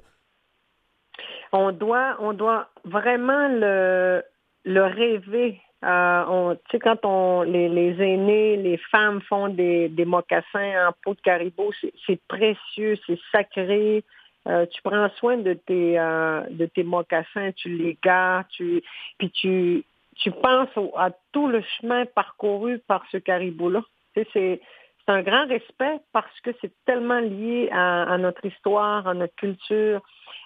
On 1.53 1.73
doit, 1.73 2.17
on 2.21 2.33
doit 2.33 2.69
vraiment 2.85 3.49
le, 3.49 4.23
le 4.65 4.85
rêver. 4.85 5.61
Euh, 5.85 6.55
tu 6.69 6.71
sais, 6.71 6.79
quand 6.79 7.05
on, 7.05 7.43
les, 7.43 8.01
aînés, 8.01 8.57
les 8.57 8.77
femmes 8.77 9.21
font 9.23 9.49
des, 9.49 9.91
mocassins 10.07 10.89
en 10.89 10.93
peau 11.03 11.15
de 11.15 11.21
caribou, 11.21 11.71
c'est- 12.07 12.23
précieux, 12.29 12.97
c'est 13.07 13.19
sacré. 13.33 14.05
Euh, 14.49 14.67
tu 14.67 14.83
prends 14.83 15.09
soin 15.17 15.37
de 15.37 15.55
tes, 15.55 15.99
euh, 15.99 16.43
de 16.51 16.67
tes 16.67 16.83
mocassins, 16.83 17.53
tu 17.53 17.69
les 17.69 17.97
gardes, 18.03 18.47
tu, 18.51 18.83
puis 19.19 19.31
tu, 19.31 19.85
tu 20.17 20.31
penses 20.31 20.69
à 20.97 21.11
tout 21.33 21.47
le 21.49 21.63
chemin 21.63 22.07
parcouru 22.07 22.79
par 22.87 23.05
ce 23.11 23.19
caribou-là. 23.19 23.83
C'est, 24.15 24.27
c'est 24.35 24.61
un 25.09 25.23
grand 25.23 25.47
respect 25.47 26.01
parce 26.13 26.41
que 26.41 26.51
c'est 26.61 26.73
tellement 26.85 27.21
lié 27.21 27.71
à 27.73 28.19
notre 28.19 28.45
histoire, 28.45 29.07
à 29.07 29.15
notre 29.15 29.35
culture, 29.35 30.01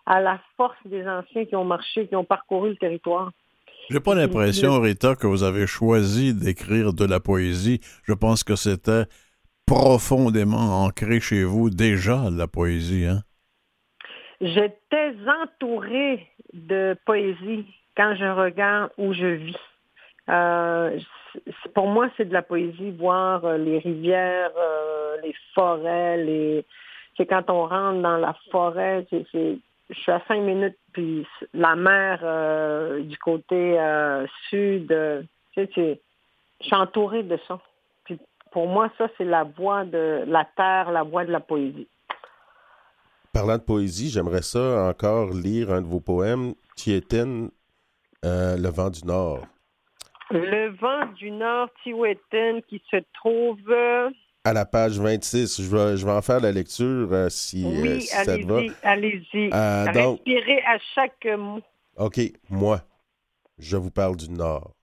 à 0.07 0.21
la 0.21 0.41
force 0.57 0.79
des 0.87 1.07
anciens 1.07 1.45
qui 1.45 1.57
ont 1.57 1.65
marché, 1.65 2.07
qui 2.07 2.17
ont 2.17 2.25
parcouru 2.25 2.71
le 2.71 2.77
territoire. 2.77 3.33
J'ai 3.91 4.01
pas 4.01 4.15
l'impression, 4.15 4.81
Rita, 4.81 5.15
que 5.15 5.27
vous 5.27 5.43
avez 5.43 5.67
choisi 5.67 6.35
d'écrire 6.35 6.93
de 6.93 7.05
la 7.05 7.21
poésie. 7.21 7.81
Je 8.05 8.13
pense 8.13 8.43
que 8.43 8.57
c'était 8.57 9.05
profondément 9.67 10.85
ancré 10.85 11.21
chez 11.21 11.45
vous 11.45 11.71
déjà, 11.71 12.25
la 12.31 12.47
poésie, 12.47 13.07
hein? 13.07 13.23
J'étais 14.41 15.15
entourée 15.43 16.27
de 16.53 16.97
poésie 17.07 17.65
quand 17.97 18.15
je 18.17 18.25
regarde 18.27 18.91
où 18.99 19.13
je 19.15 19.27
vis. 19.27 19.57
Euh, 20.29 20.99
pour 21.75 21.87
moi, 21.87 22.11
c'est 22.17 22.27
de 22.29 22.33
la 22.33 22.43
poésie, 22.43 22.91
voir 22.91 23.45
euh, 23.45 23.57
les 23.57 23.79
rivières, 23.79 24.51
euh, 24.59 25.17
les 25.23 25.35
forêts, 25.55 26.19
les... 26.19 26.67
c'est 27.17 27.27
quand 27.27 27.49
on 27.49 27.67
rentre 27.67 28.03
dans 28.03 28.19
la 28.19 28.37
forêt, 28.51 29.07
c'est- 29.11 29.59
je 29.91 29.95
suis 29.95 30.13
à 30.13 30.23
cinq 30.27 30.41
minutes, 30.41 30.79
puis 30.93 31.27
la 31.53 31.77
mer 31.77 32.21
euh, 32.23 33.03
du 33.03 33.17
côté 33.19 33.79
euh, 33.79 34.27
sud, 34.49 34.91
euh, 34.91 35.23
tu 35.53 35.67
sais, 35.75 36.01
je 36.61 36.67
suis 36.67 36.75
entourée 36.75 37.23
de 37.23 37.39
ça. 37.47 37.61
Puis 38.05 38.19
pour 38.51 38.67
moi, 38.67 38.91
ça, 38.99 39.09
c'est 39.17 39.25
la 39.25 39.45
voix 39.45 39.85
de 39.85 40.25
la 40.27 40.45
terre, 40.57 40.91
la 40.91 41.03
voix 41.03 41.25
de 41.25 41.33
la 41.33 41.41
poésie. 41.41 41.89
Parlant 43.33 43.59
de 43.59 43.63
poésie, 43.63 44.09
j'aimerais 44.09 44.43
ça 44.43 44.89
encore 44.89 45.31
lire 45.31 45.71
un 45.71 45.83
de 45.83 45.87
vos 45.87 46.01
poèmes, 46.01 46.55
Tieten, 46.75 47.51
Le 48.23 48.69
vent 48.71 48.91
du 48.91 49.05
Nord. 49.05 49.47
Le 50.31 50.71
vent 50.77 51.07
du 51.15 51.31
Nord, 51.31 51.69
Tiweten, 51.83 52.63
qui 52.63 52.83
se 52.91 52.97
trouve... 53.15 53.61
À 54.47 54.53
la 54.53 54.65
page 54.65 55.01
26, 55.01 55.61
je 55.61 55.69
vais, 55.69 55.97
je 55.97 56.07
vais 56.07 56.13
en 56.13 56.23
faire 56.23 56.39
la 56.39 56.53
lecture 56.53 57.13
euh, 57.13 57.29
si, 57.29 57.65
euh, 57.65 57.99
si 57.99 58.07
ça 58.07 58.25
te 58.25 58.47
va. 58.47 58.59
allez-y, 58.59 58.75
allez-y. 58.85 59.51
Euh, 59.53 59.93
donc, 59.93 60.19
Respirez 60.19 60.63
à 60.65 60.79
chaque 60.95 61.27
mot. 61.37 61.61
OK, 61.97 62.21
moi, 62.49 62.81
je 63.59 63.77
vous 63.77 63.91
parle 63.91 64.15
du 64.15 64.31
Nord, 64.31 64.77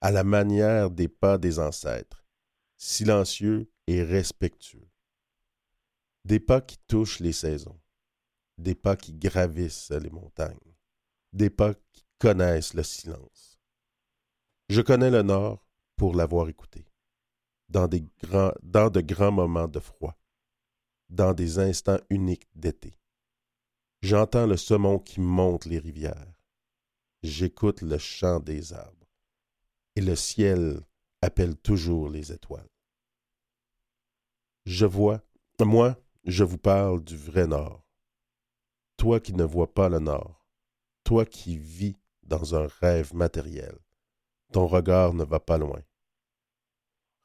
à 0.00 0.10
la 0.10 0.24
manière 0.24 0.90
des 0.90 1.06
pas 1.06 1.38
des 1.38 1.60
ancêtres, 1.60 2.24
silencieux 2.76 3.70
et 3.86 4.02
respectueux. 4.02 4.88
Des 6.24 6.40
pas 6.40 6.60
qui 6.60 6.76
touchent 6.88 7.20
les 7.20 7.30
saisons, 7.30 7.78
des 8.58 8.74
pas 8.74 8.96
qui 8.96 9.12
gravissent 9.12 9.92
les 9.92 10.10
montagnes, 10.10 10.74
des 11.32 11.50
pas 11.50 11.74
qui 11.92 12.04
connaissent 12.18 12.74
le 12.74 12.82
silence. 12.82 13.60
Je 14.68 14.80
connais 14.80 15.10
le 15.10 15.22
Nord 15.22 15.64
pour 15.96 16.16
l'avoir 16.16 16.48
écouté, 16.48 16.84
dans, 17.72 17.88
de 18.90 19.00
grands 19.00 19.32
moments 19.32 19.68
de 19.68 19.80
froid, 19.80 20.16
dans 21.08 21.32
des 21.32 21.58
instants 21.58 22.00
uniques 22.10 22.48
d'été. 22.54 22.98
J'entends 24.02 24.46
le 24.46 24.56
saumon 24.56 24.98
qui 24.98 25.20
monte 25.20 25.64
les 25.64 25.78
rivières. 25.78 26.32
J'écoute 27.22 27.82
le 27.82 27.98
chant 27.98 28.40
des 28.40 28.72
arbres. 28.72 29.06
Et 29.94 30.00
le 30.00 30.16
ciel 30.16 30.80
appelle 31.22 31.56
toujours 31.56 32.08
les 32.08 32.32
étoiles. 32.32 32.68
Je 34.66 34.86
vois, 34.86 35.22
moi, 35.60 35.96
je 36.24 36.44
vous 36.44 36.58
parle 36.58 37.02
du 37.02 37.16
vrai 37.16 37.46
Nord. 37.46 37.84
Toi 38.96 39.20
qui 39.20 39.32
ne 39.32 39.44
vois 39.44 39.72
pas 39.72 39.88
le 39.88 39.98
Nord, 39.98 40.46
toi 41.04 41.24
qui 41.24 41.56
vis 41.56 41.96
dans 42.22 42.54
un 42.54 42.66
rêve 42.80 43.14
matériel, 43.14 43.76
ton 44.52 44.66
regard 44.66 45.14
ne 45.14 45.24
va 45.24 45.40
pas 45.40 45.58
loin. 45.58 45.82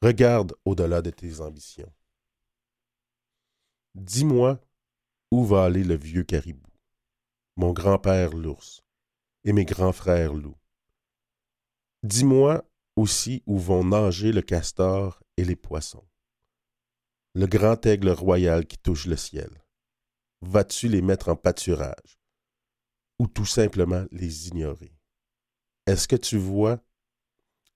Regarde 0.00 0.54
au-delà 0.64 1.02
de 1.02 1.10
tes 1.10 1.40
ambitions. 1.40 1.92
Dis-moi 3.96 4.60
où 5.32 5.44
va 5.44 5.64
aller 5.64 5.82
le 5.82 5.96
vieux 5.96 6.22
caribou, 6.22 6.70
mon 7.56 7.72
grand-père 7.72 8.30
l'ours 8.30 8.82
et 9.42 9.52
mes 9.52 9.64
grands 9.64 9.92
frères 9.92 10.34
loups. 10.34 10.58
Dis-moi 12.04 12.64
aussi 12.94 13.42
où 13.46 13.58
vont 13.58 13.82
nager 13.82 14.30
le 14.30 14.40
castor 14.40 15.20
et 15.36 15.44
les 15.44 15.56
poissons. 15.56 16.06
Le 17.34 17.46
grand 17.46 17.84
aigle 17.84 18.10
royal 18.10 18.66
qui 18.66 18.78
touche 18.78 19.06
le 19.06 19.16
ciel. 19.16 19.64
Vas-tu 20.42 20.86
les 20.86 21.02
mettre 21.02 21.28
en 21.28 21.34
pâturage 21.36 22.20
ou 23.18 23.26
tout 23.26 23.46
simplement 23.46 24.04
les 24.12 24.46
ignorer? 24.46 24.96
Est-ce 25.86 26.06
que 26.06 26.14
tu 26.14 26.36
vois, 26.36 26.80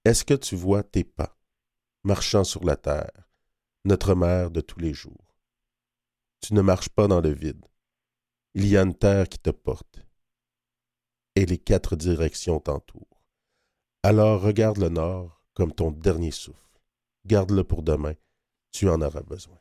est-ce 0.05 0.25
que 0.25 0.35
tu 0.35 0.55
vois 0.55 0.85
tes 0.85 1.03
pas? 1.03 1.37
Marchant 2.05 2.45
sur 2.45 2.65
la 2.65 2.77
terre, 2.77 3.31
notre 3.85 4.15
mère 4.15 4.51
de 4.51 4.61
tous 4.61 4.79
les 4.79 4.95
jours? 4.95 5.37
Tu 6.41 6.55
ne 6.55 6.61
marches 6.61 6.89
pas 6.89 7.07
dans 7.07 7.21
le 7.21 7.33
vide. 7.33 7.65
Il 8.55 8.67
y 8.67 8.77
a 8.77 8.83
une 8.83 8.95
terre 8.95 9.29
qui 9.29 9.39
te 9.39 9.51
porte, 9.51 10.05
et 11.35 11.47
les 11.47 11.59
quatre 11.59 11.97
directions 11.97 12.61
t'entourent. 12.61 13.23
Alors 14.03 14.43
regarde 14.43 14.79
le 14.79 14.89
nord 14.89 15.43
comme 15.55 15.73
ton 15.73 15.91
dernier 15.91 16.31
souffle. 16.31 16.59
Garde-le 17.25 17.63
pour 17.65 17.83
demain, 17.83 18.15
tu 18.73 18.89
en 18.89 19.01
auras 19.01 19.23
besoin. 19.23 19.59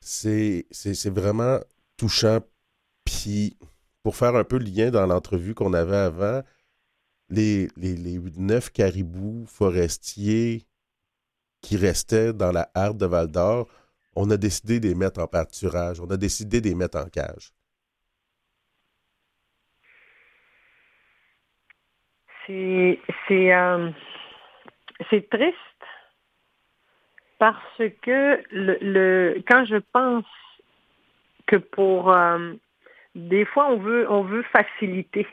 C'est, 0.00 0.66
vraiment 1.10 1.58
touchant. 1.96 2.40
Puis, 3.04 3.56
pour 4.02 4.16
faire 4.16 4.36
un 4.36 4.44
peu 4.44 4.58
le 4.58 4.64
lien 4.64 4.90
dans 4.90 5.06
l'entrevue 5.06 5.54
qu'on 5.54 5.72
avait 5.72 5.96
avant, 5.96 6.42
les, 7.32 7.68
les, 7.76 8.18
neuf 8.36 8.70
caribous 8.70 9.46
forestiers 9.46 10.66
qui 11.62 11.76
restaient 11.76 12.32
dans 12.32 12.52
la 12.52 12.68
harde 12.74 12.98
de 12.98 13.06
Val 13.06 13.28
d'Or, 13.30 13.68
on 14.14 14.30
a 14.30 14.36
décidé 14.36 14.80
de 14.80 14.88
les 14.88 14.94
mettre 14.94 15.20
en 15.20 15.26
pâturage, 15.26 16.00
on 16.00 16.10
a 16.10 16.16
décidé 16.16 16.60
de 16.60 16.68
les 16.68 16.74
mettre 16.74 16.98
en 16.98 17.06
cage. 17.06 17.52
C'est 22.46 22.98
euh, 23.30 23.90
triste 25.30 25.56
parce 27.38 27.82
que 28.02 28.42
le, 28.50 28.76
le 28.82 29.42
quand 29.48 29.64
je 29.64 29.76
pense 29.92 30.26
que 31.46 31.56
pour 31.56 32.12
euh, 32.12 32.54
des 33.14 33.44
fois 33.46 33.68
on 33.68 33.78
veut 33.78 34.10
on 34.10 34.22
veut 34.22 34.42
faciliter. 34.52 35.26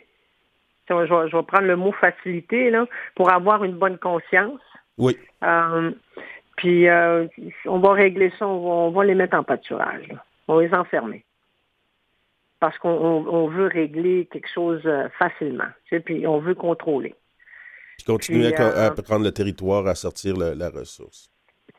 Je 0.89 1.13
vais, 1.13 1.29
je 1.29 1.37
vais 1.37 1.43
prendre 1.43 1.67
le 1.67 1.75
mot 1.75 1.91
faciliter 1.91 2.69
là 2.69 2.85
pour 3.15 3.31
avoir 3.31 3.63
une 3.63 3.77
bonne 3.77 3.97
conscience. 3.97 4.59
Oui. 4.97 5.17
Euh, 5.43 5.91
puis 6.57 6.89
euh, 6.89 7.27
on 7.65 7.79
va 7.79 7.93
régler 7.93 8.31
ça, 8.37 8.45
on 8.47 8.59
va, 8.63 8.69
on 8.69 8.91
va 8.91 9.05
les 9.05 9.15
mettre 9.15 9.35
en 9.37 9.43
pâturage. 9.43 10.07
là. 10.09 10.23
On 10.47 10.55
va 10.55 10.63
les 10.63 10.73
enfermer. 10.73 11.23
Parce 12.59 12.77
qu'on 12.79 12.89
on- 12.89 13.27
on 13.27 13.47
veut 13.47 13.67
régler 13.67 14.25
quelque 14.31 14.49
chose 14.53 14.81
euh, 14.85 15.07
facilement. 15.17 15.67
Tu 15.85 15.95
sais, 15.95 15.99
puis 16.01 16.27
on 16.27 16.39
veut 16.39 16.55
contrôler. 16.55 17.15
Puis 17.97 18.05
continuer 18.05 18.51
Puis, 18.51 18.61
à, 18.63 18.91
prendre 18.91 19.23
le 19.23 19.31
territoire, 19.31 19.87
à 19.87 19.95
sortir 19.95 20.35
le- 20.37 20.53
la 20.53 20.69
ressource. 20.69 21.29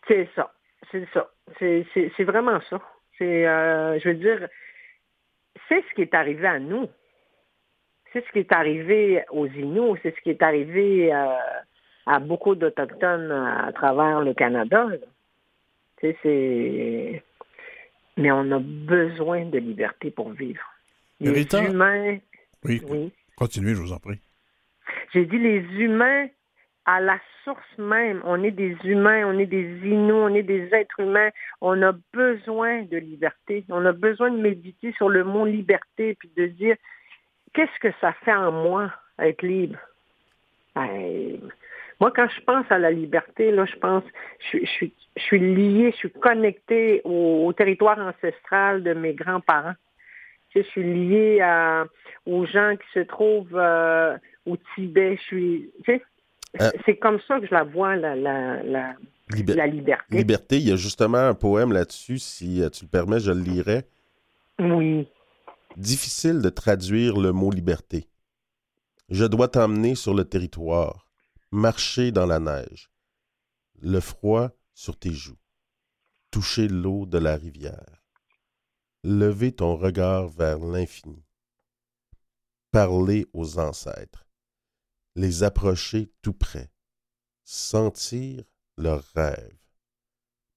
C'est 0.08 0.28
ça. 0.34 0.52
C'est 0.90 1.06
ça. 1.12 1.30
C'est, 1.58 1.84
vraiment 2.24 2.61
ça. 2.70 2.80
C'est, 3.18 3.44
je 3.44 4.08
veux 4.08 4.14
dire, 4.14 4.48
c'est 5.68 5.82
ce 5.88 5.94
qui 5.94 6.02
est 6.02 6.14
arrivé 6.14 6.46
à 6.46 6.58
nous. 6.58 6.88
C'est 8.12 8.24
ce 8.26 8.32
qui 8.32 8.40
est 8.40 8.52
arrivé 8.52 9.22
aux 9.30 9.46
Inuits, 9.46 9.98
c'est 10.02 10.14
ce 10.16 10.20
qui 10.22 10.30
est 10.30 10.42
arrivé 10.42 11.14
euh, 11.14 11.26
à 12.06 12.18
beaucoup 12.18 12.54
d'Autochtones 12.54 13.30
à 13.30 13.70
travers 13.72 14.20
le 14.20 14.34
Canada. 14.34 14.88
c'est... 16.00 17.22
Mais 18.16 18.30
on 18.32 18.50
a 18.52 18.58
besoin 18.58 19.44
de 19.46 19.58
liberté 19.58 20.11
pour 20.11 20.30
vivre. 20.32 20.62
Les 21.20 21.30
Rita? 21.30 21.62
humains, 21.62 22.18
Oui, 22.64 22.82
oui. 22.88 23.12
continuez, 23.36 23.74
je 23.74 23.80
vous 23.80 23.92
en 23.92 23.98
prie. 23.98 24.20
J'ai 25.12 25.24
dit 25.26 25.38
les 25.38 25.58
humains 25.78 26.26
à 26.86 27.00
la 27.00 27.18
source 27.44 27.78
même. 27.78 28.20
On 28.24 28.42
est 28.42 28.50
des 28.50 28.76
humains, 28.84 29.26
on 29.26 29.38
est 29.38 29.46
des 29.46 29.64
Inuits, 29.84 30.12
on 30.12 30.34
est 30.34 30.42
des 30.42 30.68
êtres 30.74 31.00
humains. 31.00 31.30
On 31.61 31.80
a 31.82 31.92
besoin 32.12 32.82
de 32.82 32.96
liberté. 32.96 33.64
On 33.68 33.84
a 33.86 33.92
besoin 33.92 34.30
de 34.30 34.38
méditer 34.38 34.92
sur 34.96 35.08
le 35.08 35.24
mot 35.24 35.46
liberté 35.46 36.16
puis 36.18 36.30
de 36.36 36.46
dire 36.46 36.76
qu'est-ce 37.53 37.78
que 37.80 37.92
ça 38.01 38.12
fait 38.24 38.32
en 38.32 38.53
moi 38.53 38.90
être 39.18 39.42
libre? 39.42 39.78
Ben, 40.74 41.38
moi, 42.01 42.12
quand 42.14 42.28
je 42.28 42.40
pense 42.42 42.64
à 42.70 42.78
la 42.78 42.90
liberté, 42.90 43.51
là, 43.51 43.64
je 43.66 43.76
pense, 43.76 44.05
je, 44.40 44.46
suis- 44.48 44.66
je 44.66 44.70
suis, 44.70 44.92
je 45.16 45.22
suis 45.22 45.38
liée, 45.38 45.90
je 45.92 45.96
suis 45.96 46.11
connectée 46.12 47.03
au, 47.05 47.44
au 47.46 47.53
territoire 47.53 47.98
ancestral 47.98 48.82
de 48.82 48.94
mes 48.94 49.12
grands-parents. 49.14 49.74
Je 50.55 50.62
suis 50.62 50.82
liée 50.82 51.40
à- 51.40 51.84
aux 52.26 52.46
gens 52.46 52.74
qui 52.76 52.86
se 52.94 53.01
trouvent 53.05 53.57
euh, 53.57 54.16
au 54.46 54.57
Tibet. 54.74 55.16
Je 55.16 55.22
suis, 55.22 55.70
tu 55.84 55.92
sais, 55.92 56.03
Euh. 56.61 56.70
c'est 56.84 56.96
comme 56.96 57.20
ça 57.28 57.38
que 57.38 57.46
je 57.46 57.55
la 57.55 57.62
vois, 57.62 57.94
la, 57.96 58.16
la, 58.16 58.61
la, 58.64 58.94
Liber- 59.30 59.55
la 59.55 59.66
liberté. 59.68 60.16
Liberté, 60.16 60.57
il 60.57 60.68
y 60.68 60.72
a 60.72 60.76
justement 60.76 61.18
un 61.18 61.34
poème 61.34 61.72
là-dessus, 61.72 62.18
si 62.18 62.61
euh, 62.62 62.68
tu 62.70 62.84
le 62.86 62.90
permets, 62.90 63.20
je 63.20 63.30
le 63.30 63.40
lirai. 63.40 63.82
Oui. 64.59 65.07
Difficile 65.76 66.42
de 66.42 66.50
traduire 66.50 67.16
le 67.16 67.32
mot 67.32 67.52
liberté. 67.52 68.10
Je 69.08 69.24
dois 69.24 69.48
t'emmener 69.48 69.94
sur 69.94 70.14
le 70.14 70.24
territoire, 70.24 71.10
marcher 71.52 72.10
dans 72.10 72.26
la 72.26 72.40
neige, 72.40 72.90
le 73.80 74.00
froid 74.00 74.50
sur 74.74 74.98
tes 74.98 75.12
joues, 75.12 75.38
toucher 76.32 76.66
l'eau 76.66 77.06
de 77.06 77.18
la 77.18 77.36
rivière, 77.36 78.04
lever 79.04 79.52
ton 79.52 79.76
regard 79.76 80.28
vers 80.28 80.58
l'infini, 80.58 81.24
parler 82.72 83.28
aux 83.32 83.60
ancêtres, 83.60 84.26
les 85.14 85.44
approcher 85.44 86.12
tout 86.20 86.34
près, 86.34 86.72
sentir 87.44 88.44
leurs 88.76 89.04
rêves. 89.14 89.58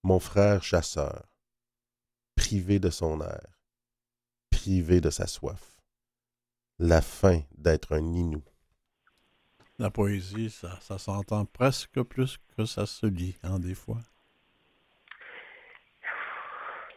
Mon 0.02 0.20
frère 0.20 0.64
chasseur, 0.64 1.32
privé 2.36 2.80
de 2.80 2.90
son 2.90 3.22
air, 3.22 3.53
privé 4.64 5.02
de 5.02 5.10
sa 5.10 5.28
soif, 5.28 5.76
la 6.80 7.02
fin 7.02 7.42
d'être 7.58 7.92
un 7.94 8.14
inou. 8.14 8.42
La 9.78 9.90
poésie, 9.90 10.50
ça, 10.50 10.80
ça 10.80 10.98
s'entend 10.98 11.44
presque 11.44 12.02
plus 12.04 12.38
que 12.56 12.64
ça 12.64 12.86
se 12.86 13.06
lit, 13.06 13.38
hein, 13.44 13.60
des 13.60 13.76
fois. 13.76 14.00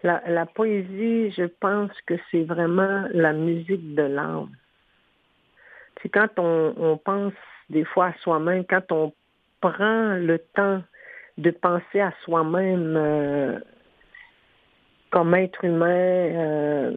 La, 0.05 0.23
la 0.29 0.47
poésie, 0.47 1.33
je 1.33 1.47
pense 1.47 1.91
que 2.07 2.15
c'est 2.31 2.45
vraiment 2.45 3.09
la 3.11 3.33
musique 3.33 3.97
de 3.97 4.03
l'âme. 4.03 4.51
C'est 6.01 6.09
quand 6.09 6.39
on, 6.39 6.73
on 6.77 6.97
pense 6.99 7.33
des 7.69 7.85
fois 7.85 8.07
à 8.09 8.15
soi-même, 8.19 8.65
quand 8.65 8.93
on 8.93 9.13
prend 9.61 10.15
le 10.15 10.39
temps 10.55 10.85
de 11.37 11.51
penser 11.51 11.99
à 12.01 12.13
soi-même 12.23 12.95
euh, 12.97 13.59
comme 15.11 15.35
être 15.35 15.65
humain, 15.65 15.89
euh, 15.89 16.97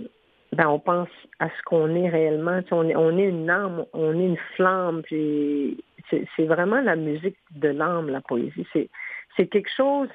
ben 0.54 0.68
on 0.68 0.80
pense 0.80 1.10
à 1.40 1.50
ce 1.50 1.64
qu'on 1.66 1.96
est 1.96 2.10
réellement. 2.10 2.62
Tu 2.64 2.70
sais, 2.70 2.74
on, 2.74 2.84
est, 2.90 2.96
on 2.96 3.18
est 3.18 3.30
une 3.30 3.50
âme, 3.50 3.86
on 3.94 4.20
est 4.20 4.26
une 4.26 4.40
flamme, 4.56 5.04
puis 5.04 5.84
c'est 6.10 6.26
c'est 6.36 6.46
vraiment 6.46 6.82
la 6.82 6.96
musique 6.96 7.38
de 7.52 7.70
l'âme, 7.70 8.10
la 8.10 8.22
poésie. 8.22 8.66
C'est 8.74 8.90
c'est 9.38 9.48
quelque 9.48 9.70
chose 9.76 10.10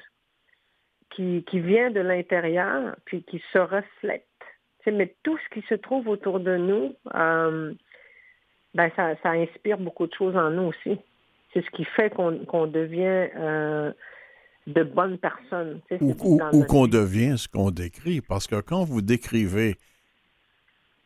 qui, 1.11 1.43
qui 1.49 1.59
vient 1.59 1.89
de 1.91 2.01
l'intérieur, 2.01 2.95
puis 3.05 3.23
qui 3.23 3.41
se 3.53 3.57
reflète. 3.57 4.27
Tu 4.83 4.85
sais, 4.85 4.91
mais 4.91 5.15
tout 5.23 5.37
ce 5.37 5.59
qui 5.59 5.65
se 5.67 5.75
trouve 5.75 6.07
autour 6.09 6.39
de 6.39 6.57
nous, 6.57 6.93
euh, 7.15 7.73
ben 8.73 8.91
ça, 8.95 9.15
ça 9.23 9.29
inspire 9.31 9.77
beaucoup 9.77 10.05
de 10.05 10.13
choses 10.13 10.35
en 10.35 10.49
nous 10.51 10.63
aussi. 10.63 10.99
C'est 11.53 11.63
ce 11.63 11.69
qui 11.71 11.85
fait 11.85 12.09
qu'on 12.09 12.39
qu'on 12.45 12.67
devient 12.67 13.29
euh, 13.37 13.93
de 14.67 14.83
bonnes 14.83 15.17
personnes. 15.17 15.79
tu 15.87 15.97
sais, 15.97 16.03
Ou, 16.03 16.13
qu'on 16.65 16.83
vie. 16.83 16.89
devient 16.89 17.37
ce 17.37 17.47
qu'on 17.47 17.71
décrit. 17.71 18.19
Parce 18.19 18.47
que 18.47 18.59
quand 18.59 18.83
vous 18.83 19.01
décrivez 19.01 19.77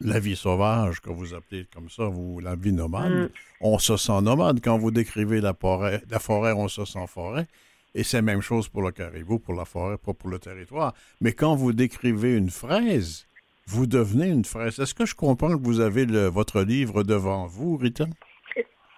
la 0.01 0.19
vie 0.19 0.35
sauvage, 0.35 1.01
que 1.01 1.09
vous 1.09 1.33
appelez 1.33 1.67
comme 1.73 1.89
ça, 1.89 2.05
vous, 2.05 2.39
la 2.39 2.55
vie 2.55 2.71
nomade, 2.71 3.11
Mm. 3.11 3.29
on 3.61 3.79
se 3.79 3.97
sent 3.97 4.21
nomade. 4.21 4.59
Quand 4.63 4.77
vous 4.77 4.91
décrivez 4.91 5.41
la 5.41 5.53
forêt, 5.53 6.01
la 6.09 6.19
forêt, 6.19 6.53
on 6.53 6.67
se 6.67 6.85
sent 6.85 7.05
forêt. 7.07 7.47
Et 7.95 8.03
c'est 8.03 8.17
la 8.17 8.21
même 8.21 8.41
chose 8.41 8.69
pour 8.69 8.81
le 8.83 8.91
caribou, 8.91 9.39
pour 9.39 9.55
la 9.55 9.65
forêt, 9.65 9.97
pas 9.97 10.13
pour 10.13 10.29
le 10.29 10.37
territoire. 10.39 10.93
Mais 11.21 11.33
quand 11.33 11.55
vous 11.55 11.73
décrivez 11.73 12.35
une 12.37 12.49
fraise, 12.51 13.25
vous 13.67 13.87
devenez 13.87 14.27
une 14.27 14.45
fraise. 14.45 14.79
Est-ce 14.79 14.93
que 14.93 15.05
je 15.05 15.15
comprends 15.15 15.57
que 15.57 15.63
vous 15.63 15.79
avez 15.79 16.05
le- 16.05 16.27
votre 16.27 16.61
livre 16.61 17.03
devant 17.03 17.47
vous, 17.47 17.77
Rita? 17.77 18.05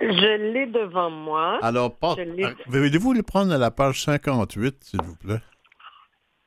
Je 0.01 0.51
l'ai 0.53 0.65
devant 0.65 1.09
moi. 1.09 1.59
Alors, 1.61 1.95
pas, 1.95 2.15
Je 2.17 2.23
l'ai. 2.23 2.45
voulez-vous 2.67 3.13
le 3.13 3.21
prendre 3.23 3.53
à 3.53 3.57
la 3.57 3.69
page 3.71 4.03
58, 4.03 4.75
s'il 4.83 5.01
vous 5.03 5.15
plaît? 5.15 5.39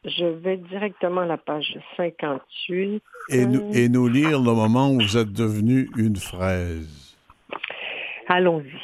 Je 0.04 0.26
vais 0.26 0.58
directement 0.58 1.22
à 1.22 1.26
la 1.26 1.38
page 1.38 1.78
58. 1.96 3.02
Et 3.30 3.46
nous, 3.46 3.70
et 3.72 3.88
nous 3.88 4.06
lire 4.06 4.38
le 4.38 4.52
moment 4.52 4.90
où 4.90 5.00
vous 5.00 5.16
êtes 5.16 5.32
devenu 5.32 5.88
une 5.96 6.16
fraise. 6.16 7.16
Allons-y. 8.28 8.78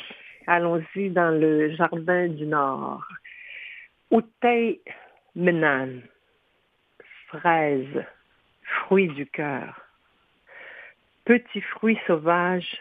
Allons-y 0.46 1.10
dans 1.10 1.30
le 1.30 1.74
jardin 1.76 2.28
du 2.28 2.46
Nord. 2.46 3.06
Outei 4.10 4.80
Menan. 5.36 6.00
Fraise. 7.28 8.04
Fruit 8.62 9.08
du 9.08 9.26
cœur. 9.26 9.78
Petit 11.26 11.60
fruit 11.60 11.98
sauvage, 12.06 12.78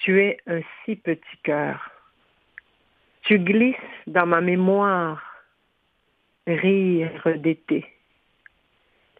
tu 0.00 0.20
es 0.20 0.38
un 0.46 0.60
si 0.84 0.96
petit 0.96 1.36
cœur. 1.44 1.90
Tu 3.22 3.38
glisses 3.38 3.76
dans 4.06 4.26
ma 4.26 4.40
mémoire, 4.40 5.22
rire 6.54 7.38
d'été. 7.38 7.86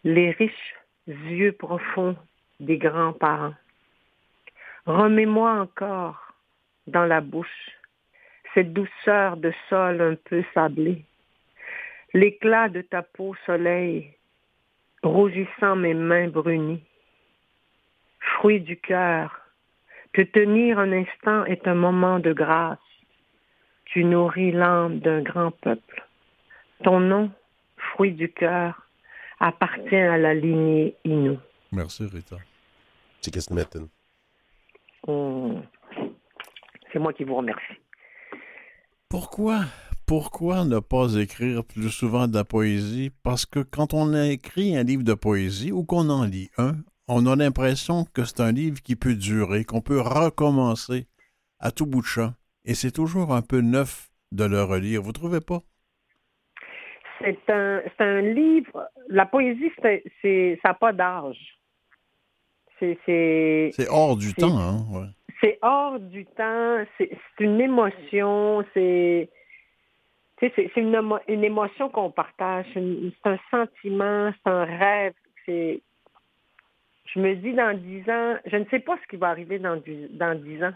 Les 0.03 0.31
riches 0.31 0.75
yeux 1.07 1.51
profonds 1.51 2.15
des 2.59 2.77
grands-parents. 2.77 3.55
Remets-moi 4.85 5.51
encore 5.51 6.33
dans 6.87 7.05
la 7.05 7.21
bouche 7.21 7.71
cette 8.53 8.73
douceur 8.73 9.37
de 9.37 9.53
sol 9.69 10.01
un 10.01 10.15
peu 10.15 10.43
sablé, 10.53 11.05
l'éclat 12.13 12.69
de 12.69 12.81
ta 12.81 13.01
peau 13.01 13.35
soleil, 13.45 14.13
rougissant 15.03 15.75
mes 15.75 15.93
mains 15.93 16.27
brunies. 16.27 16.83
Fruit 18.19 18.59
du 18.59 18.77
cœur, 18.77 19.39
te 20.13 20.21
tenir 20.21 20.79
un 20.79 20.91
instant 20.91 21.45
est 21.45 21.67
un 21.67 21.75
moment 21.75 22.19
de 22.19 22.33
grâce. 22.33 22.77
Tu 23.85 24.03
nourris 24.03 24.51
l'âme 24.51 24.99
d'un 24.99 25.21
grand 25.21 25.51
peuple. 25.51 26.05
Ton 26.83 26.99
nom, 26.99 27.31
fruit 27.93 28.13
du 28.13 28.31
cœur, 28.31 28.87
appartient 29.39 29.95
à 29.95 30.17
la 30.17 30.33
lignée 30.33 30.95
Innu. 31.05 31.37
Merci, 31.71 32.05
Rita. 32.05 32.37
Chickasmetin. 33.21 33.87
On- 35.07 35.61
C'est 36.91 36.99
moi 36.99 37.13
qui 37.13 37.23
vous 37.23 37.35
remercie. 37.35 37.61
Pourquoi, 39.09 39.61
pourquoi 40.05 40.65
ne 40.65 40.79
pas 40.79 41.13
écrire 41.15 41.63
plus 41.63 41.89
souvent 41.89 42.27
de 42.27 42.33
la 42.35 42.43
poésie? 42.43 43.11
Parce 43.23 43.45
que 43.45 43.59
quand 43.59 43.93
on 43.93 44.13
a 44.13 44.27
écrit 44.27 44.75
un 44.75 44.83
livre 44.83 45.03
de 45.03 45.13
poésie 45.13 45.71
ou 45.71 45.83
qu'on 45.83 46.09
en 46.09 46.23
lit 46.25 46.49
un, 46.57 46.75
on 47.07 47.25
a 47.27 47.35
l'impression 47.35 48.05
que 48.13 48.23
c'est 48.25 48.39
un 48.41 48.51
livre 48.51 48.81
qui 48.81 48.95
peut 48.95 49.15
durer, 49.15 49.65
qu'on 49.65 49.81
peut 49.81 49.99
recommencer 50.01 51.07
à 51.59 51.71
tout 51.71 51.85
bout 51.85 52.01
de 52.01 52.05
champ. 52.07 52.33
Et 52.65 52.73
c'est 52.73 52.91
toujours 52.91 53.33
un 53.33 53.41
peu 53.41 53.61
neuf 53.61 54.09
de 54.31 54.45
le 54.45 54.63
relire. 54.63 55.01
Vous 55.01 55.11
trouvez 55.11 55.41
pas? 55.41 55.61
C'est 57.23 57.49
un, 57.53 57.81
c'est 57.85 58.03
un 58.03 58.21
livre. 58.21 58.89
La 59.07 59.25
poésie, 59.25 59.71
c'est, 59.81 60.03
c'est, 60.21 60.59
ça 60.61 60.69
n'a 60.69 60.73
pas 60.75 60.93
d'âge. 60.93 61.57
C'est, 62.79 62.97
c'est, 63.05 63.69
C'est 63.73 63.87
hors 63.89 64.17
du 64.17 64.33
temps, 64.33 64.57
hein? 64.57 64.77
ouais. 64.91 65.07
c'est 65.39 65.59
hors 65.61 65.99
du 65.99 66.25
temps. 66.25 66.83
C'est, 66.97 67.09
c'est 67.37 67.43
une 67.43 67.61
émotion. 67.61 68.63
C'est, 68.73 69.29
c'est, 70.39 70.51
c'est 70.55 70.71
une, 70.77 70.99
une 71.27 71.43
émotion 71.43 71.89
qu'on 71.89 72.11
partage. 72.11 72.65
C'est, 72.73 73.29
un 73.29 73.37
sentiment. 73.51 74.31
C'est 74.43 74.49
un 74.51 74.65
rêve. 74.65 75.13
C'est, 75.45 75.81
je 77.13 77.19
me 77.19 77.35
dis 77.35 77.53
dans 77.53 77.77
dix 77.77 78.09
ans, 78.09 78.35
je 78.45 78.55
ne 78.57 78.65
sais 78.65 78.79
pas 78.79 78.97
ce 79.01 79.07
qui 79.07 79.17
va 79.17 79.29
arriver 79.29 79.59
dans, 79.59 79.75
dix- 79.75 80.07
dans 80.11 80.33
dix 80.39 80.63
ans. 80.63 80.73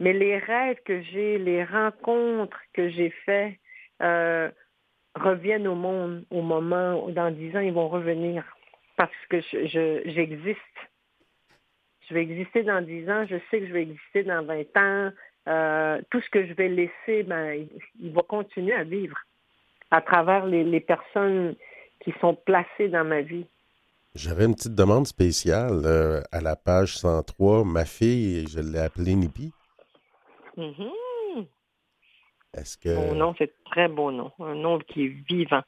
Mais 0.00 0.12
les 0.12 0.36
rêves 0.38 0.78
que 0.84 1.00
j'ai, 1.02 1.38
les 1.38 1.62
rencontres 1.64 2.58
que 2.72 2.88
j'ai 2.88 3.10
faites, 3.24 3.54
euh, 4.02 4.50
reviennent 5.14 5.66
au 5.68 5.74
monde 5.74 6.24
au 6.30 6.42
moment 6.42 7.04
où 7.04 7.10
dans 7.10 7.30
dix 7.30 7.54
ans, 7.56 7.60
ils 7.60 7.72
vont 7.72 7.88
revenir. 7.88 8.44
Parce 8.96 9.10
que 9.28 9.40
je- 9.40 9.66
je- 9.66 10.02
j'existe. 10.10 10.58
Je, 12.08 12.14
vais 12.14 12.22
exister 12.22 12.62
dans 12.62 12.82
dix 12.82 13.08
ans, 13.08 13.24
je 13.26 13.36
sais 13.50 13.60
que 13.60 13.66
je 13.66 13.72
vais 13.72 13.82
exister 13.82 14.22
dans 14.24 14.44
20 14.44 14.76
ans. 14.76 15.10
Euh, 15.48 16.00
tout 16.10 16.20
ce 16.20 16.30
que 16.30 16.46
je 16.46 16.52
vais 16.52 16.68
laisser, 16.68 17.22
ben, 17.24 17.66
il, 18.00 18.12
va 18.12 18.22
continuer 18.22 18.74
à 18.74 18.84
vivre 18.84 19.16
à 19.90 20.00
travers 20.00 20.46
les, 20.46 20.62
les 20.62 20.80
personnes 20.80 21.54
qui 22.00 22.12
sont 22.20 22.34
placées 22.34 22.88
dans 22.88 23.04
ma 23.04 23.22
vie. 23.22 23.46
J'avais 24.14 24.44
une 24.44 24.54
petite 24.54 24.74
demande 24.74 25.06
spéciale 25.06 25.80
euh, 25.84 26.20
à 26.32 26.40
la 26.42 26.54
page 26.54 26.96
103. 26.98 27.64
Ma 27.64 27.84
fille, 27.86 28.46
je 28.46 28.60
l'ai 28.60 28.78
appelée 28.78 29.14
Nipi. 29.14 29.52
Mhm. 30.56 30.90
Est-ce 32.54 32.76
que. 32.76 32.94
Mon 32.94 33.14
nom, 33.14 33.34
c'est 33.38 33.54
un 33.66 33.70
très 33.70 33.88
beau 33.88 34.10
nom. 34.10 34.32
Un 34.38 34.54
nom 34.54 34.78
qui 34.78 35.06
est 35.06 35.14
vivant. 35.28 35.62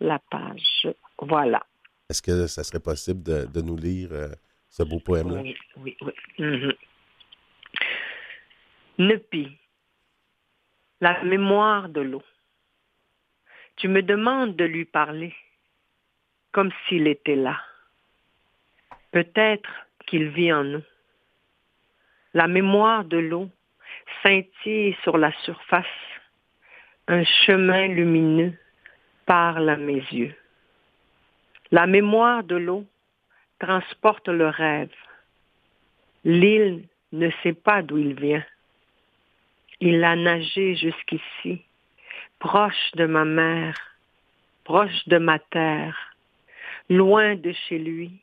La 0.00 0.18
page. 0.18 0.88
Voilà. 1.18 1.62
Est-ce 2.08 2.22
que 2.22 2.46
ça 2.46 2.64
serait 2.64 2.80
possible 2.80 3.22
de, 3.22 3.44
de 3.46 3.60
nous 3.60 3.76
lire 3.76 4.08
euh, 4.12 4.28
ce 4.68 4.82
beau 4.82 5.00
poème-là? 5.00 5.42
Oui, 5.42 5.56
oui, 5.76 5.96
oui. 6.02 6.12
Mhm. 6.38 6.72
Nepi, 8.98 9.56
la 11.00 11.22
mémoire 11.24 11.88
de 11.88 12.00
l'eau. 12.00 12.22
Tu 13.76 13.88
me 13.88 14.02
demandes 14.02 14.56
de 14.56 14.64
lui 14.64 14.84
parler 14.84 15.34
comme 16.52 16.70
s'il 16.86 17.06
était 17.06 17.36
là. 17.36 17.58
Peut-être 19.10 19.70
qu'il 20.06 20.28
vit 20.28 20.52
en 20.52 20.64
nous. 20.64 20.82
La 22.34 22.46
mémoire 22.46 23.04
de 23.04 23.16
l'eau 23.16 23.48
scintille 24.22 24.96
sur 25.02 25.16
la 25.16 25.32
surface. 25.44 25.86
Un 27.12 27.24
chemin 27.24 27.88
lumineux 27.88 28.52
parle 29.26 29.68
à 29.68 29.76
mes 29.76 30.00
yeux. 30.12 30.32
La 31.72 31.88
mémoire 31.88 32.44
de 32.44 32.54
l'eau 32.54 32.86
transporte 33.58 34.28
le 34.28 34.46
rêve. 34.46 34.94
L'île 36.22 36.84
ne 37.10 37.28
sait 37.42 37.54
pas 37.54 37.82
d'où 37.82 37.98
il 37.98 38.14
vient. 38.14 38.44
Il 39.80 40.04
a 40.04 40.14
nagé 40.14 40.76
jusqu'ici, 40.76 41.64
proche 42.38 42.92
de 42.94 43.06
ma 43.06 43.24
mère, 43.24 43.74
proche 44.62 45.08
de 45.08 45.18
ma 45.18 45.40
terre, 45.40 46.14
loin 46.88 47.34
de 47.34 47.50
chez 47.66 47.80
lui. 47.80 48.22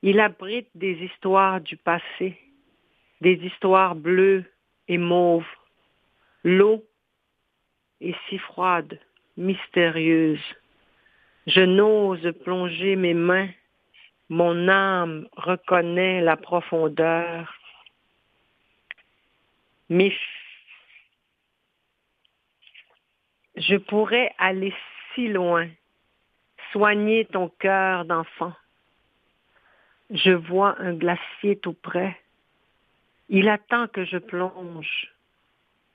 Il 0.00 0.18
abrite 0.20 0.70
des 0.74 0.94
histoires 0.94 1.60
du 1.60 1.76
passé, 1.76 2.40
des 3.20 3.34
histoires 3.34 3.94
bleues 3.94 4.44
et 4.88 4.96
mauves. 4.96 5.44
L'eau 6.42 6.82
est 8.00 8.16
si 8.28 8.38
froide, 8.38 8.98
mystérieuse. 9.36 10.40
Je 11.46 11.60
n'ose 11.60 12.32
plonger 12.44 12.96
mes 12.96 13.14
mains 13.14 13.48
mon 14.28 14.68
âme 14.68 15.28
reconnaît 15.36 16.20
la 16.20 16.36
profondeur. 16.36 17.54
Mais 19.88 20.12
je 23.54 23.76
pourrais 23.76 24.34
aller 24.38 24.74
si 25.14 25.28
loin, 25.28 25.68
soigner 26.72 27.24
ton 27.26 27.48
cœur 27.48 28.04
d'enfant. 28.04 28.52
Je 30.10 30.32
vois 30.32 30.76
un 30.80 30.94
glacier 30.94 31.56
tout 31.58 31.72
près. 31.74 32.20
Il 33.28 33.48
attend 33.48 33.86
que 33.88 34.04
je 34.04 34.18
plonge. 34.18 35.12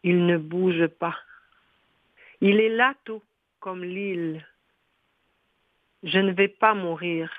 Il 0.03 0.25
ne 0.25 0.37
bouge 0.37 0.87
pas. 0.87 1.15
Il 2.41 2.59
est 2.59 2.69
là 2.69 2.95
tout 3.05 3.21
comme 3.59 3.83
l'île. 3.83 4.43
Je 6.01 6.17
ne 6.17 6.31
vais 6.31 6.47
pas 6.47 6.73
mourir 6.73 7.31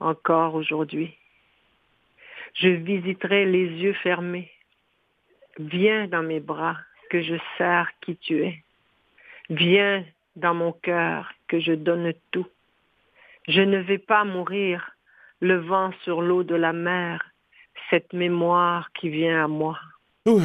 encore 0.00 0.54
aujourd'hui. 0.54 1.16
Je 2.54 2.68
visiterai 2.68 3.46
les 3.46 3.68
yeux 3.68 3.92
fermés. 3.94 4.50
Viens 5.58 6.08
dans 6.08 6.24
mes 6.24 6.40
bras 6.40 6.76
que 7.10 7.22
je 7.22 7.36
serre 7.56 7.90
qui 8.00 8.16
tu 8.16 8.44
es. 8.44 8.64
Viens 9.50 10.04
dans 10.34 10.54
mon 10.54 10.72
cœur 10.72 11.32
que 11.46 11.60
je 11.60 11.72
donne 11.72 12.12
tout. 12.32 12.48
Je 13.46 13.60
ne 13.60 13.78
vais 13.78 13.98
pas 13.98 14.24
mourir, 14.24 14.96
le 15.40 15.58
vent 15.58 15.92
sur 16.02 16.22
l'eau 16.22 16.42
de 16.42 16.54
la 16.56 16.72
mer, 16.72 17.24
cette 17.90 18.12
mémoire 18.12 18.90
qui 18.94 19.10
vient 19.10 19.44
à 19.44 19.48
moi. 19.48 19.78
Ouh. 20.26 20.40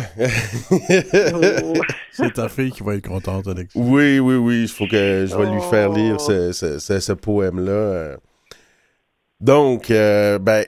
Oh. 1.33 1.73
C'est 2.11 2.33
ta 2.33 2.49
fille 2.49 2.71
qui 2.71 2.81
va 2.83 2.95
être 2.95 3.07
contente, 3.07 3.47
Alex. 3.47 3.73
oui, 3.75 4.19
oui, 4.19 4.35
oui. 4.35 4.61
Il 4.63 4.67
faut 4.67 4.87
que 4.87 5.25
je 5.29 5.35
vais 5.35 5.45
lui 5.51 5.61
faire 5.69 5.91
Oh. 5.91 5.95
lire 5.95 6.19
ce, 6.19 6.51
ce- 6.51 6.79
ce- 6.79 6.99
ce 6.99 7.13
poème-là. 7.13 7.71
euh. 7.71 8.17
Donc, 9.39 9.91
euh, 9.91 10.39
ben, 10.39 10.65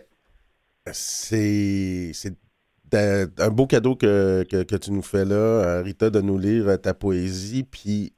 c'est 0.91 2.11
c'est 2.13 2.35
un 2.93 3.49
beau 3.49 3.67
cadeau 3.67 3.95
que, 3.95 4.45
que, 4.49 4.63
que 4.63 4.75
tu 4.75 4.91
nous 4.91 5.01
fais 5.03 5.25
là, 5.25 5.35
euh, 5.35 5.81
Rita, 5.81 6.09
de 6.09 6.21
nous 6.21 6.37
lire 6.37 6.67
euh, 6.67 6.77
ta 6.77 6.93
poésie. 6.93 7.63
Puis, 7.63 8.13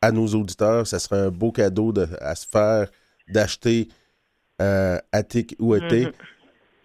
à 0.00 0.10
nos 0.12 0.26
auditeurs, 0.28 0.86
ça 0.86 0.98
serait 0.98 1.20
un 1.20 1.30
beau 1.30 1.52
cadeau 1.52 1.92
de, 1.92 2.08
à 2.20 2.34
se 2.34 2.46
faire 2.46 2.88
d'acheter 3.28 3.88
euh, 4.60 4.98
Attic 5.12 5.54
ou 5.60 5.74
été. 5.76 6.06
Mhm. 6.06 6.12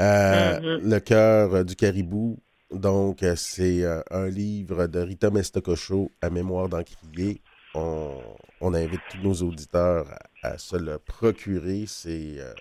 Euh, 0.02 0.60
Mhm. 0.80 0.89
Le 0.89 1.00
cœur 1.00 1.54
euh, 1.56 1.64
du 1.64 1.76
caribou. 1.76 2.38
Donc, 2.72 3.24
euh, 3.24 3.36
c'est 3.36 3.84
euh, 3.84 4.01
un 4.11 4.30
livre 4.30 4.88
de 4.88 4.99
Rita 4.99 5.32
Mestacocho 5.32 6.11
à 6.22 6.30
mémoire 6.30 6.70
d'encrier. 6.70 7.41
On, 7.74 8.22
on 8.61 8.74
invite 8.74 9.01
tous 9.09 9.17
nos 9.20 9.34
auditeurs 9.47 10.05
à, 10.43 10.49
à 10.49 10.57
se 10.57 10.76
le 10.76 10.99
procurer. 10.99 11.86
C'est 11.88 12.39
euh, 12.39 12.53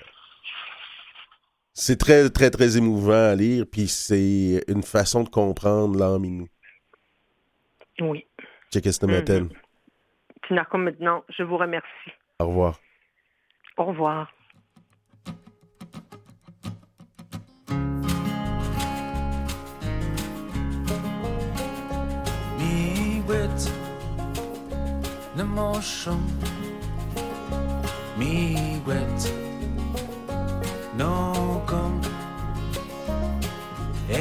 c'est 1.74 1.96
très, 1.96 2.28
très, 2.30 2.50
très 2.50 2.76
émouvant 2.76 3.30
à 3.30 3.34
lire. 3.34 3.64
Puis 3.70 3.86
c'est 3.86 4.64
une 4.66 4.82
façon 4.82 5.22
de 5.22 5.28
comprendre 5.28 5.98
l'âme 5.98 6.24
inou. 6.24 6.48
Oui. 8.00 8.26
Mhm. 8.74 9.10
matin. 9.10 9.48
Tinako, 10.46 10.78
maintenant, 10.78 11.24
je 11.28 11.42
vous 11.42 11.56
remercie. 11.56 12.12
Au 12.40 12.46
revoir. 12.48 12.80
Au 13.76 13.84
revoir. 13.84 14.32
motion 25.58 26.20
mi 28.18 28.34
wet 28.86 29.20
no 30.98 31.14
com 31.70 31.92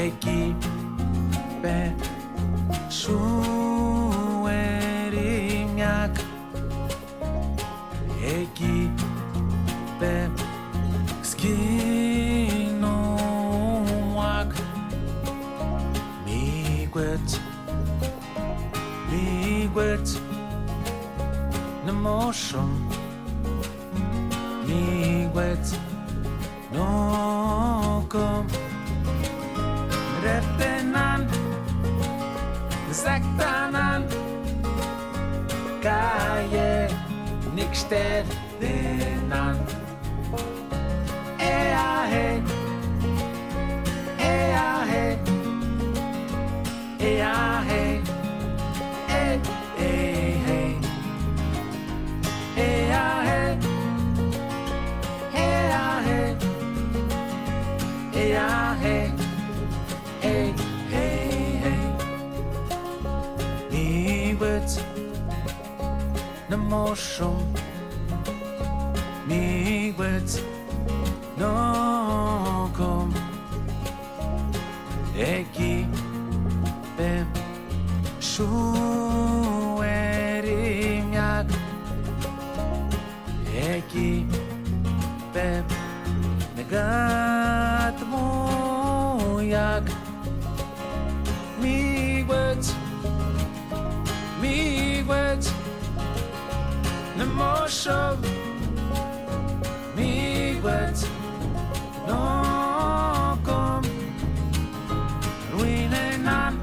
ekipe 0.04 1.78
suerimiak 3.00 3.36
ekipe 8.38 10.16
skin. 11.22 11.77
Motion. 21.98 22.70
Miigwet 24.68 25.68
no 26.74 28.06
kom 28.10 28.48
retenan 30.24 31.28
zaktanan 32.92 34.04
kaje 35.82 36.90
nikster 37.56 38.26
denan 38.62 39.58
ea 41.40 42.08
he 42.12 42.57
emotion 66.58 67.38
Miigwetz 69.28 70.42
no 71.38 72.70
kom 72.78 73.14
Eg 75.16 75.47
show 97.84 98.18
mi 99.96 100.58
wet 100.66 100.98
no 102.08 102.22
com 103.48 103.84
ruine 105.54 106.06
nan 106.28 106.54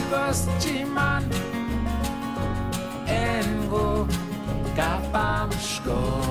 ibas 0.00 0.40
chiman 0.62 1.24
engo 3.20 4.08
kapam 4.78 5.52
school. 5.60 6.28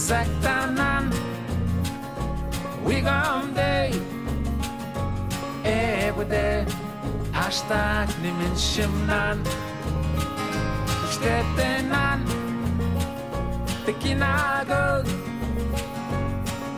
Zaktanan 0.00 1.12
Wigam 2.80 3.52
day 3.54 3.92
Every 5.60 6.24
eh, 6.24 6.28
day 6.32 6.64
Hashtag 7.36 8.08
nimin 8.24 8.56
shimnan 8.56 9.44
Stettenan 11.12 12.24
Tekinagog 13.84 15.04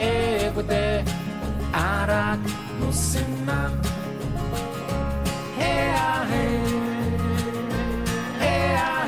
Every 0.03 0.67
eh, 0.67 0.67
day 0.67 1.05
Arak 1.71 2.43
Musinan 2.83 3.73
Hey, 5.55 5.95
eh, 5.95 5.95
ah, 5.95 6.27
hey 6.27 6.59
Hey, 8.43 8.67
ah, 8.75 9.05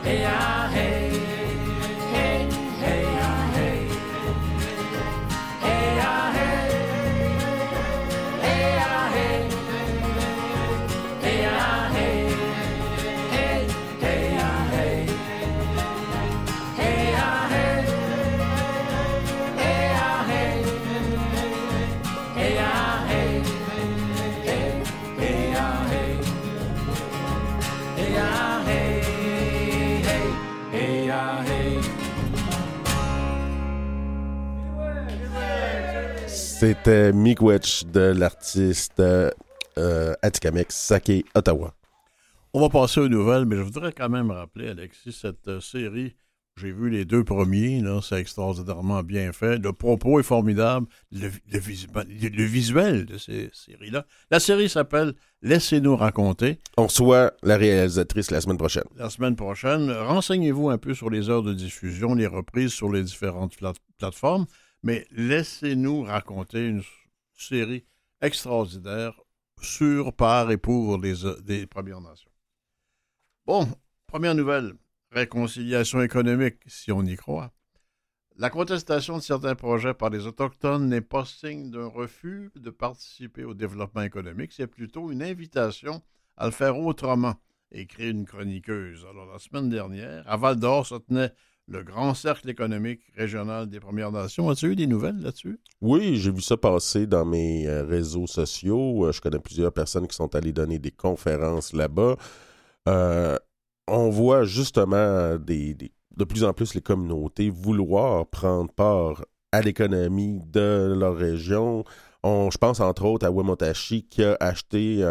Hey, 0.00 0.24
ah, 0.24 0.68
hey, 0.72 0.80
hey, 0.80 0.87
C'était 36.58 37.12
Miigwetch 37.12 37.84
de 37.84 38.00
l'artiste 38.00 38.98
euh, 38.98 39.30
euh, 39.78 40.14
Sake 40.68 41.24
Ottawa. 41.36 41.72
On 42.52 42.60
va 42.60 42.68
passer 42.68 42.98
aux 43.00 43.08
nouvelles, 43.08 43.44
mais 43.44 43.54
je 43.56 43.62
voudrais 43.62 43.92
quand 43.92 44.08
même 44.08 44.32
rappeler, 44.32 44.68
Alexis, 44.70 45.12
cette 45.12 45.46
euh, 45.46 45.60
série, 45.60 46.16
j'ai 46.56 46.72
vu 46.72 46.90
les 46.90 47.04
deux 47.04 47.22
premiers, 47.22 47.80
là, 47.80 48.00
c'est 48.02 48.18
extraordinairement 48.20 49.04
bien 49.04 49.30
fait. 49.32 49.58
Le 49.58 49.72
propos 49.72 50.18
est 50.18 50.24
formidable, 50.24 50.88
le, 51.12 51.30
le 51.52 51.58
visu- 51.60 51.86
le- 51.94 52.28
le 52.28 52.42
visuel 52.44 53.06
de 53.06 53.18
ces 53.18 53.50
séries-là. 53.52 54.04
La 54.32 54.40
série 54.40 54.68
s'appelle 54.68 55.14
Laissez-nous 55.42 55.94
raconter. 55.94 56.58
On 56.76 56.86
reçoit 56.86 57.34
la 57.44 57.56
réalisatrice 57.56 58.32
la 58.32 58.40
semaine 58.40 58.58
prochaine. 58.58 58.82
La 58.96 59.10
semaine 59.10 59.36
prochaine, 59.36 59.92
renseignez-vous 59.92 60.70
un 60.70 60.78
peu 60.78 60.94
sur 60.94 61.08
les 61.10 61.30
heures 61.30 61.44
de 61.44 61.54
diffusion, 61.54 62.16
les 62.16 62.26
reprises 62.26 62.72
sur 62.72 62.90
les 62.90 63.04
différentes 63.04 63.56
pla- 63.56 63.74
plateformes, 63.98 64.46
mais 64.82 65.06
laissez-nous 65.10 66.02
raconter 66.02 66.66
une 66.66 66.82
série 67.34 67.84
extraordinaire 68.20 69.20
sur, 69.60 70.12
par 70.12 70.50
et 70.50 70.56
pour 70.56 70.98
les, 70.98 71.24
euh, 71.24 71.66
Premières 71.66 72.00
Nations. 72.00 72.30
Bon, 73.46 73.68
première 74.06 74.34
nouvelle, 74.34 74.74
réconciliation 75.10 76.02
économique, 76.02 76.58
si 76.66 76.92
on 76.92 77.02
y 77.02 77.16
croit. 77.16 77.52
La 78.36 78.50
contestation 78.50 79.16
de 79.16 79.22
certains 79.22 79.56
projets 79.56 79.94
par 79.94 80.10
les 80.10 80.26
Autochtones 80.26 80.88
n'est 80.88 81.00
pas 81.00 81.24
signe 81.24 81.70
d'un 81.70 81.88
refus 81.88 82.52
de 82.54 82.70
participer 82.70 83.44
au 83.44 83.54
développement 83.54 84.02
économique, 84.02 84.52
c'est 84.52 84.68
plutôt 84.68 85.10
une 85.10 85.22
invitation 85.22 86.02
à 86.36 86.46
le 86.46 86.52
faire 86.52 86.78
autrement, 86.78 87.34
écrit 87.72 88.10
une 88.10 88.26
chroniqueuse. 88.26 89.04
Alors, 89.10 89.26
la 89.26 89.40
semaine 89.40 89.68
dernière, 89.68 90.22
à 90.28 90.36
Val 90.36 90.56
d'Or 90.56 90.86
se 90.86 90.94
tenait 90.94 91.32
le 91.68 91.82
grand 91.82 92.14
cercle 92.14 92.48
économique 92.48 93.00
régional 93.16 93.68
des 93.68 93.78
Premières 93.78 94.10
Nations. 94.10 94.48
As-tu 94.48 94.72
eu 94.72 94.76
des 94.76 94.86
nouvelles 94.86 95.20
là-dessus? 95.20 95.60
Oui, 95.80 96.16
j'ai 96.16 96.30
vu 96.30 96.40
ça 96.40 96.56
passer 96.56 97.06
dans 97.06 97.24
mes 97.24 97.66
euh, 97.66 97.84
réseaux 97.84 98.26
sociaux. 98.26 99.06
Euh, 99.06 99.12
je 99.12 99.20
connais 99.20 99.38
plusieurs 99.38 99.72
personnes 99.72 100.08
qui 100.08 100.16
sont 100.16 100.34
allées 100.34 100.52
donner 100.52 100.78
des 100.78 100.90
conférences 100.90 101.72
là-bas. 101.72 102.16
Euh, 102.88 103.36
on 103.86 104.08
voit 104.08 104.44
justement 104.44 105.36
de 105.38 106.24
plus 106.24 106.44
en 106.44 106.52
plus 106.52 106.74
les 106.74 106.80
communautés 106.80 107.50
vouloir 107.50 108.26
prendre 108.26 108.72
part 108.72 109.24
à 109.52 109.60
l'économie 109.60 110.40
de 110.46 110.94
leur 110.98 111.16
région. 111.16 111.84
On, 112.22 112.50
je 112.50 112.58
pense 112.58 112.80
entre 112.80 113.04
autres 113.04 113.26
à 113.26 113.30
Wemotashi 113.30 114.04
qui 114.04 114.24
a 114.24 114.36
acheté 114.40 115.02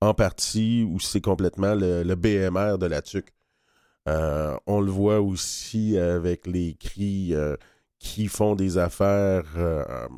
en 0.00 0.14
partie 0.14 0.84
ou 0.88 0.98
c'est 0.98 1.20
complètement 1.20 1.74
le 1.76 2.14
BMR 2.14 2.78
de 2.78 2.86
la 2.86 3.00
TUC. 3.00 3.32
Euh, 4.08 4.56
on 4.66 4.80
le 4.80 4.90
voit 4.90 5.20
aussi 5.20 5.98
avec 5.98 6.46
les 6.46 6.74
cris 6.74 7.34
euh, 7.34 7.56
qui 7.98 8.28
font 8.28 8.54
des 8.54 8.78
affaires 8.78 9.44
euh, 9.56 10.08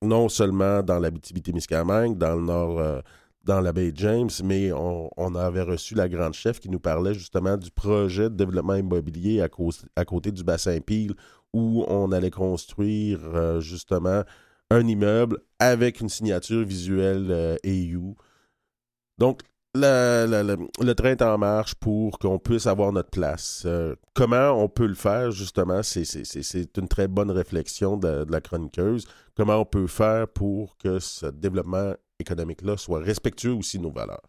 non 0.00 0.28
seulement 0.28 0.82
dans 0.82 0.98
la 0.98 1.10
témiscamingue 1.10 2.16
dans 2.16 2.36
le 2.36 2.42
nord, 2.42 3.02
dans 3.44 3.60
la 3.60 3.72
baie 3.72 3.92
James, 3.94 4.30
mais 4.44 4.72
on, 4.72 5.34
avait 5.34 5.62
reçu 5.62 5.94
la 5.94 6.08
grande 6.08 6.34
chef 6.34 6.60
qui 6.60 6.68
nous 6.68 6.80
parlait 6.80 7.14
justement 7.14 7.56
du 7.56 7.70
projet 7.70 8.24
de 8.24 8.34
développement 8.34 8.74
immobilier 8.74 9.40
à, 9.40 9.48
à 9.96 10.04
côté 10.04 10.30
du 10.32 10.44
bassin 10.44 10.78
Peel 10.80 11.14
où 11.52 11.84
on 11.88 12.10
allait 12.12 12.30
construire 12.30 13.60
justement 13.60 14.22
un 14.70 14.86
immeuble 14.86 15.38
avec 15.58 16.00
une 16.00 16.08
signature 16.08 16.64
visuelle 16.64 17.58
EU. 17.64 18.14
Donc, 19.18 19.42
le 19.74 20.92
train 20.92 21.10
est 21.10 21.22
en 21.22 21.38
marche 21.38 21.74
pour 21.74 22.18
qu'on 22.18 22.38
puisse 22.38 22.66
avoir 22.66 22.92
notre 22.92 23.10
place. 23.10 23.62
Euh, 23.66 23.94
comment 24.14 24.50
on 24.52 24.68
peut 24.68 24.86
le 24.86 24.94
faire, 24.94 25.30
justement, 25.30 25.82
c'est- 25.82 26.78
une 26.78 26.88
très 26.88 27.08
bonne 27.08 27.30
réflexion 27.30 27.96
de, 27.96 28.24
de 28.24 28.32
la 28.32 28.40
chroniqueuse. 28.40 29.06
Comment 29.34 29.56
on 29.56 29.64
peut 29.64 29.86
faire 29.86 30.28
pour 30.28 30.76
que 30.76 30.98
ce 30.98 31.26
développement 31.26 31.94
économique-là 32.18 32.76
soit 32.76 33.00
respectueux 33.00 33.52
aussi 33.54 33.78
de 33.78 33.84
nos 33.84 33.92
valeurs? 33.92 34.20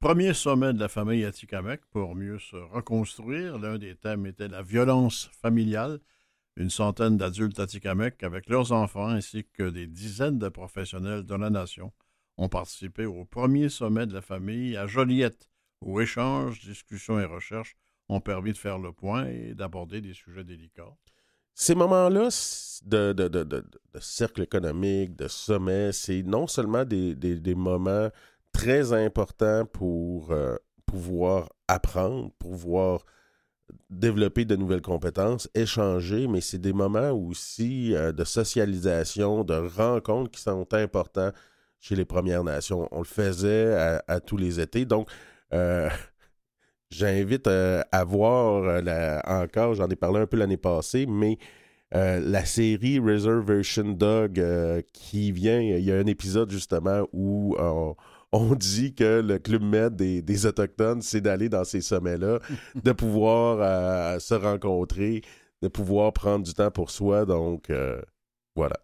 Premier 0.00 0.34
sommet 0.34 0.72
de 0.72 0.80
la 0.80 0.88
famille 0.88 1.24
Atikamek 1.24 1.80
pour 1.92 2.16
mieux 2.16 2.40
se 2.40 2.56
reconstruire. 2.56 3.58
L'un 3.58 3.78
des 3.78 3.94
thèmes 3.94 4.26
était 4.26 4.48
la 4.48 4.62
violence 4.62 5.30
familiale. 5.40 6.00
Une 6.56 6.70
centaine 6.70 7.16
d'adultes 7.16 7.60
Atikamek 7.60 8.20
avec 8.24 8.48
leurs 8.48 8.72
enfants 8.72 9.06
ainsi 9.06 9.46
que 9.52 9.70
des 9.70 9.86
dizaines 9.86 10.40
de 10.40 10.48
professionnels 10.48 11.22
de 11.24 11.34
la 11.36 11.50
nation 11.50 11.92
ont 12.42 12.48
participé 12.48 13.06
au 13.06 13.24
premier 13.24 13.68
sommet 13.68 14.06
de 14.06 14.14
la 14.14 14.20
famille 14.20 14.76
à 14.76 14.86
Joliette, 14.86 15.48
où 15.80 16.00
échanges, 16.00 16.60
discussions 16.60 17.20
et 17.20 17.24
recherches 17.24 17.76
ont 18.08 18.20
permis 18.20 18.52
de 18.52 18.58
faire 18.58 18.78
le 18.78 18.92
point 18.92 19.26
et 19.26 19.54
d'aborder 19.54 20.00
des 20.00 20.12
sujets 20.12 20.44
délicats. 20.44 20.92
Ces 21.54 21.74
moments-là 21.74 22.28
de, 22.84 23.64
cercle 24.00 24.42
économique, 24.42 25.14
de 25.16 25.28
sommet, 25.28 25.92
c'est 25.92 26.22
non 26.22 26.46
seulement 26.46 26.84
des 26.84 27.54
moments 27.54 28.10
très 28.52 28.92
importants 28.92 29.64
pour 29.66 30.32
euh, 30.32 30.56
pouvoir 30.84 31.48
apprendre, 31.68 32.32
pouvoir 32.38 33.04
développer 33.88 34.44
de 34.44 34.56
nouvelles 34.56 34.82
compétences, 34.82 35.48
échanger, 35.54 36.26
mais 36.26 36.40
c'est 36.40 36.58
des 36.58 36.72
moments 36.72 37.10
aussi 37.12 37.94
euh, 37.94 38.12
de 38.12 38.24
socialisation, 38.24 39.44
de 39.44 39.54
rencontres 39.54 40.30
qui 40.30 40.40
sont 40.40 40.66
importants 40.74 41.30
chez 41.82 41.96
les 41.96 42.06
Premières 42.06 42.44
Nations. 42.44 42.88
On 42.92 43.00
le 43.00 43.04
faisait 43.04 43.74
à, 43.74 44.04
à 44.08 44.20
tous 44.20 44.38
les 44.38 44.60
étés. 44.60 44.86
Donc, 44.86 45.10
euh, 45.52 45.90
j'invite 46.90 47.46
euh, 47.46 47.82
à 47.92 48.04
voir 48.04 48.64
euh, 48.64 48.80
la- 48.82 49.22
encore, 49.26 49.74
j'en 49.74 49.88
ai 49.88 49.96
parlé 49.96 50.20
un 50.20 50.26
peu 50.26 50.36
l'année 50.38 50.56
passée, 50.56 51.06
mais 51.06 51.38
euh, 51.94 52.20
la 52.20 52.44
série 52.44 52.98
Reservation 52.98 53.84
Dog 53.92 54.42
qui 54.92 55.32
vient, 55.32 55.60
il 55.60 55.80
y 55.84 55.92
a 55.92 55.96
un 55.98 56.06
épisode 56.06 56.50
justement 56.50 57.06
où 57.12 57.56
on, 57.58 57.96
on 58.32 58.54
dit 58.54 58.94
que 58.94 59.20
le 59.20 59.38
Club 59.38 59.62
Med 59.62 59.96
des, 59.96 60.22
des 60.22 60.46
Autochtones, 60.46 61.02
c'est 61.02 61.20
d'aller 61.20 61.48
dans 61.50 61.64
ces 61.64 61.80
sommets-là, 61.82 62.38
de 62.82 62.92
pouvoir 62.92 64.20
se 64.20 64.34
rencontrer, 64.34 65.22
de 65.62 65.68
pouvoir 65.68 66.12
prendre 66.14 66.44
du 66.44 66.54
temps 66.54 66.70
pour 66.70 66.90
soi. 66.90 67.26
Donc, 67.26 67.70
voilà. 68.56 68.76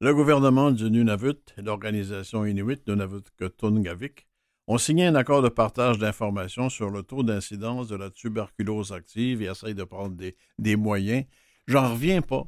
Le 0.00 0.14
gouvernement 0.14 0.70
du 0.70 0.90
Nunavut 0.90 1.38
et 1.56 1.62
l'organisation 1.62 2.44
inuit 2.44 2.80
Nunavut-Tungavik 2.86 4.26
ont 4.66 4.78
signé 4.78 5.06
un 5.06 5.14
accord 5.14 5.42
de 5.42 5.48
partage 5.48 5.98
d'informations 5.98 6.68
sur 6.68 6.90
le 6.90 7.02
taux 7.02 7.22
d'incidence 7.22 7.88
de 7.88 7.96
la 7.96 8.10
tuberculose 8.10 8.92
active 8.92 9.42
et 9.42 9.46
essayent 9.46 9.74
de 9.74 9.84
prendre 9.84 10.16
des, 10.16 10.36
des 10.58 10.76
moyens. 10.76 11.24
J'en 11.66 11.90
reviens 11.92 12.22
pas. 12.22 12.44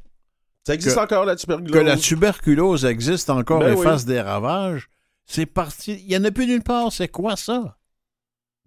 Ça 0.66 0.74
existe 0.74 0.97
Que- 0.97 1.01
encore 1.01 1.24
la 1.24 1.36
tuberculose? 1.36 1.72
Que 1.72 1.78
la 1.78 1.97
tuberculose 1.97 2.84
existe 2.84 3.30
encore 3.30 3.61
Ben 3.61 3.72
et 3.72 3.76
oui. 3.76 3.82
fasse 3.84 4.05
des 4.05 4.20
ravages, 4.20 4.88
c'est 5.24 5.47
parti. 5.47 5.94
Il 6.03 6.09
n'y 6.09 6.16
en 6.16 6.24
a 6.24 6.30
plus 6.30 6.47
nulle 6.47 6.62
part. 6.62 6.90
C'est 6.92 7.09
quoi 7.09 7.36
ça? 7.36 7.78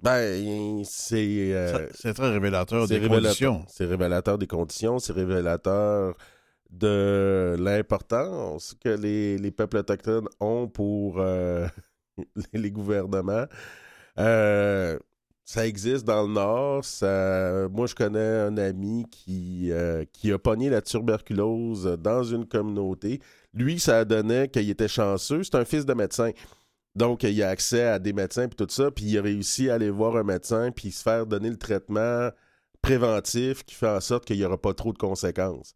Ben, 0.02 0.82
c'est... 0.86 1.54
euh, 1.54 1.90
c'est 1.94 2.14
très 2.14 2.30
révélateur 2.32 2.88
des 2.88 2.96
révélateur. 2.96 3.24
conditions. 3.24 3.66
C'est 3.68 3.86
révélateur 3.86 4.38
des 4.38 4.48
conditions, 4.48 4.98
c'est 5.00 5.12
révélateur 5.12 6.16
de 6.70 7.56
l'importance 7.60 8.76
que 8.84 8.90
les, 8.90 9.38
les 9.38 9.52
peuples 9.52 9.78
autochtones 9.78 10.28
ont 10.40 10.68
pour 10.68 11.20
euh, 11.20 11.68
les 12.54 12.72
gouvernements. 12.72 13.46
Euh, 14.18 15.00
ça 15.46 15.66
existe 15.66 16.06
dans 16.06 16.28
le 16.28 16.34
Nord. 16.34 16.86
Ça... 16.86 17.68
Moi, 17.72 17.88
je 17.88 17.96
connais 17.96 18.20
un 18.20 18.58
ami 18.58 19.06
qui, 19.10 19.72
euh, 19.72 20.06
qui 20.14 20.32
a 20.32 20.38
pogné 20.38 20.70
la 20.70 20.82
tuberculose 20.82 21.98
dans 22.00 22.24
une 22.24 22.46
communauté. 22.46 23.20
Lui, 23.54 23.80
ça 23.80 24.06
donnait 24.06 24.48
qu'il 24.48 24.70
était 24.70 24.88
chanceux. 24.88 25.44
C'est 25.44 25.56
un 25.56 25.66
fils 25.66 25.86
de 25.86 25.94
médecin. 25.94 26.32
Donc, 26.96 27.24
il 27.24 27.42
a 27.42 27.50
accès 27.50 27.84
à 27.84 28.00
des 28.00 28.14
médecins 28.14 28.44
et 28.44 28.50
tout 28.50 28.68
ça, 28.70 28.92
puis 28.92 29.06
il 29.06 29.18
a 29.18 29.22
réussi 29.22 29.70
à 29.70 29.76
aller 29.76 29.90
voir 29.90 30.18
un 30.18 30.24
médecin 30.24 30.72
puis 30.72 30.92
se 30.92 31.02
faire 31.02 31.26
donner 31.26 31.50
le 31.50 31.58
traitement 31.58 32.30
préventif 32.82 33.64
qui 33.64 33.76
fait 33.76 33.90
en 33.90 34.00
sorte 34.02 34.26
qu'il 34.26 34.38
n'y 34.38 34.46
aura 34.46 34.58
pas 34.60 34.74
trop 34.74 34.94
de 34.94 34.98
conséquences. 34.98 35.76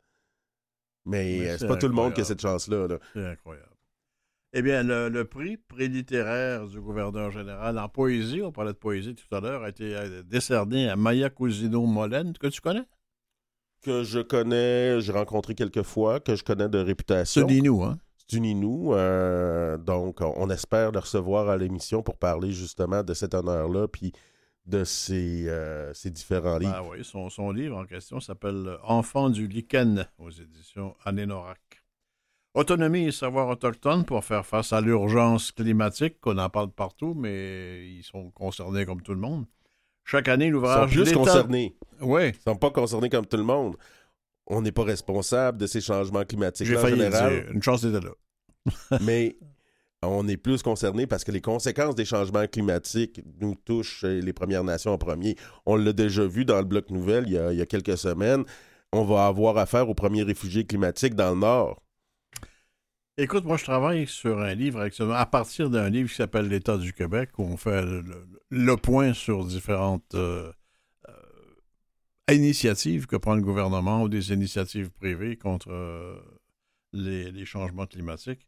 Mais, 1.05 1.37
Mais 1.39 1.49
euh, 1.49 1.57
c'est 1.57 1.67
pas 1.67 1.75
tout 1.77 1.87
le 1.87 1.93
monde 1.93 2.13
qui 2.13 2.21
a 2.21 2.23
cette 2.23 2.41
chance-là. 2.41 2.87
là. 2.87 2.97
C'est 3.13 3.25
incroyable. 3.25 3.67
Eh 4.53 4.61
bien, 4.61 4.83
le, 4.83 5.09
le 5.09 5.25
prix 5.25 5.57
prélittéraire 5.57 6.67
du 6.67 6.79
gouverneur 6.79 7.31
général 7.31 7.79
en 7.79 7.89
poésie, 7.89 8.41
on 8.43 8.51
parlait 8.51 8.73
de 8.73 8.77
poésie 8.77 9.15
tout 9.15 9.35
à 9.35 9.39
l'heure, 9.39 9.63
a 9.63 9.69
été 9.69 9.95
euh, 9.95 10.21
décerné 10.23 10.89
à 10.89 10.95
Maya 10.95 11.29
Cousino 11.29 11.85
Molène, 11.85 12.33
que 12.33 12.47
tu 12.47 12.61
connais? 12.61 12.83
Que 13.81 14.03
je 14.03 14.19
connais, 14.19 15.01
j'ai 15.01 15.11
rencontré 15.11 15.55
quelques 15.55 15.81
fois, 15.81 16.19
que 16.19 16.35
je 16.35 16.43
connais 16.43 16.69
de 16.69 16.77
réputation. 16.77 17.47
C'est 17.49 17.61
nous, 17.61 17.83
hein? 17.83 17.97
C'est 18.15 18.37
une 18.37 18.45
Inou. 18.45 18.93
euh, 18.93 19.77
donc, 19.77 20.21
on, 20.21 20.33
on 20.37 20.49
espère 20.49 20.91
le 20.93 20.99
recevoir 20.99 21.49
à 21.49 21.57
l'émission 21.57 22.01
pour 22.03 22.17
parler 22.17 22.51
justement 22.53 23.03
de 23.03 23.13
cet 23.13 23.33
honneur-là, 23.33 23.87
puis 23.89 24.13
de 24.65 24.83
ses, 24.83 25.47
euh, 25.49 25.93
ses 25.93 26.09
différents 26.09 26.57
livres. 26.57 26.73
Ah 26.75 26.83
oui, 26.83 27.03
son, 27.03 27.29
son 27.29 27.51
livre 27.51 27.77
en 27.77 27.85
question 27.85 28.19
s'appelle 28.19 28.77
Enfant 28.83 29.29
du 29.29 29.47
lichen 29.47 30.07
aux 30.17 30.29
éditions 30.31 30.95
Anénorac. 31.05 31.59
Autonomie 32.53 33.07
et 33.07 33.11
savoir 33.11 33.47
autochtone 33.49 34.05
pour 34.05 34.23
faire 34.23 34.45
face 34.45 34.71
à 34.73 34.79
l'urgence 34.79 35.51
climatique, 35.51 36.21
qu'on 36.21 36.37
en 36.37 36.49
parle 36.49 36.69
partout, 36.71 37.15
mais 37.15 37.87
ils 37.89 38.03
sont 38.03 38.29
concernés 38.31 38.85
comme 38.85 39.01
tout 39.01 39.13
le 39.13 39.19
monde. 39.19 39.45
Chaque 40.05 40.27
année, 40.27 40.45
Ils 40.45 40.49
sont 40.49 40.53
l'ouvrage 40.53 40.91
plus 40.91 41.13
concernés. 41.13 41.75
Oui, 42.01 42.29
Ils 42.29 42.39
sont 42.41 42.55
pas 42.55 42.69
concernés 42.69 43.09
comme 43.09 43.25
tout 43.25 43.37
le 43.37 43.43
monde. 43.43 43.75
On 44.45 44.61
n'est 44.61 44.71
pas 44.73 44.83
responsable 44.83 45.57
de 45.57 45.65
ces 45.67 45.81
changements 45.81 46.25
climatiques 46.25 46.67
j'ai 46.67 46.77
failli 46.77 46.97
général. 46.97 47.43
dire. 47.43 47.51
Une 47.51 47.63
chance 47.63 47.83
d'être 47.83 48.03
là. 48.03 48.99
mais 49.01 49.37
on 50.07 50.27
est 50.27 50.37
plus 50.37 50.61
concerné 50.61 51.07
parce 51.07 51.23
que 51.23 51.31
les 51.31 51.41
conséquences 51.41 51.95
des 51.95 52.05
changements 52.05 52.47
climatiques 52.47 53.21
nous 53.39 53.55
touchent 53.55 54.03
euh, 54.03 54.19
les 54.21 54.33
Premières 54.33 54.63
Nations 54.63 54.91
en 54.91 54.97
premier. 54.97 55.35
On 55.65 55.75
l'a 55.75 55.93
déjà 55.93 56.25
vu 56.25 56.45
dans 56.45 56.57
le 56.57 56.65
bloc 56.65 56.89
nouvelle 56.89 57.25
il 57.27 57.33
y, 57.33 57.61
a, 57.61 57.65
quelques 57.65 57.97
semaines. 57.97 58.43
On 58.91 59.03
va 59.03 59.27
avoir 59.27 59.57
affaire 59.57 59.89
aux 59.89 59.93
premiers 59.93 60.23
réfugiés 60.23 60.65
climatiques 60.65 61.15
dans 61.15 61.31
le 61.31 61.39
Nord. 61.39 61.81
Écoute, 63.17 63.45
moi, 63.45 63.57
je 63.57 63.63
travaille 63.63 64.07
sur 64.07 64.39
un 64.39 64.55
livre 64.55 64.81
actuellement, 64.81 65.13
à 65.13 65.25
partir 65.25 65.69
d'un 65.69 65.89
livre 65.89 66.09
qui 66.09 66.15
s'appelle 66.15 66.47
L'État 66.47 66.77
du 66.77 66.93
Québec, 66.93 67.29
où 67.37 67.43
on 67.43 67.57
fait 67.57 67.83
le, 68.49 68.75
point 68.77 69.13
sur 69.13 69.45
différentes 69.45 70.15
euh, 70.15 70.51
euh, 71.09 72.33
initiatives 72.33 73.05
que 73.05 73.15
prend 73.15 73.35
le 73.35 73.41
gouvernement 73.41 74.01
ou 74.01 74.09
des 74.09 74.31
initiatives 74.31 74.89
privées 74.89 75.37
contre 75.37 75.71
les 76.93 77.45
changements 77.45 77.85
climatiques. 77.85 78.47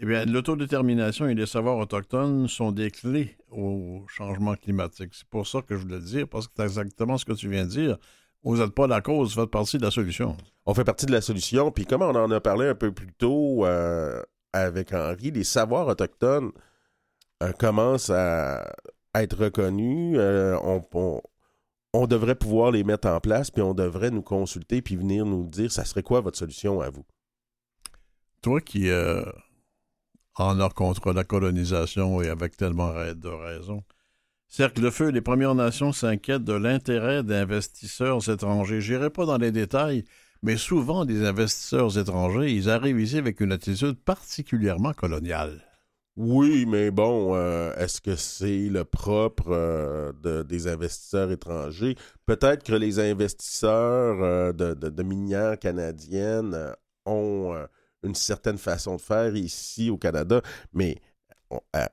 Eh 0.00 0.06
bien, 0.06 0.24
l'autodétermination 0.24 1.28
et 1.28 1.34
les 1.34 1.46
savoirs 1.46 1.78
autochtones 1.78 2.48
sont 2.48 2.72
des 2.72 2.90
clés 2.90 3.36
au 3.50 4.04
changement 4.08 4.54
climatique. 4.56 5.10
C'est 5.14 5.28
pour 5.28 5.46
ça 5.46 5.62
que 5.62 5.76
je 5.76 5.82
voulais 5.82 5.98
le 5.98 6.04
dire, 6.04 6.28
parce 6.28 6.48
que 6.48 6.52
c'est 6.56 6.64
exactement 6.64 7.16
ce 7.16 7.24
que 7.24 7.32
tu 7.32 7.48
viens 7.48 7.64
de 7.64 7.70
dire. 7.70 7.98
Vous 8.42 8.58
n'êtes 8.58 8.74
pas 8.74 8.86
la 8.88 9.00
cause, 9.00 9.34
vous 9.34 9.40
faites 9.42 9.50
partie 9.50 9.78
de 9.78 9.84
la 9.84 9.90
solution. 9.92 10.36
On 10.66 10.74
fait 10.74 10.84
partie 10.84 11.06
de 11.06 11.12
la 11.12 11.20
solution. 11.20 11.70
Puis 11.70 11.86
comme 11.86 12.02
on 12.02 12.14
en 12.14 12.30
a 12.30 12.40
parlé 12.40 12.66
un 12.68 12.74
peu 12.74 12.92
plus 12.92 13.12
tôt 13.12 13.64
euh, 13.64 14.20
avec 14.52 14.92
Henri, 14.92 15.30
les 15.30 15.44
savoirs 15.44 15.86
autochtones 15.86 16.50
euh, 17.42 17.52
commencent 17.52 18.10
à 18.10 18.74
être 19.14 19.38
reconnus. 19.44 20.16
Euh, 20.18 20.58
on, 20.62 20.84
on- 20.92 21.20
on 21.96 22.08
devrait 22.08 22.34
pouvoir 22.34 22.72
les 22.72 22.82
mettre 22.82 23.06
en 23.06 23.20
place, 23.20 23.52
puis 23.52 23.62
on 23.62 23.72
devrait 23.72 24.10
nous 24.10 24.20
consulter, 24.22 24.82
puis 24.82 24.96
venir 24.96 25.24
nous 25.24 25.46
dire, 25.46 25.70
ça 25.70 25.84
serait 25.84 26.02
quoi 26.02 26.20
votre 26.20 26.36
solution 26.36 26.80
à 26.80 26.90
vous? 26.90 27.04
Toi 28.42 28.60
qui 28.60 28.90
en 30.36 30.60
as 30.60 30.70
contre 30.70 31.12
la 31.12 31.24
colonisation 31.24 32.20
et 32.22 32.28
avec 32.28 32.56
tellement 32.56 32.92
de 32.92 33.28
raisons, 33.28 33.82
Cercle 34.48 34.82
de 34.82 34.90
Feu, 34.90 35.08
les 35.08 35.20
Premières 35.20 35.56
Nations 35.56 35.92
s'inquiètent 35.92 36.44
de 36.44 36.52
l'intérêt 36.52 37.24
d'investisseurs 37.24 38.28
étrangers. 38.28 38.80
J'irai 38.80 39.10
pas 39.10 39.26
dans 39.26 39.38
les 39.38 39.50
détails, 39.50 40.04
mais 40.42 40.56
souvent 40.56 41.04
des 41.04 41.26
investisseurs 41.26 41.98
étrangers, 41.98 42.52
ils 42.52 42.70
arrivent 42.70 43.00
ici 43.00 43.18
avec 43.18 43.40
une 43.40 43.50
attitude 43.50 43.98
particulièrement 44.04 44.92
coloniale. 44.92 45.60
Oui, 46.16 46.66
mais 46.66 46.92
bon, 46.92 47.34
euh, 47.34 47.74
est-ce 47.74 48.00
que 48.00 48.14
c'est 48.14 48.68
le 48.68 48.84
propre 48.84 49.50
euh, 49.50 50.12
de- 50.22 50.44
des 50.44 50.68
investisseurs 50.68 51.32
étrangers? 51.32 51.96
Peut-être 52.24 52.62
que 52.62 52.74
les 52.74 53.00
investisseurs 53.00 54.22
euh, 54.22 54.52
de, 54.52 54.74
de- 54.74 55.02
minières 55.02 55.58
canadiennes 55.58 56.76
ont 57.04 57.56
une 58.04 58.14
certaine 58.14 58.58
façon 58.58 58.96
de 58.96 59.00
faire 59.00 59.34
ici 59.34 59.90
au 59.90 59.96
Canada, 59.96 60.40
mais 60.72 60.96
on, 61.50 61.60
euh, 61.76 61.86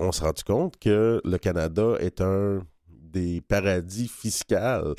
on 0.00 0.12
se 0.12 0.22
rend 0.22 0.32
compte 0.46 0.78
que 0.78 1.20
le 1.24 1.38
Canada 1.38 1.94
est 2.00 2.20
un 2.20 2.66
des 2.88 3.40
paradis 3.40 4.08
fiscaux 4.08 4.94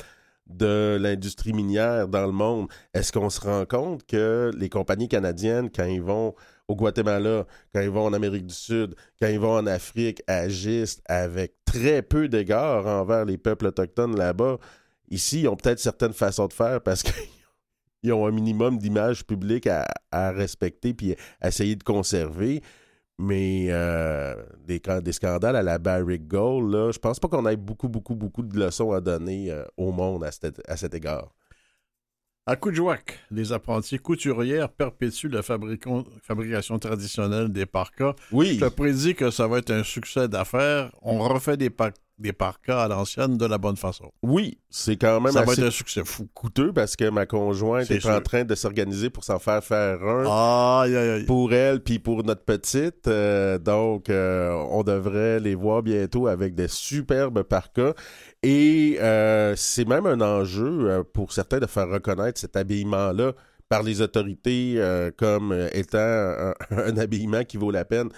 de 0.46 0.96
l'industrie 1.00 1.52
minière 1.52 2.08
dans 2.08 2.24
le 2.26 2.32
monde. 2.32 2.68
Est-ce 2.94 3.12
qu'on 3.12 3.30
se 3.30 3.40
rend 3.40 3.64
compte 3.66 4.06
que 4.06 4.50
les 4.56 4.68
compagnies 4.68 5.08
canadiennes, 5.08 5.70
quand 5.70 5.84
ils 5.84 6.02
vont 6.02 6.34
au 6.68 6.76
Guatemala, 6.76 7.46
quand 7.74 7.80
ils 7.80 7.90
vont 7.90 8.06
en 8.06 8.12
Amérique 8.12 8.46
du 8.46 8.54
Sud, 8.54 8.94
quand 9.20 9.28
ils 9.28 9.40
vont 9.40 9.56
en 9.56 9.66
Afrique, 9.66 10.22
agissent 10.26 11.00
avec 11.06 11.54
très 11.64 12.02
peu 12.02 12.28
d'égard 12.28 12.86
envers 12.86 13.24
les 13.24 13.38
peuples 13.38 13.66
autochtones 13.66 14.16
là-bas. 14.16 14.58
Ici, 15.10 15.42
ils 15.42 15.48
ont 15.48 15.56
peut-être 15.56 15.78
certaines 15.78 16.12
façons 16.12 16.46
de 16.46 16.52
faire 16.52 16.80
parce 16.80 17.02
qu'ils 18.00 18.12
ont 18.12 18.26
un 18.26 18.30
minimum 18.30 18.78
d'image 18.78 19.24
publique 19.24 19.66
à, 19.66 19.86
respecter 20.30 20.94
puis 20.94 21.14
à 21.40 21.48
essayer 21.48 21.76
de 21.76 21.82
conserver. 21.82 22.62
Mais 23.18 23.68
euh, 23.70 24.34
des, 24.66 24.80
scandales 25.12 25.56
à 25.56 25.62
la 25.62 25.78
Barrick 25.78 26.28
Gold, 26.28 26.70
là, 26.70 26.90
je 26.92 26.98
pense 26.98 27.18
pas 27.18 27.28
qu'on 27.28 27.46
ait 27.46 27.56
beaucoup, 27.56 27.88
beaucoup, 27.88 28.14
beaucoup 28.14 28.42
de 28.42 28.58
leçons 28.58 28.92
à 28.92 29.00
donner 29.00 29.50
euh, 29.50 29.64
au 29.78 29.90
monde 29.90 30.22
à 30.22 30.30
cet 30.76 30.94
égard. 30.94 31.32
À 32.48 32.54
Coudjouac, 32.54 33.18
les 33.32 33.50
apprentis 33.52 33.98
couturières 33.98 34.68
perpétuent 34.68 35.28
la 35.28 35.42
fabrication 35.42 36.78
traditionnelle 36.78 37.48
des 37.48 37.66
parkas. 37.66 38.14
Oui, 38.30 38.58
Je 38.60 38.66
te 38.66 38.70
prédis 38.70 39.16
que 39.16 39.32
ça 39.32 39.48
va 39.48 39.58
être 39.58 39.72
un 39.72 39.82
succès 39.82 40.28
d'affaires. 40.28 40.92
On 41.02 41.18
refait 41.18 41.56
des, 41.56 41.70
par- 41.70 41.90
des 42.20 42.32
parkas 42.32 42.84
à 42.84 42.86
l'ancienne 42.86 43.36
de 43.36 43.46
la 43.46 43.58
bonne 43.58 43.76
façon. 43.76 44.12
oui, 44.22 44.58
c'est 44.70 44.96
quand 44.96 45.20
même 45.20 45.32
Ça 45.32 45.42
va 45.42 45.54
être 45.54 45.62
un 45.64 45.70
succès 45.72 46.04
fou. 46.04 46.28
coûteux 46.34 46.72
parce 46.72 46.94
que 46.96 47.08
ma 47.10 47.26
conjointe 47.26 47.90
est 47.90 48.06
en 48.06 48.20
train 48.20 48.44
de 48.44 48.54
s'organiser 48.54 49.10
pour 49.10 49.24
s'en 49.24 49.38
faire 49.40 49.64
faire 49.64 50.00
un. 50.04 50.82
Aïe, 50.84 50.94
aïe, 50.96 51.08
aïe. 51.10 51.24
pour 51.24 51.52
elle 51.52 51.80
puis 51.82 51.98
pour 51.98 52.22
notre 52.22 52.44
petite. 52.44 53.08
Euh, 53.08 53.58
donc, 53.58 54.08
euh, 54.08 54.52
on 54.70 54.84
devrait 54.84 55.40
les 55.40 55.54
voir 55.56 55.82
bientôt 55.82 56.26
avec 56.28 56.54
des 56.54 56.68
superbes 56.68 57.42
parkas. 57.42 57.94
Et 58.48 58.96
euh, 59.00 59.56
c'est 59.56 59.88
même 59.88 60.06
un 60.06 60.20
enjeu 60.20 60.88
euh, 60.88 61.02
pour 61.02 61.32
certains 61.32 61.58
de 61.58 61.66
faire 61.66 61.88
reconnaître 61.88 62.38
cet 62.38 62.54
habillement-là 62.54 63.32
par 63.68 63.82
les 63.82 64.02
autorités 64.02 64.74
euh, 64.76 65.10
comme 65.10 65.52
étant 65.72 65.98
un, 66.70 66.96
habillement 66.96 67.42
qui 67.42 67.56
vaut 67.56 67.72
la 67.72 67.84
peine. 67.84 68.08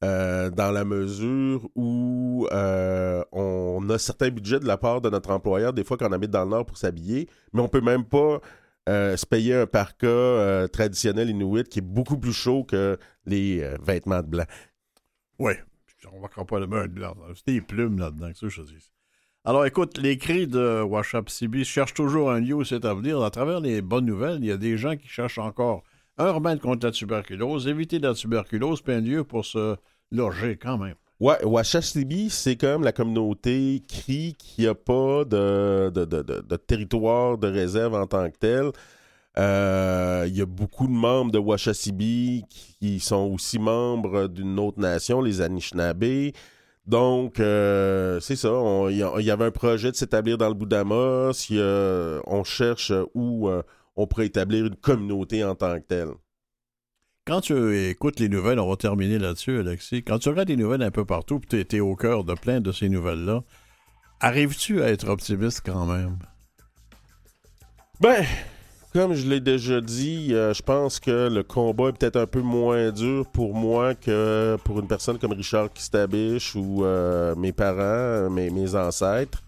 dans 0.00 0.72
la 0.72 0.84
mesure 0.86 1.68
où 1.74 2.48
on 2.50 3.90
a 3.90 3.98
certains 3.98 4.30
budgets 4.30 4.58
de 4.58 4.66
la 4.66 4.78
part 4.78 5.02
de 5.02 5.10
notre 5.10 5.30
employeur, 5.32 5.74
des 5.74 5.84
fois 5.84 5.98
qu'on 5.98 6.12
habite 6.12 6.30
dans 6.30 6.44
le 6.44 6.50
Nord 6.50 6.64
pour 6.64 6.78
s'habiller, 6.78 7.28
mais 7.52 7.60
on 7.60 7.68
peut 7.68 7.82
même 7.82 8.04
pas 8.04 8.40
se 8.86 9.26
payer 9.26 9.54
un 9.54 9.66
parka 9.66 10.66
traditionnel 10.72 11.28
inuit 11.28 11.68
qui 11.68 11.80
est 11.80 11.82
beaucoup 11.82 12.16
plus 12.16 12.32
chaud 12.32 12.64
que 12.64 12.96
les 13.26 13.70
vêtements 13.82 14.22
de 14.22 14.28
blanc. 14.28 14.46
Oui. 15.38 15.52
On 16.10 16.20
va 16.20 16.44
pas 16.46 16.58
le 16.58 16.66
mettre 16.66 16.94
blanc. 16.94 17.14
C'est 17.34 17.52
des 17.52 17.60
plumes 17.60 17.98
là-dedans, 17.98 18.28
c'est 18.28 18.46
ça 18.46 18.46
que 18.46 18.52
je 18.52 18.62
dis. 18.62 18.92
Alors 19.44 19.64
écoute, 19.64 19.98
les 19.98 20.18
cris 20.18 20.46
de 20.46 20.82
Washapsibi 20.82 21.64
cherchent 21.64 21.94
toujours 21.94 22.30
un 22.30 22.40
lieu 22.40 22.54
où 22.54 22.64
c'est 22.64 22.84
à 22.84 22.92
venir. 22.94 23.22
À 23.22 23.30
travers 23.30 23.60
les 23.60 23.80
bonnes 23.80 24.04
nouvelles, 24.04 24.38
il 24.40 24.46
y 24.46 24.52
a 24.52 24.56
des 24.56 24.76
gens 24.76 24.96
qui 24.96 25.08
cherchent 25.08 25.38
encore 25.38 25.84
un 26.18 26.30
remède 26.32 26.60
contre 26.60 26.84
la 26.86 26.92
tuberculose, 26.92 27.66
éviter 27.68 27.98
la 27.98 28.12
tuberculose, 28.14 28.82
puis 28.82 28.92
un 28.92 29.00
lieu 29.00 29.24
pour 29.24 29.46
se 29.46 29.76
loger 30.10 30.56
quand 30.60 30.76
même. 30.78 30.96
Ouais, 31.20 31.42
Washasibi, 31.44 32.30
c'est 32.30 32.56
comme 32.56 32.82
la 32.84 32.92
communauté 32.92 33.82
crie 33.88 34.36
qu'il 34.38 34.64
n'y 34.64 34.68
a 34.68 34.74
pas 34.74 35.24
de, 35.24 35.90
de, 35.90 36.04
de- 36.04 36.22
de- 36.22 36.40
de 36.46 36.56
territoire 36.56 37.38
de 37.38 37.48
réserve 37.48 37.94
en 37.94 38.06
tant 38.06 38.28
que 38.30 38.36
tel. 38.38 38.70
Euh, 39.38 40.24
Il 40.28 40.36
y 40.36 40.40
a 40.42 40.46
beaucoup 40.46 40.86
de 40.86 40.92
membres 40.92 41.30
de 41.32 41.38
Washasibi 41.38 42.44
qui 42.80 43.00
sont 43.00 43.32
aussi 43.32 43.58
membres 43.58 44.26
d'une 44.28 44.58
autre 44.58 44.78
nation, 44.80 45.20
les 45.22 45.40
Anishinaabe. 45.40 46.32
Donc, 46.88 47.38
euh, 47.38 48.18
c'est 48.18 48.34
ça. 48.34 48.48
Il 48.88 48.96
y, 48.96 49.30
avait 49.30 49.44
un 49.44 49.50
projet 49.50 49.90
de 49.90 49.96
s'établir 49.96 50.38
dans 50.38 50.48
le 50.48 50.54
Boudamos. 50.54 51.32
Il 51.50 51.56
y 51.56 51.60
a- 51.60 52.20
on 52.26 52.44
cherche 52.44 52.92
où 53.14 53.48
euh, 53.48 53.62
on 53.94 54.06
pourrait 54.06 54.26
établir 54.26 54.64
une 54.64 54.74
communauté 54.74 55.44
en 55.44 55.54
tant 55.54 55.78
que 55.78 55.84
telle. 55.86 56.08
Quand 57.26 57.42
tu 57.42 57.90
écoutes 57.90 58.20
les 58.20 58.30
nouvelles, 58.30 58.58
on 58.58 58.70
va 58.70 58.76
terminer 58.76 59.18
là-dessus, 59.18 59.58
Alexis. 59.58 60.02
Quand 60.02 60.18
tu 60.18 60.30
regardes 60.30 60.48
les 60.48 60.56
nouvelles 60.56 60.82
un 60.82 60.90
peu 60.90 61.04
partout, 61.04 61.40
puis 61.40 61.66
tu 61.66 61.76
es 61.76 61.80
au 61.80 61.94
cœur 61.94 62.24
de 62.24 62.32
plein 62.32 62.62
de 62.62 62.72
ces 62.72 62.88
nouvelles-là, 62.88 63.42
arrives-tu 64.20 64.82
à 64.82 64.88
être 64.88 65.10
optimiste 65.10 65.60
quand 65.66 65.84
même? 65.84 66.18
Ben, 68.00 68.24
comme 68.98 69.14
je 69.14 69.28
l'ai 69.28 69.38
déjà 69.38 69.80
dit, 69.80 70.34
euh, 70.34 70.52
je 70.52 70.60
pense 70.60 70.98
que 70.98 71.28
le 71.28 71.44
combat 71.44 71.90
est 71.90 71.92
peut-être 71.92 72.16
un 72.16 72.26
peu 72.26 72.40
moins 72.40 72.90
dur 72.90 73.24
pour 73.32 73.54
moi 73.54 73.94
que 73.94 74.58
pour 74.64 74.80
une 74.80 74.88
personne 74.88 75.20
comme 75.20 75.30
Richard 75.34 75.72
Kistabiche 75.72 76.56
ou 76.56 76.84
euh, 76.84 77.36
mes 77.36 77.52
parents, 77.52 78.28
mes, 78.28 78.50
mes 78.50 78.74
ancêtres. 78.74 79.40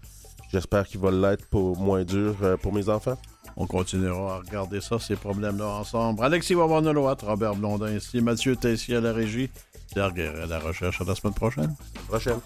J'espère 0.53 0.87
qu'il 0.87 1.01
va 1.01 1.11
l'être 1.11 1.45
pour 1.47 1.77
moins 1.77 2.05
dur 2.05 2.33
euh, 2.43 2.55
pour 2.55 2.71
mes 2.71 2.87
enfants. 2.87 3.17
On 3.57 3.67
continuera 3.67 4.35
à 4.35 4.37
regarder 4.37 4.79
ça, 4.79 4.99
ces 4.99 5.17
problèmes-là 5.17 5.67
ensemble. 5.67 6.23
Alexis 6.23 6.55
Wawanoloat, 6.55 7.17
Robert 7.21 7.55
Blondin 7.55 7.91
ici, 7.91 8.21
Mathieu 8.21 8.55
Tessier 8.55 8.95
à 8.95 9.01
la 9.01 9.11
régie, 9.11 9.49
Pierre 9.91 10.13
Guéret 10.13 10.43
à 10.43 10.45
la 10.45 10.59
recherche. 10.59 11.01
À 11.01 11.03
la 11.03 11.13
semaine 11.13 11.33
prochaine. 11.33 11.75
À 12.09 12.13
la 12.13 12.19
prochaine. 12.19 12.39